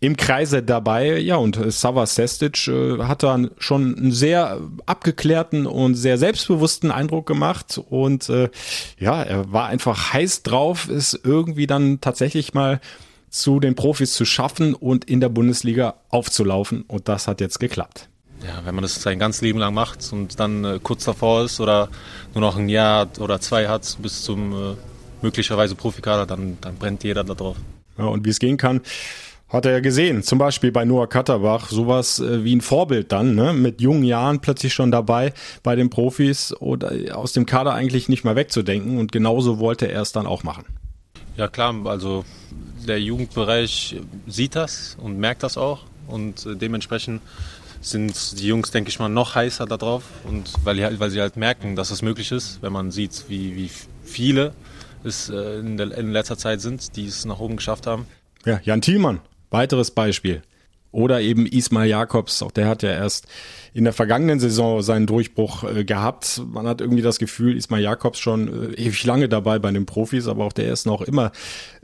im 0.00 0.16
Kreise 0.16 0.62
dabei. 0.62 1.18
Ja, 1.18 1.36
und 1.36 1.58
Sava 1.72 2.06
Sestic 2.06 2.68
äh, 2.68 2.98
hat 3.02 3.22
dann 3.22 3.50
schon 3.58 3.96
einen 3.96 4.12
sehr 4.12 4.60
abgeklärten 4.86 5.66
und 5.66 5.94
sehr 5.94 6.18
selbstbewussten 6.18 6.90
Eindruck 6.90 7.26
gemacht. 7.26 7.80
Und 7.90 8.28
äh, 8.28 8.50
ja, 8.98 9.22
er 9.22 9.52
war 9.52 9.66
einfach 9.66 10.12
heiß 10.12 10.42
drauf, 10.42 10.88
es 10.88 11.18
irgendwie 11.22 11.66
dann 11.66 12.00
tatsächlich 12.00 12.54
mal 12.54 12.80
zu 13.30 13.60
den 13.60 13.74
Profis 13.74 14.14
zu 14.14 14.24
schaffen 14.24 14.74
und 14.74 15.04
in 15.04 15.20
der 15.20 15.28
Bundesliga 15.28 15.94
aufzulaufen. 16.08 16.82
Und 16.82 17.08
das 17.08 17.28
hat 17.28 17.40
jetzt 17.40 17.60
geklappt. 17.60 18.08
Ja, 18.42 18.64
wenn 18.64 18.74
man 18.74 18.82
das 18.82 19.02
sein 19.02 19.18
ganzes 19.18 19.42
Leben 19.42 19.58
lang 19.58 19.74
macht 19.74 20.12
und 20.12 20.38
dann 20.38 20.64
äh, 20.64 20.80
kurz 20.82 21.04
davor 21.04 21.44
ist 21.44 21.58
oder 21.60 21.88
nur 22.34 22.42
noch 22.42 22.56
ein 22.56 22.68
Jahr 22.68 23.08
oder 23.18 23.40
zwei 23.40 23.66
hat 23.66 23.96
bis 24.00 24.22
zum 24.22 24.52
äh, 24.52 24.76
möglicherweise 25.22 25.74
Profikader, 25.74 26.26
dann, 26.26 26.58
dann 26.60 26.76
brennt 26.76 27.04
jeder 27.04 27.24
da 27.24 27.34
drauf. 27.34 27.56
Ja, 27.98 28.04
und 28.04 28.24
wie 28.24 28.30
es 28.30 28.38
gehen 28.38 28.56
kann, 28.56 28.80
hat 29.48 29.64
er 29.64 29.72
ja 29.72 29.80
gesehen. 29.80 30.22
Zum 30.22 30.38
Beispiel 30.38 30.72
bei 30.72 30.84
Noah 30.84 31.08
Katterbach, 31.08 31.68
sowas 31.68 32.18
äh, 32.18 32.44
wie 32.44 32.54
ein 32.54 32.60
Vorbild 32.60 33.12
dann, 33.12 33.34
ne? 33.34 33.52
mit 33.52 33.80
jungen 33.80 34.04
Jahren 34.04 34.40
plötzlich 34.40 34.74
schon 34.74 34.90
dabei 34.90 35.32
bei 35.62 35.76
den 35.76 35.88
Profis 35.88 36.52
oder 36.58 36.92
aus 37.16 37.32
dem 37.32 37.46
Kader 37.46 37.72
eigentlich 37.72 38.08
nicht 38.08 38.24
mehr 38.24 38.36
wegzudenken. 38.36 38.98
Und 38.98 39.12
genauso 39.12 39.58
wollte 39.58 39.86
er 39.86 40.02
es 40.02 40.12
dann 40.12 40.26
auch 40.26 40.42
machen. 40.42 40.64
Ja 41.36 41.48
klar, 41.48 41.74
also 41.84 42.24
der 42.86 43.00
Jugendbereich 43.00 43.96
sieht 44.26 44.56
das 44.56 44.96
und 45.00 45.18
merkt 45.18 45.42
das 45.42 45.58
auch 45.58 45.84
und 46.08 46.46
äh, 46.46 46.56
dementsprechend 46.56 47.20
sind 47.80 48.40
die 48.40 48.46
Jungs, 48.48 48.70
denke 48.70 48.88
ich 48.88 48.98
mal, 48.98 49.08
noch 49.08 49.34
heißer 49.34 49.66
darauf 49.66 50.02
und 50.24 50.50
weil, 50.64 50.98
weil 50.98 51.10
sie 51.10 51.20
halt 51.20 51.36
merken, 51.36 51.76
dass 51.76 51.90
es 51.90 52.02
möglich 52.02 52.32
ist, 52.32 52.62
wenn 52.62 52.72
man 52.72 52.90
sieht, 52.90 53.26
wie, 53.28 53.54
wie 53.54 53.70
viele 54.02 54.54
es 55.06 55.28
äh, 55.28 55.58
in, 55.58 55.76
der, 55.76 55.96
in 55.96 56.12
letzter 56.12 56.36
Zeit 56.36 56.60
sind, 56.60 56.96
die 56.96 57.06
es 57.06 57.24
nach 57.24 57.38
oben 57.38 57.56
geschafft 57.56 57.86
haben. 57.86 58.06
Ja, 58.44 58.60
Jan 58.62 58.80
Thielmann, 58.80 59.20
weiteres 59.50 59.90
Beispiel. 59.90 60.42
Oder 60.92 61.20
eben 61.20 61.46
Ismail 61.46 61.88
Jakobs, 61.88 62.42
auch 62.42 62.52
der 62.52 62.68
hat 62.68 62.82
ja 62.82 62.90
erst 62.90 63.26
in 63.76 63.84
der 63.84 63.92
vergangenen 63.92 64.40
Saison 64.40 64.80
seinen 64.80 65.06
Durchbruch 65.06 65.64
äh, 65.64 65.84
gehabt. 65.84 66.40
Man 66.50 66.66
hat 66.66 66.80
irgendwie 66.80 67.02
das 67.02 67.18
Gefühl, 67.18 67.54
Ismail 67.58 67.82
Jakobs 67.82 68.18
schon 68.18 68.72
äh, 68.72 68.74
ewig 68.80 69.04
lange 69.04 69.28
dabei 69.28 69.58
bei 69.58 69.70
den 69.70 69.84
Profis, 69.84 70.28
aber 70.28 70.46
auch 70.46 70.54
der 70.54 70.72
ist 70.72 70.86
noch 70.86 71.02
immer 71.02 71.30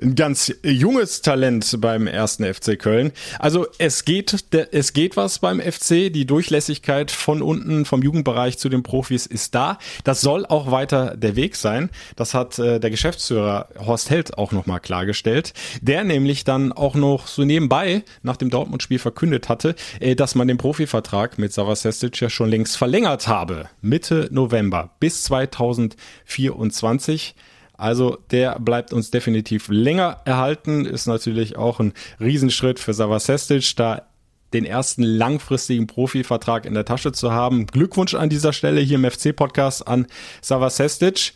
ein 0.01 0.15
ganz 0.15 0.51
junges 0.65 1.21
Talent 1.21 1.83
beim 1.83 2.07
ersten 2.07 2.45
FC 2.45 2.79
Köln. 2.79 3.13
Also 3.39 3.67
es 3.77 4.07
geht, 4.07 4.35
es 4.73 4.95
geht 4.95 5.19
was 5.19 5.39
beim 5.39 5.61
FC. 5.61 6.11
Die 6.11 6.25
Durchlässigkeit 6.25 7.11
von 7.11 7.43
unten, 7.43 7.85
vom 7.85 8.03
Jugendbereich 8.03 8.57
zu 8.57 8.71
den 8.71 8.83
Profis 8.83 9.27
ist 9.27 9.55
da. 9.55 9.77
Das 10.03 10.23
soll 10.23 10.47
auch 10.47 10.71
weiter 10.71 11.15
der 11.15 11.37
Weg 11.37 11.57
sein. 11.57 11.91
Das 12.17 12.33
hat 12.33 12.59
äh, 12.59 12.81
der 12.81 12.89
Geschäftsführer 12.89 13.69
Horst 13.79 14.09
Held 14.09 14.39
auch 14.39 14.53
nochmal 14.53 14.81
klargestellt. 14.81 15.53
Der 15.83 16.05
nämlich 16.05 16.45
dann 16.45 16.73
auch 16.73 16.95
noch 16.95 17.27
so 17.27 17.45
nebenbei 17.45 18.03
nach 18.23 18.39
dem 18.39 18.49
Dortmund-Spiel 18.49 18.99
verkündet 18.99 19.51
hatte, 19.51 19.75
äh, 20.01 20.15
dass 20.15 20.35
man 20.35 20.49
den 20.49 20.57
Profivertrag 20.57 21.37
mit 21.37 21.53
Savas 21.53 21.82
Sestic 21.83 22.21
ja 22.21 22.31
schon 22.31 22.49
längst 22.49 22.77
verlängert 22.77 23.29
habe. 23.29 23.69
Mitte 23.81 24.29
November 24.31 24.91
bis 25.01 25.25
2024. 25.25 27.35
Also 27.77 28.19
der 28.31 28.59
bleibt 28.61 28.93
uns 28.93 29.11
definitiv 29.11 29.69
länger 29.69 30.21
erhalten. 30.25 30.85
Ist 30.85 31.07
natürlich 31.07 31.57
auch 31.57 31.81
ein 31.81 31.93
Riesenschritt 32.21 32.79
für 32.79 32.95
Sava 32.95 33.19
Sestic, 33.19 33.77
da 33.77 34.07
den 34.53 34.65
ersten 34.65 35.03
langfristigen 35.03 35.87
Profivertrag 35.87 36.67
in 36.67 36.75
der 36.75 36.85
Tasche 36.85 37.13
zu 37.13 37.33
haben. 37.33 37.67
Glückwunsch 37.67 38.15
an 38.15 38.29
dieser 38.29 38.53
Stelle 38.53 38.81
hier 38.81 38.97
im 38.97 39.11
FC-Podcast 39.11 39.89
an 39.89 40.07
Sava 40.41 40.71
Sestic. 40.71 41.33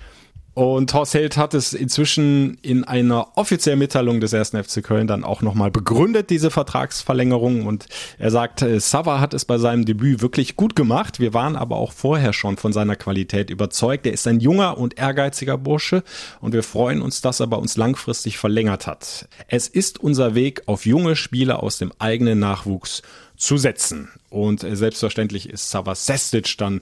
Und 0.57 0.95
Horst 0.95 1.13
Held 1.13 1.37
hat 1.37 1.53
es 1.53 1.75
inzwischen 1.75 2.57
in 2.63 2.83
einer 2.83 3.37
offiziellen 3.37 3.79
Mitteilung 3.79 4.21
des 4.21 4.33
ersten 4.33 4.57
FC 4.65 4.83
Köln 4.83 5.07
dann 5.07 5.23
auch 5.23 5.43
nochmal 5.43 5.71
begründet, 5.71 6.31
diese 6.31 6.51
Vertragsverlängerung. 6.51 7.67
Und 7.67 7.89
er 8.19 8.31
sagt, 8.31 8.63
äh, 8.63 8.81
Sava 8.81 9.21
hat 9.21 9.35
es 9.35 9.45
bei 9.45 9.59
seinem 9.59 9.85
Debüt 9.85 10.23
wirklich 10.23 10.57
gut 10.57 10.75
gemacht. 10.75 11.21
Wir 11.21 11.35
waren 11.35 11.57
aber 11.57 11.77
auch 11.77 11.93
vorher 11.93 12.33
schon 12.33 12.57
von 12.57 12.73
seiner 12.73 12.97
Qualität 12.97 13.51
überzeugt. 13.51 14.07
Er 14.07 14.15
ist 14.15 14.27
ein 14.27 14.41
junger 14.41 14.79
und 14.79 14.99
ehrgeiziger 14.99 15.59
Bursche 15.59 16.03
und 16.41 16.55
wir 16.55 16.63
freuen 16.63 17.03
uns, 17.03 17.21
dass 17.21 17.39
er 17.39 17.49
bei 17.49 17.59
uns 17.59 17.77
langfristig 17.77 18.39
verlängert 18.39 18.87
hat. 18.87 19.29
Es 19.49 19.69
ist 19.69 20.01
unser 20.01 20.35
Weg, 20.35 20.63
auf 20.65 20.87
junge 20.87 21.17
Spieler 21.17 21.63
aus 21.63 21.77
dem 21.77 21.93
eigenen 21.99 22.39
Nachwuchs 22.39 23.03
zu 23.37 23.59
setzen. 23.59 24.09
Und 24.31 24.65
äh, 24.65 24.75
selbstverständlich 24.75 25.51
ist 25.51 25.71
Sava 25.71 25.95
Sestic 25.95 26.57
dann 26.57 26.81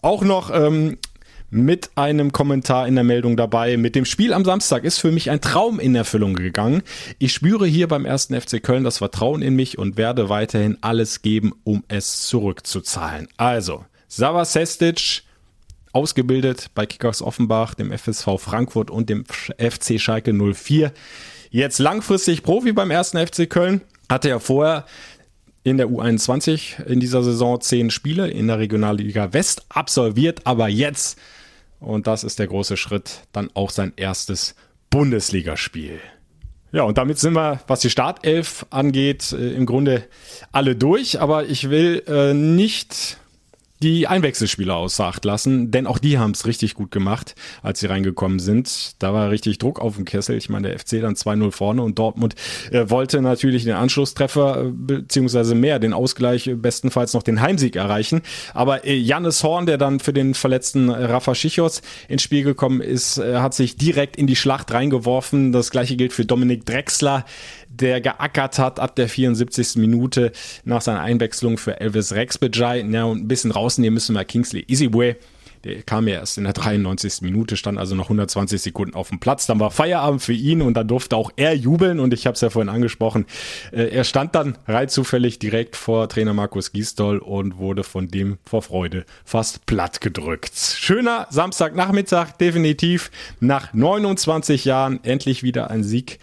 auch 0.00 0.22
noch 0.22 0.50
ähm, 0.50 0.98
mit 1.50 1.90
einem 1.96 2.32
Kommentar 2.32 2.86
in 2.86 2.94
der 2.94 3.04
Meldung 3.04 3.36
dabei. 3.36 3.76
Mit 3.76 3.94
dem 3.94 4.04
Spiel 4.04 4.32
am 4.32 4.44
Samstag 4.44 4.84
ist 4.84 4.98
für 4.98 5.10
mich 5.10 5.30
ein 5.30 5.40
Traum 5.40 5.80
in 5.80 5.94
Erfüllung 5.94 6.34
gegangen. 6.34 6.82
Ich 7.18 7.32
spüre 7.32 7.66
hier 7.66 7.88
beim 7.88 8.04
ersten 8.04 8.40
FC 8.40 8.62
Köln 8.62 8.84
das 8.84 8.98
Vertrauen 8.98 9.42
in 9.42 9.56
mich 9.56 9.76
und 9.76 9.96
werde 9.96 10.28
weiterhin 10.28 10.78
alles 10.80 11.22
geben, 11.22 11.52
um 11.64 11.82
es 11.88 12.22
zurückzuzahlen. 12.22 13.28
Also, 13.36 13.84
Sava 14.08 14.44
Sestic, 14.44 15.22
ausgebildet 15.92 16.70
bei 16.74 16.86
Kickers 16.86 17.22
Offenbach, 17.22 17.74
dem 17.74 17.90
FSV 17.90 18.38
Frankfurt 18.38 18.90
und 18.90 19.10
dem 19.10 19.24
FC 19.24 20.00
Schalke 20.00 20.32
04. 20.32 20.92
Jetzt 21.50 21.80
langfristig 21.80 22.42
Profi 22.44 22.72
beim 22.72 22.90
ersten 22.90 23.18
FC 23.18 23.50
Köln. 23.50 23.80
Hatte 24.08 24.28
ja 24.28 24.38
vorher 24.38 24.86
in 25.62 25.76
der 25.76 25.88
U21 25.88 26.84
in 26.86 27.00
dieser 27.00 27.22
Saison 27.22 27.60
zehn 27.60 27.90
Spiele 27.90 28.30
in 28.30 28.46
der 28.46 28.58
Regionalliga 28.58 29.32
West 29.32 29.64
absolviert, 29.68 30.40
aber 30.44 30.68
jetzt 30.68 31.18
und 31.80 32.06
das 32.06 32.24
ist 32.24 32.38
der 32.38 32.46
große 32.46 32.76
Schritt, 32.76 33.22
dann 33.32 33.50
auch 33.54 33.70
sein 33.70 33.92
erstes 33.96 34.54
Bundesligaspiel. 34.90 36.00
Ja, 36.72 36.84
und 36.84 36.98
damit 36.98 37.18
sind 37.18 37.32
wir, 37.32 37.60
was 37.66 37.80
die 37.80 37.90
Startelf 37.90 38.64
angeht, 38.70 39.32
äh, 39.32 39.54
im 39.54 39.66
Grunde 39.66 40.04
alle 40.52 40.76
durch. 40.76 41.20
Aber 41.20 41.46
ich 41.46 41.68
will 41.68 42.04
äh, 42.06 42.32
nicht 42.32 43.18
die 43.82 44.06
Einwechselspieler 44.06 44.70
Acht 45.00 45.24
lassen, 45.24 45.70
denn 45.70 45.86
auch 45.86 45.98
die 45.98 46.18
haben 46.18 46.32
es 46.32 46.46
richtig 46.46 46.74
gut 46.74 46.90
gemacht, 46.90 47.34
als 47.62 47.80
sie 47.80 47.86
reingekommen 47.86 48.38
sind. 48.38 48.94
Da 48.98 49.14
war 49.14 49.30
richtig 49.30 49.58
Druck 49.58 49.80
auf 49.80 49.96
dem 49.96 50.04
Kessel. 50.04 50.36
Ich 50.36 50.48
meine, 50.48 50.68
der 50.68 50.78
FC 50.78 51.00
dann 51.00 51.14
2-0 51.14 51.50
vorne 51.52 51.82
und 51.82 51.98
Dortmund 51.98 52.34
äh, 52.70 52.90
wollte 52.90 53.22
natürlich 53.22 53.64
den 53.64 53.74
Anschlusstreffer 53.74 54.64
äh, 54.64 54.70
beziehungsweise 54.72 55.54
mehr, 55.54 55.78
den 55.78 55.92
Ausgleich, 55.92 56.46
äh, 56.46 56.54
bestenfalls 56.54 57.14
noch 57.14 57.22
den 57.22 57.40
Heimsieg 57.40 57.76
erreichen. 57.76 58.22
Aber 58.52 58.84
äh, 58.84 58.94
Jannis 58.94 59.42
Horn, 59.42 59.66
der 59.66 59.78
dann 59.78 60.00
für 60.00 60.12
den 60.12 60.34
verletzten 60.34 60.90
Rafa 60.90 61.34
Schichos 61.34 61.82
ins 62.08 62.22
Spiel 62.22 62.44
gekommen 62.44 62.80
ist, 62.80 63.18
äh, 63.18 63.36
hat 63.36 63.54
sich 63.54 63.76
direkt 63.76 64.16
in 64.16 64.26
die 64.26 64.36
Schlacht 64.36 64.72
reingeworfen. 64.72 65.52
Das 65.52 65.70
gleiche 65.70 65.96
gilt 65.96 66.12
für 66.12 66.24
Dominik 66.24 66.66
Drexler 66.66 67.24
der 67.70 68.00
geackert 68.00 68.58
hat 68.58 68.80
ab 68.80 68.96
der 68.96 69.08
74. 69.08 69.76
Minute 69.76 70.32
nach 70.64 70.82
seiner 70.82 71.00
Einwechslung 71.00 71.56
für 71.56 71.80
Elvis 71.80 72.12
Rexbejai. 72.12 72.80
Ja, 72.90 73.04
und 73.04 73.22
ein 73.22 73.28
bisschen 73.28 73.52
rausnehmen 73.52 73.94
müssen 73.94 74.14
wir 74.14 74.24
Kingsley 74.24 74.64
Easyway 74.68 75.16
Der 75.64 75.82
kam 75.82 76.08
ja 76.08 76.16
erst 76.16 76.36
in 76.36 76.44
der 76.44 76.52
93. 76.52 77.22
Minute, 77.22 77.56
stand 77.56 77.78
also 77.78 77.94
noch 77.94 78.06
120 78.06 78.60
Sekunden 78.60 78.94
auf 78.94 79.10
dem 79.10 79.20
Platz. 79.20 79.46
Dann 79.46 79.60
war 79.60 79.70
Feierabend 79.70 80.20
für 80.20 80.32
ihn 80.32 80.62
und 80.62 80.74
dann 80.74 80.88
durfte 80.88 81.16
auch 81.16 81.30
er 81.36 81.54
jubeln 81.54 82.00
und 82.00 82.12
ich 82.12 82.26
habe 82.26 82.34
es 82.34 82.40
ja 82.40 82.50
vorhin 82.50 82.68
angesprochen. 82.68 83.26
Äh, 83.70 83.84
er 83.84 84.04
stand 84.04 84.34
dann 84.34 84.58
rein 84.66 84.88
zufällig 84.88 85.38
direkt 85.38 85.76
vor 85.76 86.08
Trainer 86.08 86.34
Markus 86.34 86.72
Gisdol 86.72 87.18
und 87.18 87.58
wurde 87.58 87.84
von 87.84 88.08
dem 88.08 88.38
vor 88.44 88.62
Freude 88.62 89.04
fast 89.24 89.64
platt 89.66 90.00
gedrückt. 90.00 90.56
Schöner 90.56 91.28
Samstagnachmittag, 91.30 92.32
definitiv. 92.32 93.12
Nach 93.38 93.72
29 93.72 94.64
Jahren 94.64 95.04
endlich 95.04 95.44
wieder 95.44 95.70
ein 95.70 95.84
Sieg 95.84 96.18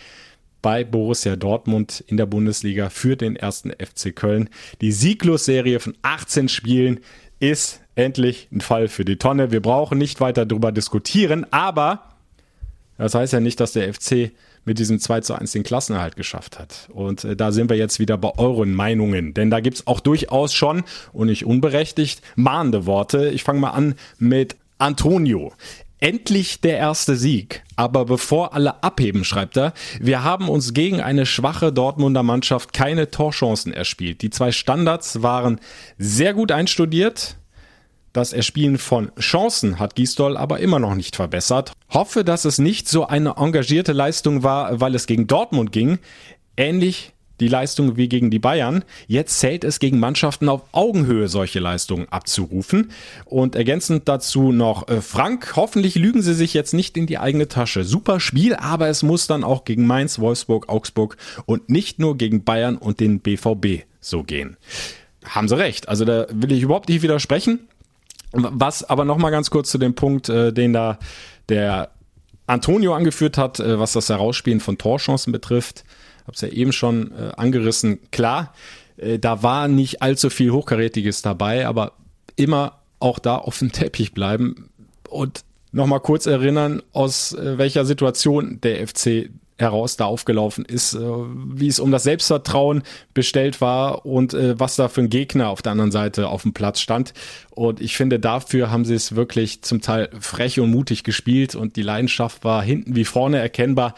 bei 0.61 0.83
Borussia 0.83 1.35
Dortmund 1.35 2.03
in 2.07 2.17
der 2.17 2.25
Bundesliga 2.25 2.89
für 2.89 3.15
den 3.15 3.35
ersten 3.35 3.71
FC 3.71 4.15
Köln. 4.15 4.49
Die 4.81 4.91
Sieglosserie 4.91 5.79
von 5.79 5.95
18 6.01 6.49
Spielen 6.49 6.99
ist 7.39 7.81
endlich 7.95 8.47
ein 8.51 8.61
Fall 8.61 8.87
für 8.87 9.05
die 9.05 9.17
Tonne. 9.17 9.51
Wir 9.51 9.61
brauchen 9.61 9.97
nicht 9.97 10.19
weiter 10.21 10.45
darüber 10.45 10.71
diskutieren, 10.71 11.45
aber 11.51 12.03
das 12.97 13.13
heißt 13.13 13.33
ja 13.33 13.39
nicht, 13.39 13.59
dass 13.59 13.73
der 13.73 13.93
FC 13.93 14.31
mit 14.65 14.79
diesem 14.79 14.99
2 14.99 15.21
zu 15.21 15.33
1 15.33 15.53
den 15.53 15.63
Klassenerhalt 15.63 16.15
geschafft 16.15 16.59
hat. 16.59 16.89
Und 16.93 17.23
äh, 17.23 17.35
da 17.35 17.51
sind 17.51 17.69
wir 17.69 17.77
jetzt 17.77 17.99
wieder 17.99 18.17
bei 18.17 18.31
euren 18.37 18.73
Meinungen. 18.73 19.33
Denn 19.33 19.49
da 19.49 19.61
gibt's 19.61 19.87
auch 19.87 20.01
durchaus 20.01 20.53
schon, 20.53 20.83
und 21.13 21.27
nicht 21.27 21.45
unberechtigt, 21.45 22.21
mahnende 22.35 22.85
Worte. 22.85 23.29
Ich 23.29 23.43
fange 23.43 23.61
mal 23.61 23.69
an 23.69 23.95
mit 24.19 24.57
Antonio. 24.77 25.53
Endlich 25.99 26.61
der 26.61 26.77
erste 26.77 27.15
Sieg. 27.15 27.63
Aber 27.75 28.05
bevor 28.05 28.53
alle 28.53 28.83
abheben, 28.83 29.23
schreibt 29.23 29.57
er, 29.57 29.73
wir 29.99 30.23
haben 30.23 30.47
uns 30.47 30.73
gegen 30.73 31.01
eine 31.01 31.25
schwache 31.25 31.73
Dortmunder 31.73 32.21
Mannschaft 32.21 32.71
keine 32.71 33.09
Torchancen 33.09 33.73
erspielt. 33.73 34.21
Die 34.21 34.29
zwei 34.29 34.51
Standards 34.51 35.23
waren 35.23 35.59
sehr 35.97 36.33
gut 36.33 36.51
einstudiert. 36.51 37.37
Das 38.13 38.33
Erspielen 38.33 38.77
von 38.77 39.11
Chancen 39.19 39.79
hat 39.79 39.95
Gisdol 39.95 40.37
aber 40.37 40.59
immer 40.59 40.79
noch 40.79 40.95
nicht 40.95 41.15
verbessert. 41.15 41.73
Hoffe, 41.89 42.23
dass 42.23 42.45
es 42.45 42.57
nicht 42.57 42.87
so 42.87 43.07
eine 43.07 43.35
engagierte 43.37 43.93
Leistung 43.93 44.43
war, 44.43 44.79
weil 44.79 44.95
es 44.95 45.07
gegen 45.07 45.27
Dortmund 45.27 45.71
ging. 45.71 45.99
Ähnlich 46.55 47.13
die 47.39 47.47
Leistung 47.47 47.97
wie 47.97 48.09
gegen 48.09 48.31
die 48.31 48.39
Bayern. 48.39 48.83
Jetzt 49.07 49.39
zählt 49.39 49.63
es 49.63 49.79
gegen 49.79 49.99
Mannschaften 49.99 50.49
auf 50.49 50.63
Augenhöhe 50.71 51.27
solche 51.27 51.59
Leistungen 51.59 52.07
abzurufen. 52.09 52.91
Und 53.25 53.55
ergänzend 53.55 54.07
dazu 54.07 54.51
noch 54.51 54.87
äh, 54.87 55.01
Frank, 55.01 55.55
hoffentlich 55.55 55.95
lügen 55.95 56.21
sie 56.21 56.33
sich 56.33 56.53
jetzt 56.53 56.73
nicht 56.73 56.97
in 56.97 57.07
die 57.07 57.17
eigene 57.17 57.47
Tasche. 57.47 57.83
Super 57.83 58.19
Spiel, 58.19 58.55
aber 58.55 58.87
es 58.87 59.03
muss 59.03 59.27
dann 59.27 59.43
auch 59.43 59.65
gegen 59.65 59.85
Mainz, 59.85 60.19
Wolfsburg, 60.19 60.69
Augsburg 60.69 61.17
und 61.45 61.69
nicht 61.69 61.99
nur 61.99 62.17
gegen 62.17 62.43
Bayern 62.43 62.77
und 62.77 62.99
den 62.99 63.19
BVB 63.19 63.83
so 63.99 64.23
gehen. 64.23 64.57
Haben 65.25 65.47
sie 65.47 65.57
recht. 65.57 65.89
Also 65.89 66.05
da 66.05 66.27
will 66.31 66.51
ich 66.51 66.63
überhaupt 66.63 66.89
nicht 66.89 67.01
widersprechen. 67.01 67.59
Was 68.31 68.83
aber 68.83 69.05
noch 69.05 69.17
mal 69.17 69.29
ganz 69.29 69.49
kurz 69.49 69.69
zu 69.69 69.77
dem 69.77 69.95
Punkt, 69.95 70.29
äh, 70.29 70.51
den 70.51 70.73
da 70.73 70.99
der 71.49 71.91
Antonio 72.45 72.93
angeführt 72.93 73.37
hat, 73.37 73.59
äh, 73.59 73.79
was 73.79 73.93
das 73.93 74.09
Herausspielen 74.09 74.59
von 74.59 74.77
Torchancen 74.77 75.31
betrifft 75.31 75.83
habe 76.27 76.35
es 76.35 76.41
ja 76.41 76.49
eben 76.49 76.73
schon 76.73 77.11
äh, 77.11 77.31
angerissen. 77.37 77.99
Klar, 78.11 78.53
äh, 78.97 79.17
da 79.17 79.41
war 79.43 79.67
nicht 79.67 80.01
allzu 80.01 80.29
viel 80.29 80.51
Hochkarätiges 80.51 81.21
dabei, 81.21 81.65
aber 81.65 81.93
immer 82.35 82.79
auch 82.99 83.19
da 83.19 83.37
auf 83.37 83.59
dem 83.59 83.71
Teppich 83.71 84.13
bleiben 84.13 84.69
und 85.09 85.43
nochmal 85.71 85.99
kurz 85.99 86.25
erinnern, 86.25 86.83
aus 86.93 87.33
äh, 87.33 87.57
welcher 87.57 87.85
Situation 87.85 88.59
der 88.61 88.87
FC 88.87 89.29
heraus 89.59 89.97
da 89.97 90.05
aufgelaufen 90.05 90.65
ist, 90.65 90.93
äh, 90.93 90.99
wie 90.99 91.67
es 91.67 91.79
um 91.79 91.91
das 91.91 92.03
Selbstvertrauen 92.03 92.83
bestellt 93.13 93.59
war 93.59 94.05
und 94.05 94.33
äh, 94.33 94.59
was 94.59 94.75
da 94.75 94.87
für 94.87 95.01
ein 95.01 95.09
Gegner 95.09 95.49
auf 95.49 95.61
der 95.61 95.71
anderen 95.71 95.91
Seite 95.91 96.27
auf 96.27 96.43
dem 96.43 96.53
Platz 96.53 96.79
stand. 96.79 97.13
Und 97.51 97.81
ich 97.81 97.97
finde, 97.97 98.19
dafür 98.19 98.69
haben 98.69 98.85
sie 98.85 98.93
es 98.93 99.15
wirklich 99.15 99.63
zum 99.63 99.81
Teil 99.81 100.09
frech 100.19 100.59
und 100.59 100.69
mutig 100.69 101.03
gespielt 101.03 101.55
und 101.55 101.75
die 101.75 101.81
Leidenschaft 101.81 102.43
war 102.43 102.61
hinten 102.61 102.95
wie 102.95 103.05
vorne 103.05 103.39
erkennbar. 103.39 103.95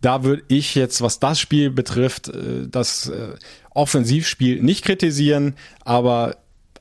Da 0.00 0.24
würde 0.24 0.42
ich 0.48 0.74
jetzt, 0.74 1.02
was 1.02 1.18
das 1.18 1.40
Spiel 1.40 1.70
betrifft, 1.70 2.28
äh, 2.28 2.68
das 2.68 3.08
äh, 3.08 3.34
Offensivspiel 3.70 4.62
nicht 4.62 4.84
kritisieren, 4.84 5.54
aber 5.84 6.36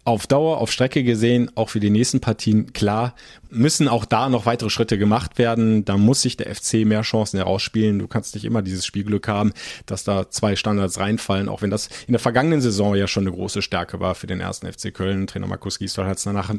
auf 0.08 0.26
Dauer, 0.26 0.60
auf 0.60 0.72
Strecke 0.72 1.04
gesehen, 1.04 1.52
auch 1.56 1.68
für 1.68 1.82
die 1.82 1.90
nächsten 1.90 2.22
Partien, 2.22 2.72
klar, 2.72 3.14
müssen 3.50 3.90
auch 3.90 4.06
da 4.06 4.30
noch 4.30 4.46
weitere 4.46 4.70
Schritte 4.70 4.98
gemacht 4.98 5.38
werden. 5.38 5.84
Da 5.84 5.98
muss 5.98 6.22
sich 6.22 6.38
der 6.38 6.56
FC 6.56 6.86
mehr 6.86 7.02
Chancen 7.02 7.36
herausspielen. 7.36 8.00
Du 8.00 8.08
kannst 8.08 8.34
nicht 8.34 8.46
immer 8.46 8.62
dieses 8.62 8.86
Spielglück 8.86 9.28
haben, 9.28 9.52
dass 9.86 10.06
da 10.06 10.30
zwei 10.30 10.56
Standards 10.56 10.98
reinfallen, 10.98 11.50
auch 11.50 11.62
wenn 11.62 11.72
das 11.72 11.90
in 12.08 12.14
der 12.14 12.22
vergangenen 12.22 12.62
Saison 12.62 12.96
ja 12.96 13.06
schon 13.06 13.28
eine 13.28 13.36
große 13.36 13.62
Stärke 13.62 14.00
war 14.00 14.16
für 14.16 14.28
den 14.28 14.40
ersten 14.40 14.72
FC 14.72 14.94
Köln. 14.94 15.28
Trainer 15.28 15.48
Markus 15.48 15.78
Giesel 15.78 16.06
hat 16.06 16.20
es 16.20 16.26
nach, 16.26 16.54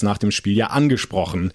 nach 0.00 0.18
dem 0.18 0.30
Spiel 0.30 0.56
ja 0.56 0.68
angesprochen. 0.68 1.52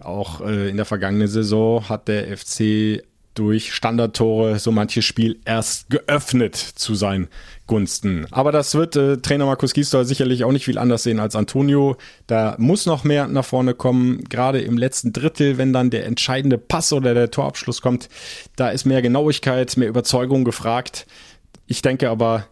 Auch 0.00 0.42
äh, 0.42 0.68
in 0.68 0.76
der 0.76 0.86
vergangenen 0.86 1.28
Saison 1.28 1.88
hat 1.88 2.08
der 2.08 2.36
FC 2.36 3.02
durch 3.34 3.72
Standardtore 3.72 4.58
so 4.58 4.72
manches 4.72 5.04
Spiel 5.04 5.38
erst 5.44 5.88
geöffnet 5.88 6.56
zu 6.56 6.94
seinen 6.94 7.28
Gunsten. 7.66 8.26
Aber 8.32 8.50
das 8.50 8.74
wird 8.74 8.96
äh, 8.96 9.18
Trainer 9.18 9.46
Markus 9.46 9.72
Gisdol 9.72 10.04
sicherlich 10.04 10.42
auch 10.44 10.50
nicht 10.50 10.64
viel 10.64 10.78
anders 10.78 11.04
sehen 11.04 11.20
als 11.20 11.36
Antonio. 11.36 11.96
Da 12.26 12.56
muss 12.58 12.86
noch 12.86 13.04
mehr 13.04 13.28
nach 13.28 13.44
vorne 13.44 13.74
kommen, 13.74 14.24
gerade 14.24 14.60
im 14.60 14.76
letzten 14.76 15.12
Drittel, 15.12 15.56
wenn 15.58 15.72
dann 15.72 15.90
der 15.90 16.06
entscheidende 16.06 16.58
Pass 16.58 16.92
oder 16.92 17.14
der 17.14 17.30
Torabschluss 17.30 17.80
kommt. 17.80 18.08
Da 18.56 18.70
ist 18.70 18.84
mehr 18.84 19.02
Genauigkeit, 19.02 19.76
mehr 19.76 19.88
Überzeugung 19.88 20.44
gefragt. 20.44 21.06
Ich 21.68 21.82
denke 21.82 22.10
aber, 22.10 22.46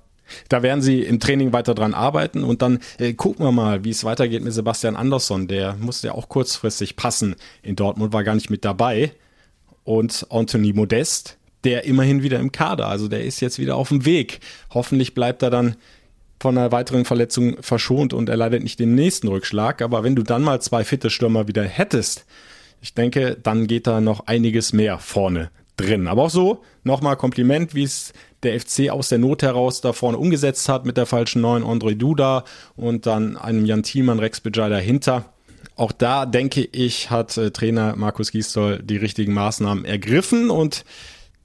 da 0.48 0.62
werden 0.62 0.82
sie 0.82 1.02
im 1.02 1.18
Training 1.18 1.52
weiter 1.52 1.74
dran 1.74 1.94
arbeiten 1.94 2.44
und 2.44 2.62
dann 2.62 2.78
äh, 2.98 3.14
gucken 3.14 3.44
wir 3.44 3.50
mal, 3.52 3.82
wie 3.82 3.90
es 3.90 4.04
weitergeht 4.04 4.44
mit 4.44 4.52
Sebastian 4.52 4.94
Andersson. 4.94 5.48
Der 5.48 5.74
musste 5.74 6.08
ja 6.08 6.14
auch 6.14 6.28
kurzfristig 6.28 6.94
passen. 6.94 7.34
In 7.62 7.74
Dortmund 7.74 8.12
war 8.12 8.22
gar 8.22 8.36
nicht 8.36 8.50
mit 8.50 8.64
dabei 8.64 9.12
und 9.88 10.26
Anthony 10.28 10.74
Modest, 10.74 11.38
der 11.64 11.84
immerhin 11.84 12.22
wieder 12.22 12.38
im 12.38 12.52
Kader, 12.52 12.88
also 12.88 13.08
der 13.08 13.24
ist 13.24 13.40
jetzt 13.40 13.58
wieder 13.58 13.76
auf 13.76 13.88
dem 13.88 14.04
Weg. 14.04 14.40
Hoffentlich 14.74 15.14
bleibt 15.14 15.42
er 15.42 15.48
dann 15.48 15.76
von 16.38 16.58
einer 16.58 16.70
weiteren 16.72 17.06
Verletzung 17.06 17.56
verschont 17.62 18.12
und 18.12 18.28
er 18.28 18.36
leidet 18.36 18.62
nicht 18.62 18.78
den 18.78 18.94
nächsten 18.94 19.28
Rückschlag. 19.28 19.80
Aber 19.80 20.04
wenn 20.04 20.14
du 20.14 20.22
dann 20.22 20.42
mal 20.42 20.60
zwei 20.60 20.84
fitte 20.84 21.08
Stürmer 21.08 21.48
wieder 21.48 21.64
hättest, 21.64 22.26
ich 22.82 22.92
denke, 22.92 23.38
dann 23.42 23.66
geht 23.66 23.86
da 23.86 24.02
noch 24.02 24.26
einiges 24.26 24.74
mehr 24.74 24.98
vorne 24.98 25.50
drin. 25.78 26.06
Aber 26.06 26.24
auch 26.24 26.30
so, 26.30 26.62
nochmal 26.84 27.16
Kompliment, 27.16 27.74
wie 27.74 27.84
es 27.84 28.12
der 28.42 28.60
FC 28.60 28.90
aus 28.90 29.08
der 29.08 29.18
Not 29.18 29.42
heraus 29.42 29.80
da 29.80 29.94
vorne 29.94 30.18
umgesetzt 30.18 30.68
hat 30.68 30.84
mit 30.84 30.98
der 30.98 31.06
falschen 31.06 31.40
neuen 31.40 31.64
André 31.64 31.94
Duda 31.94 32.44
und 32.76 33.06
dann 33.06 33.38
einem 33.38 33.64
Jan 33.64 33.82
Thielmann, 33.82 34.18
Rex 34.18 34.42
Bejai 34.42 34.68
dahinter. 34.68 35.32
Auch 35.78 35.92
da 35.92 36.26
denke 36.26 36.68
ich, 36.72 37.08
hat 37.08 37.36
äh, 37.36 37.52
Trainer 37.52 37.94
Markus 37.94 38.32
Gisdol 38.32 38.80
die 38.82 38.96
richtigen 38.96 39.32
Maßnahmen 39.32 39.84
ergriffen 39.84 40.50
und 40.50 40.84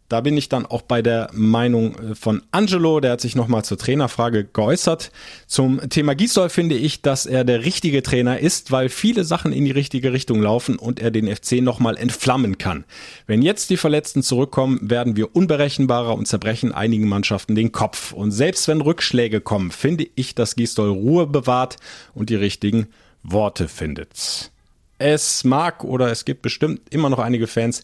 da 0.09 0.21
bin 0.21 0.35
ich 0.37 0.49
dann 0.49 0.65
auch 0.65 0.81
bei 0.81 1.01
der 1.03 1.29
Meinung 1.33 1.95
äh, 1.95 2.15
von 2.15 2.41
Angelo, 2.51 2.99
der 2.99 3.11
hat 3.11 3.21
sich 3.21 3.35
nochmal 3.35 3.63
zur 3.63 3.77
Trainerfrage 3.77 4.43
geäußert. 4.43 5.11
Zum 5.45 5.87
Thema 5.87 6.15
Gisdol 6.15 6.49
finde 6.49 6.75
ich, 6.75 7.03
dass 7.03 7.27
er 7.27 7.43
der 7.43 7.63
richtige 7.63 8.01
Trainer 8.01 8.39
ist, 8.39 8.71
weil 8.71 8.89
viele 8.89 9.23
Sachen 9.23 9.53
in 9.53 9.65
die 9.65 9.71
richtige 9.71 10.13
Richtung 10.13 10.41
laufen 10.41 10.77
und 10.77 10.99
er 10.99 11.11
den 11.11 11.33
FC 11.33 11.61
nochmal 11.61 11.95
entflammen 11.95 12.57
kann. 12.57 12.85
Wenn 13.27 13.43
jetzt 13.43 13.69
die 13.69 13.77
Verletzten 13.77 14.23
zurückkommen, 14.23 14.79
werden 14.81 15.15
wir 15.15 15.35
unberechenbarer 15.35 16.15
und 16.15 16.27
zerbrechen 16.27 16.71
einigen 16.71 17.07
Mannschaften 17.07 17.53
den 17.53 17.71
Kopf. 17.71 18.13
Und 18.13 18.31
selbst 18.31 18.67
wenn 18.67 18.81
Rückschläge 18.81 19.41
kommen, 19.41 19.69
finde 19.69 20.07
ich, 20.15 20.33
dass 20.33 20.55
Gisdol 20.55 20.89
Ruhe 20.89 21.27
bewahrt 21.27 21.77
und 22.15 22.31
die 22.31 22.35
richtigen 22.35 22.87
Worte 23.23 23.67
findet. 23.67 24.51
Es 24.99 25.43
mag 25.43 25.83
oder 25.83 26.11
es 26.11 26.25
gibt 26.25 26.41
bestimmt 26.41 26.81
immer 26.89 27.09
noch 27.09 27.19
einige 27.19 27.47
Fans, 27.47 27.83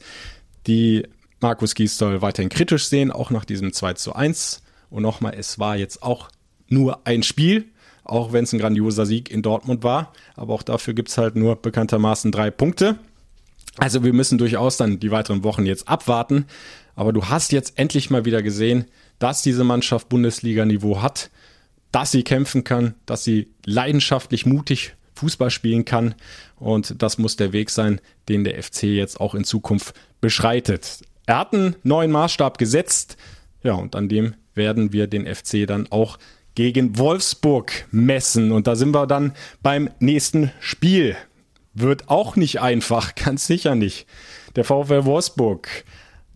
die 0.68 1.08
Markus 1.42 1.74
Gisdol 1.74 2.22
weiterhin 2.22 2.50
kritisch 2.50 2.88
sehen, 2.88 3.12
auch 3.12 3.32
nach 3.32 3.46
diesem 3.46 3.74
2 3.74 3.94
zu 3.94 4.14
1. 4.14 4.62
Und 4.90 5.04
nochmal, 5.04 5.34
es 5.38 5.60
war 5.60 5.78
jetzt 5.78 6.04
auch 6.04 6.30
nur 6.68 7.06
ein 7.08 7.24
Spiel, 7.24 7.66
auch 8.04 8.34
wenn 8.34 8.44
es 8.44 8.54
ein 8.54 8.60
grandioser 8.60 9.06
Sieg 9.06 9.32
in 9.32 9.42
Dortmund 9.42 9.84
war. 9.84 10.14
Aber 10.36 10.54
auch 10.54 10.64
dafür 10.64 10.94
gibt 10.94 11.10
es 11.10 11.18
halt 11.18 11.36
nur 11.36 11.56
bekanntermaßen 11.56 12.32
drei 12.32 12.52
Punkte. 12.52 12.98
Also 13.78 14.04
wir 14.04 14.14
müssen 14.14 14.38
durchaus 14.38 14.78
dann 14.78 15.00
die 15.00 15.12
weiteren 15.12 15.44
Wochen 15.44 15.66
jetzt 15.66 15.88
abwarten. 15.88 16.46
Aber 16.96 17.14
du 17.14 17.26
hast 17.26 17.52
jetzt 17.52 17.80
endlich 17.80 18.10
mal 18.10 18.26
wieder 18.26 18.42
gesehen, 18.42 18.86
dass 19.20 19.42
diese 19.42 19.64
Mannschaft 19.64 20.10
Bundesliga-Niveau 20.10 21.02
hat, 21.02 21.30
dass 21.92 22.12
sie 22.12 22.24
kämpfen 22.24 22.64
kann, 22.64 22.96
dass 23.06 23.24
sie 23.24 23.50
leidenschaftlich 23.66 24.46
mutig 24.46 24.96
Fußball 25.20 25.50
spielen 25.50 25.86
kann. 25.86 26.16
Und 26.56 27.02
das 27.02 27.18
muss 27.18 27.36
der 27.36 27.54
Weg 27.54 27.70
sein, 27.70 28.02
den 28.28 28.44
der 28.44 28.62
FC 28.62 28.84
jetzt 28.84 29.20
auch 29.20 29.36
in 29.36 29.44
Zukunft 29.44 29.94
beschreitet. 30.22 31.00
Er 31.26 31.40
hat 31.40 31.54
einen 31.54 31.76
neuen 31.84 32.12
Maßstab 32.12 32.58
gesetzt. 32.58 33.18
Ja, 33.64 33.74
und 33.74 33.96
an 33.96 34.10
dem 34.10 34.36
werden 34.56 34.94
wir 34.94 35.08
den 35.08 35.28
FC 35.28 35.68
dann 35.68 35.88
auch 35.92 36.18
gegen 36.56 36.98
Wolfsburg 36.98 37.88
messen. 37.92 38.52
Und 38.52 38.68
da 38.68 38.76
sind 38.76 38.94
wir 38.94 39.08
dann 39.08 39.34
beim 39.62 39.90
nächsten 40.00 40.52
Spiel. 40.60 41.16
Wird 41.74 42.10
auch 42.10 42.36
nicht 42.36 42.62
einfach, 42.62 43.16
ganz 43.24 43.48
sicher 43.48 43.76
nicht. 43.76 44.08
Der 44.56 44.64
VfL 44.64 45.06
Wolfsburg 45.06 45.68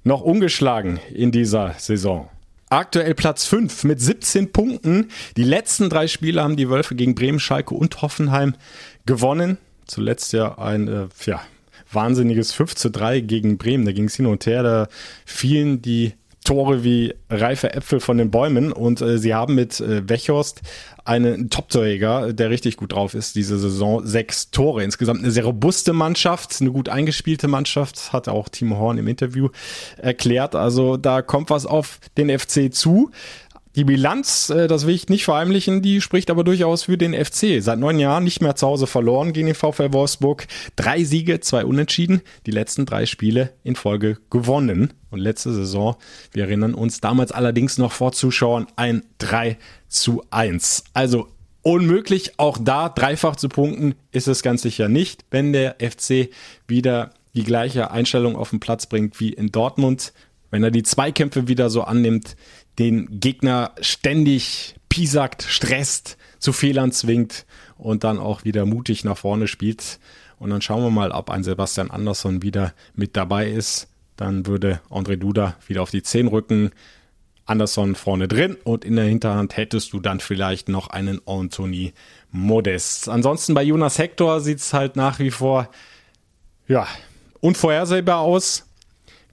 noch 0.03 0.21
ungeschlagen 0.21 0.99
in 1.13 1.31
dieser 1.31 1.73
Saison. 1.77 2.29
Aktuell 2.73 3.13
Platz 3.13 3.45
5 3.45 3.83
mit 3.83 4.01
17 4.01 4.51
Punkten. 4.51 5.11
Die 5.37 5.43
letzten 5.43 5.91
drei 5.91 6.07
Spiele 6.07 6.41
haben 6.41 6.55
die 6.55 6.71
Wölfe 6.71 6.95
gegen 6.95 7.13
Bremen, 7.13 7.39
Schalke 7.39 7.75
und 7.75 8.01
Hoffenheim 8.01 8.55
gewonnen. 9.05 9.59
Zuletzt 9.85 10.33
ja 10.33 10.57
ein, 10.57 10.87
äh, 10.87 11.07
ja, 11.25 11.41
wahnsinniges 11.91 12.51
5 12.53 12.73
zu 12.73 12.89
3 12.89 13.19
gegen 13.19 13.59
Bremen. 13.59 13.85
Da 13.85 13.91
ging 13.91 14.05
es 14.05 14.15
hin 14.15 14.25
und 14.25 14.47
her, 14.47 14.63
da 14.63 14.87
fielen 15.23 15.83
die 15.83 16.13
Tore 16.45 16.83
wie 16.83 17.13
reife 17.29 17.73
Äpfel 17.73 17.99
von 17.99 18.17
den 18.17 18.31
Bäumen 18.31 18.71
und 18.71 19.01
äh, 19.01 19.19
sie 19.19 19.35
haben 19.35 19.53
mit 19.53 19.79
äh, 19.79 20.09
Wechhorst 20.09 20.61
einen 21.05 21.49
Top-Torjäger, 21.49 22.33
der 22.33 22.49
richtig 22.49 22.77
gut 22.77 22.93
drauf 22.93 23.13
ist, 23.13 23.35
diese 23.35 23.57
Saison 23.57 24.05
sechs 24.05 24.51
Tore. 24.51 24.83
Insgesamt 24.83 25.19
eine 25.19 25.31
sehr 25.31 25.45
robuste 25.45 25.93
Mannschaft, 25.93 26.61
eine 26.61 26.71
gut 26.71 26.89
eingespielte 26.89 27.47
Mannschaft, 27.47 28.13
hat 28.13 28.27
auch 28.27 28.49
Timo 28.49 28.77
Horn 28.77 28.97
im 28.97 29.07
Interview 29.07 29.49
erklärt. 29.97 30.55
Also 30.55 30.97
da 30.97 31.21
kommt 31.21 31.49
was 31.49 31.65
auf 31.65 31.99
den 32.17 32.37
FC 32.37 32.73
zu. 32.73 33.11
Die 33.75 33.85
Bilanz, 33.85 34.51
äh, 34.51 34.67
das 34.67 34.85
will 34.85 34.93
ich 34.93 35.09
nicht 35.09 35.25
verheimlichen, 35.25 35.81
die 35.81 35.99
spricht 35.99 36.29
aber 36.29 36.43
durchaus 36.43 36.83
für 36.83 36.97
den 36.97 37.13
FC. 37.13 37.59
Seit 37.59 37.79
neun 37.79 37.97
Jahren 37.97 38.23
nicht 38.23 38.41
mehr 38.41 38.55
zu 38.55 38.67
Hause 38.67 38.85
verloren 38.85 39.33
gegen 39.33 39.47
den 39.47 39.55
VfL 39.55 39.93
Wolfsburg. 39.93 40.45
Drei 40.75 41.03
Siege, 41.03 41.39
zwei 41.39 41.65
Unentschieden, 41.65 42.21
die 42.45 42.51
letzten 42.51 42.85
drei 42.85 43.07
Spiele 43.07 43.53
in 43.63 43.75
Folge 43.75 44.19
gewonnen. 44.29 44.93
Und 45.13 45.19
letzte 45.19 45.53
Saison, 45.53 45.95
wir 46.31 46.45
erinnern 46.45 46.73
uns 46.73 46.99
damals 46.99 47.31
allerdings 47.31 47.77
noch 47.77 47.91
vor 47.91 48.13
Zuschauern, 48.13 48.65
ein 48.75 49.03
3 49.19 49.59
zu 49.87 50.23
1. 50.31 50.85
Also 50.95 51.27
unmöglich, 51.61 52.39
auch 52.39 52.57
da 52.59 52.89
dreifach 52.89 53.35
zu 53.35 53.47
punkten 53.47 53.93
ist 54.11 54.27
es 54.27 54.41
ganz 54.41 54.63
sicher 54.63 54.89
nicht, 54.89 55.23
wenn 55.29 55.53
der 55.53 55.75
FC 55.75 56.29
wieder 56.67 57.13
die 57.35 57.43
gleiche 57.43 57.91
Einstellung 57.91 58.35
auf 58.35 58.49
den 58.49 58.59
Platz 58.59 58.87
bringt 58.87 59.19
wie 59.19 59.31
in 59.31 59.51
Dortmund. 59.51 60.13
Wenn 60.49 60.63
er 60.63 60.71
die 60.71 60.81
Zweikämpfe 60.81 61.47
wieder 61.47 61.69
so 61.69 61.83
annimmt, 61.83 62.35
den 62.79 63.19
Gegner 63.19 63.73
ständig 63.81 64.77
piesackt, 64.89 65.43
stresst, 65.43 66.17
zu 66.39 66.53
Fehlern 66.53 66.91
zwingt 66.91 67.45
und 67.77 68.03
dann 68.03 68.17
auch 68.17 68.45
wieder 68.45 68.65
mutig 68.65 69.03
nach 69.03 69.17
vorne 69.17 69.47
spielt. 69.47 69.99
Und 70.39 70.49
dann 70.49 70.63
schauen 70.63 70.81
wir 70.81 70.89
mal, 70.89 71.11
ob 71.11 71.29
ein 71.29 71.43
Sebastian 71.43 71.91
Andersson 71.91 72.41
wieder 72.41 72.73
mit 72.95 73.15
dabei 73.15 73.51
ist. 73.51 73.92
Dann 74.15 74.45
würde 74.45 74.81
André 74.89 75.15
Duda 75.15 75.55
wieder 75.67 75.81
auf 75.81 75.91
die 75.91 76.03
10 76.03 76.27
rücken. 76.27 76.71
Andersson 77.45 77.95
vorne 77.95 78.27
drin 78.27 78.55
und 78.63 78.85
in 78.85 78.95
der 78.95 79.05
Hinterhand 79.05 79.57
hättest 79.57 79.91
du 79.91 79.99
dann 79.99 80.21
vielleicht 80.21 80.69
noch 80.69 80.87
einen 80.87 81.19
Anthony 81.25 81.93
Modest. 82.31 83.09
Ansonsten 83.09 83.53
bei 83.53 83.63
Jonas 83.63 83.97
Hector 83.97 84.39
sieht 84.39 84.59
es 84.59 84.73
halt 84.73 84.95
nach 84.95 85.19
wie 85.19 85.31
vor 85.31 85.69
ja, 86.67 86.87
unvorhersehbar 87.41 88.19
aus. 88.19 88.65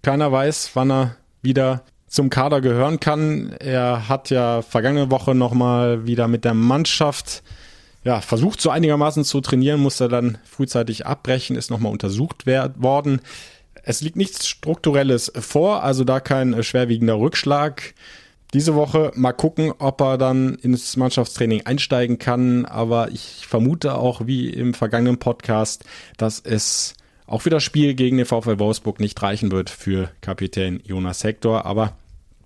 Keiner 0.03 0.33
weiß, 0.33 0.73
wann 0.75 0.91
er 0.91 1.17
wieder 1.43 1.85
zum 2.09 2.31
Kader 2.31 2.61
gehören 2.61 2.99
kann. 2.99 3.53
Er 3.61 4.09
hat 4.09 4.31
ja 4.31 4.63
vergangene 4.63 5.11
Woche 5.13 5.35
nochmal 5.35 6.07
wieder 6.07 6.27
mit 6.27 6.45
der 6.45 6.55
Mannschaft 6.55 7.45
ja, 8.03 8.21
versucht, 8.21 8.61
so 8.61 8.71
einigermaßen 8.71 9.25
zu 9.25 9.41
trainieren, 9.41 9.81
musste 9.81 10.09
dann 10.09 10.39
frühzeitig 10.45 11.07
abbrechen, 11.07 11.55
ist 11.55 11.71
nochmal 11.71 11.93
untersucht 11.93 12.47
worden. 12.47 13.21
Es 13.83 14.01
liegt 14.01 14.17
nichts 14.17 14.47
Strukturelles 14.47 15.33
vor, 15.39 15.83
also 15.83 16.05
da 16.05 16.21
kein 16.21 16.63
schwerwiegender 16.63 17.19
Rückschlag. 17.19 17.95
Diese 18.53 18.75
Woche 18.75 19.13
mal 19.15 19.33
gucken, 19.33 19.73
ob 19.79 20.01
er 20.01 20.19
dann 20.19 20.57
ins 20.57 20.97
Mannschaftstraining 20.97 21.67
einsteigen 21.67 22.19
kann. 22.19 22.67
Aber 22.67 23.11
ich 23.11 23.47
vermute 23.47 23.95
auch, 23.95 24.27
wie 24.27 24.49
im 24.51 24.75
vergangenen 24.75 25.19
Podcast, 25.19 25.85
dass 26.17 26.41
es 26.41 26.95
auch 27.27 27.43
für 27.43 27.51
das 27.51 27.63
Spiel 27.63 27.95
gegen 27.95 28.17
den 28.17 28.27
VfL 28.27 28.59
Wolfsburg 28.59 28.99
nicht 28.99 29.23
reichen 29.23 29.53
wird 29.53 29.71
für 29.71 30.11
Kapitän 30.21 30.83
Jonas 30.85 31.23
Hector. 31.23 31.65
Aber 31.65 31.97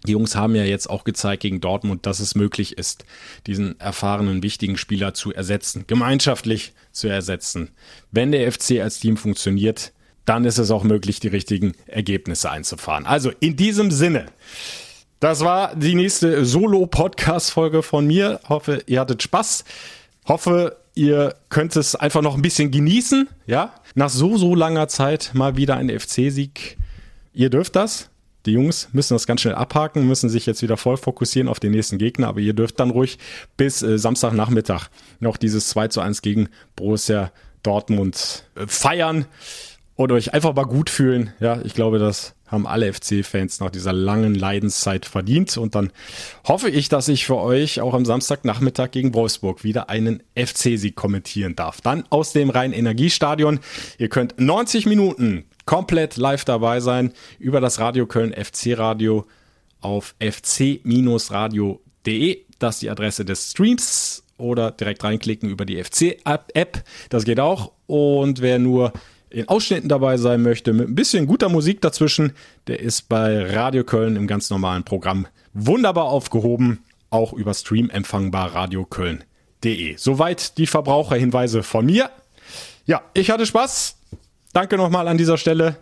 die 0.06 0.12
Jungs 0.12 0.36
haben 0.36 0.54
ja 0.54 0.64
jetzt 0.64 0.90
auch 0.90 1.04
gezeigt 1.04 1.40
gegen 1.40 1.62
Dortmund, 1.62 2.04
dass 2.04 2.20
es 2.20 2.34
möglich 2.34 2.76
ist, 2.76 3.06
diesen 3.46 3.80
erfahrenen, 3.80 4.42
wichtigen 4.42 4.76
Spieler 4.76 5.14
zu 5.14 5.32
ersetzen, 5.32 5.84
gemeinschaftlich 5.86 6.74
zu 6.92 7.08
ersetzen. 7.08 7.70
Wenn 8.10 8.30
der 8.30 8.52
FC 8.52 8.80
als 8.82 9.00
Team 9.00 9.16
funktioniert, 9.16 9.93
dann 10.24 10.44
ist 10.44 10.58
es 10.58 10.70
auch 10.70 10.84
möglich, 10.84 11.20
die 11.20 11.28
richtigen 11.28 11.74
Ergebnisse 11.86 12.50
einzufahren. 12.50 13.06
Also 13.06 13.30
in 13.40 13.56
diesem 13.56 13.90
Sinne, 13.90 14.26
das 15.20 15.40
war 15.40 15.74
die 15.74 15.94
nächste 15.94 16.44
Solo-Podcast-Folge 16.44 17.82
von 17.82 18.06
mir. 18.06 18.40
Hoffe, 18.48 18.82
ihr 18.86 19.00
hattet 19.00 19.22
Spaß. 19.22 19.64
Hoffe, 20.26 20.76
ihr 20.94 21.34
könnt 21.48 21.76
es 21.76 21.94
einfach 21.94 22.22
noch 22.22 22.34
ein 22.34 22.42
bisschen 22.42 22.70
genießen. 22.70 23.28
Ja, 23.46 23.74
nach 23.94 24.10
so, 24.10 24.36
so 24.36 24.54
langer 24.54 24.88
Zeit 24.88 25.30
mal 25.34 25.56
wieder 25.56 25.76
ein 25.76 25.88
FC-Sieg. 25.88 26.76
Ihr 27.32 27.50
dürft 27.50 27.76
das. 27.76 28.10
Die 28.46 28.52
Jungs 28.52 28.88
müssen 28.92 29.14
das 29.14 29.26
ganz 29.26 29.40
schnell 29.40 29.54
abhaken, 29.54 30.06
müssen 30.06 30.28
sich 30.28 30.44
jetzt 30.44 30.60
wieder 30.60 30.76
voll 30.76 30.98
fokussieren 30.98 31.48
auf 31.48 31.60
den 31.60 31.72
nächsten 31.72 31.96
Gegner, 31.96 32.28
aber 32.28 32.40
ihr 32.40 32.52
dürft 32.52 32.78
dann 32.78 32.90
ruhig 32.90 33.18
bis 33.56 33.82
äh, 33.82 33.98
Samstagnachmittag 33.98 34.88
noch 35.18 35.38
dieses 35.38 35.68
2 35.68 35.88
zu 35.88 36.02
1 36.02 36.20
gegen 36.20 36.50
Borussia 36.76 37.32
Dortmund 37.62 38.44
äh, 38.54 38.66
feiern 38.66 39.24
und 39.96 40.12
euch 40.12 40.34
einfach 40.34 40.54
mal 40.54 40.64
gut 40.64 40.90
fühlen. 40.90 41.32
Ja, 41.40 41.60
ich 41.62 41.74
glaube, 41.74 41.98
das 41.98 42.34
haben 42.46 42.66
alle 42.66 42.92
FC-Fans 42.92 43.60
nach 43.60 43.70
dieser 43.70 43.92
langen 43.92 44.34
Leidenszeit 44.34 45.06
verdient. 45.06 45.56
Und 45.56 45.74
dann 45.74 45.92
hoffe 46.46 46.68
ich, 46.70 46.88
dass 46.88 47.08
ich 47.08 47.26
für 47.26 47.36
euch 47.36 47.80
auch 47.80 47.94
am 47.94 48.04
Samstagnachmittag 48.04 48.90
gegen 48.90 49.14
Wolfsburg 49.14 49.64
wieder 49.64 49.88
einen 49.90 50.22
FC-Sieg 50.36 50.94
kommentieren 50.96 51.56
darf. 51.56 51.80
Dann 51.80 52.04
aus 52.10 52.32
dem 52.32 52.50
Rhein-Energiestadion. 52.50 53.60
Ihr 53.98 54.08
könnt 54.08 54.38
90 54.38 54.86
Minuten 54.86 55.44
komplett 55.66 56.16
live 56.16 56.44
dabei 56.44 56.80
sein 56.80 57.12
über 57.38 57.60
das 57.60 57.78
Radio 57.80 58.06
Köln 58.06 58.32
FC 58.32 58.78
Radio 58.78 59.26
auf 59.80 60.14
fc-radio.de. 60.18 61.78
Das 62.58 62.76
ist 62.76 62.82
die 62.82 62.90
Adresse 62.90 63.24
des 63.24 63.50
Streams 63.50 64.22
oder 64.36 64.70
direkt 64.70 65.02
reinklicken 65.04 65.48
über 65.50 65.64
die 65.64 65.82
FC-App. 65.82 66.84
Das 67.08 67.24
geht 67.24 67.40
auch. 67.40 67.72
Und 67.86 68.40
wer 68.40 68.58
nur 68.58 68.92
in 69.34 69.48
Ausschnitten 69.48 69.88
dabei 69.88 70.16
sein 70.16 70.42
möchte, 70.42 70.72
mit 70.72 70.88
ein 70.88 70.94
bisschen 70.94 71.26
guter 71.26 71.48
Musik 71.48 71.80
dazwischen, 71.80 72.32
der 72.66 72.80
ist 72.80 73.08
bei 73.08 73.52
Radio 73.52 73.84
Köln 73.84 74.16
im 74.16 74.26
ganz 74.26 74.48
normalen 74.50 74.84
Programm 74.84 75.26
wunderbar 75.52 76.04
aufgehoben, 76.04 76.84
auch 77.10 77.32
über 77.32 77.52
Stream 77.52 77.90
empfangbar 77.90 78.54
radioköln.de. 78.54 79.96
Soweit 79.96 80.56
die 80.58 80.66
Verbraucherhinweise 80.66 81.62
von 81.62 81.86
mir. 81.86 82.10
Ja, 82.86 83.02
ich 83.14 83.30
hatte 83.30 83.46
Spaß. 83.46 83.96
Danke 84.52 84.76
nochmal 84.76 85.08
an 85.08 85.18
dieser 85.18 85.36
Stelle 85.36 85.76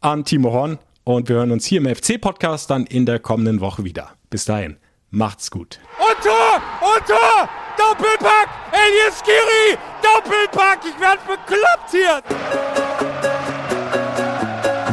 an 0.00 0.24
Timo 0.24 0.52
Horn 0.52 0.78
und 1.04 1.28
wir 1.28 1.36
hören 1.36 1.52
uns 1.52 1.66
hier 1.66 1.80
im 1.80 1.94
FC-Podcast 1.94 2.70
dann 2.70 2.86
in 2.86 3.04
der 3.04 3.18
kommenden 3.18 3.60
Woche 3.60 3.84
wieder. 3.84 4.12
Bis 4.30 4.44
dahin, 4.46 4.76
macht's 5.10 5.50
gut. 5.50 5.80
Und 5.98 6.24
Tor! 6.24 6.62
Und 6.80 7.06
Tor! 7.06 7.65
Doppelpack! 7.76 8.48
Elias 8.72 9.22
Giri! 9.22 9.78
Doppelpack! 10.02 10.78
Ich 10.84 11.00
werde 11.00 11.20
bekloppt 11.26 11.90
hier! 11.90 12.22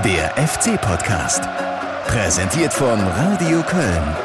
Der 0.03 0.47
FC-Podcast. 0.47 1.43
Präsentiert 2.07 2.73
von 2.73 2.99
Radio 3.17 3.61
Köln. 3.63 4.15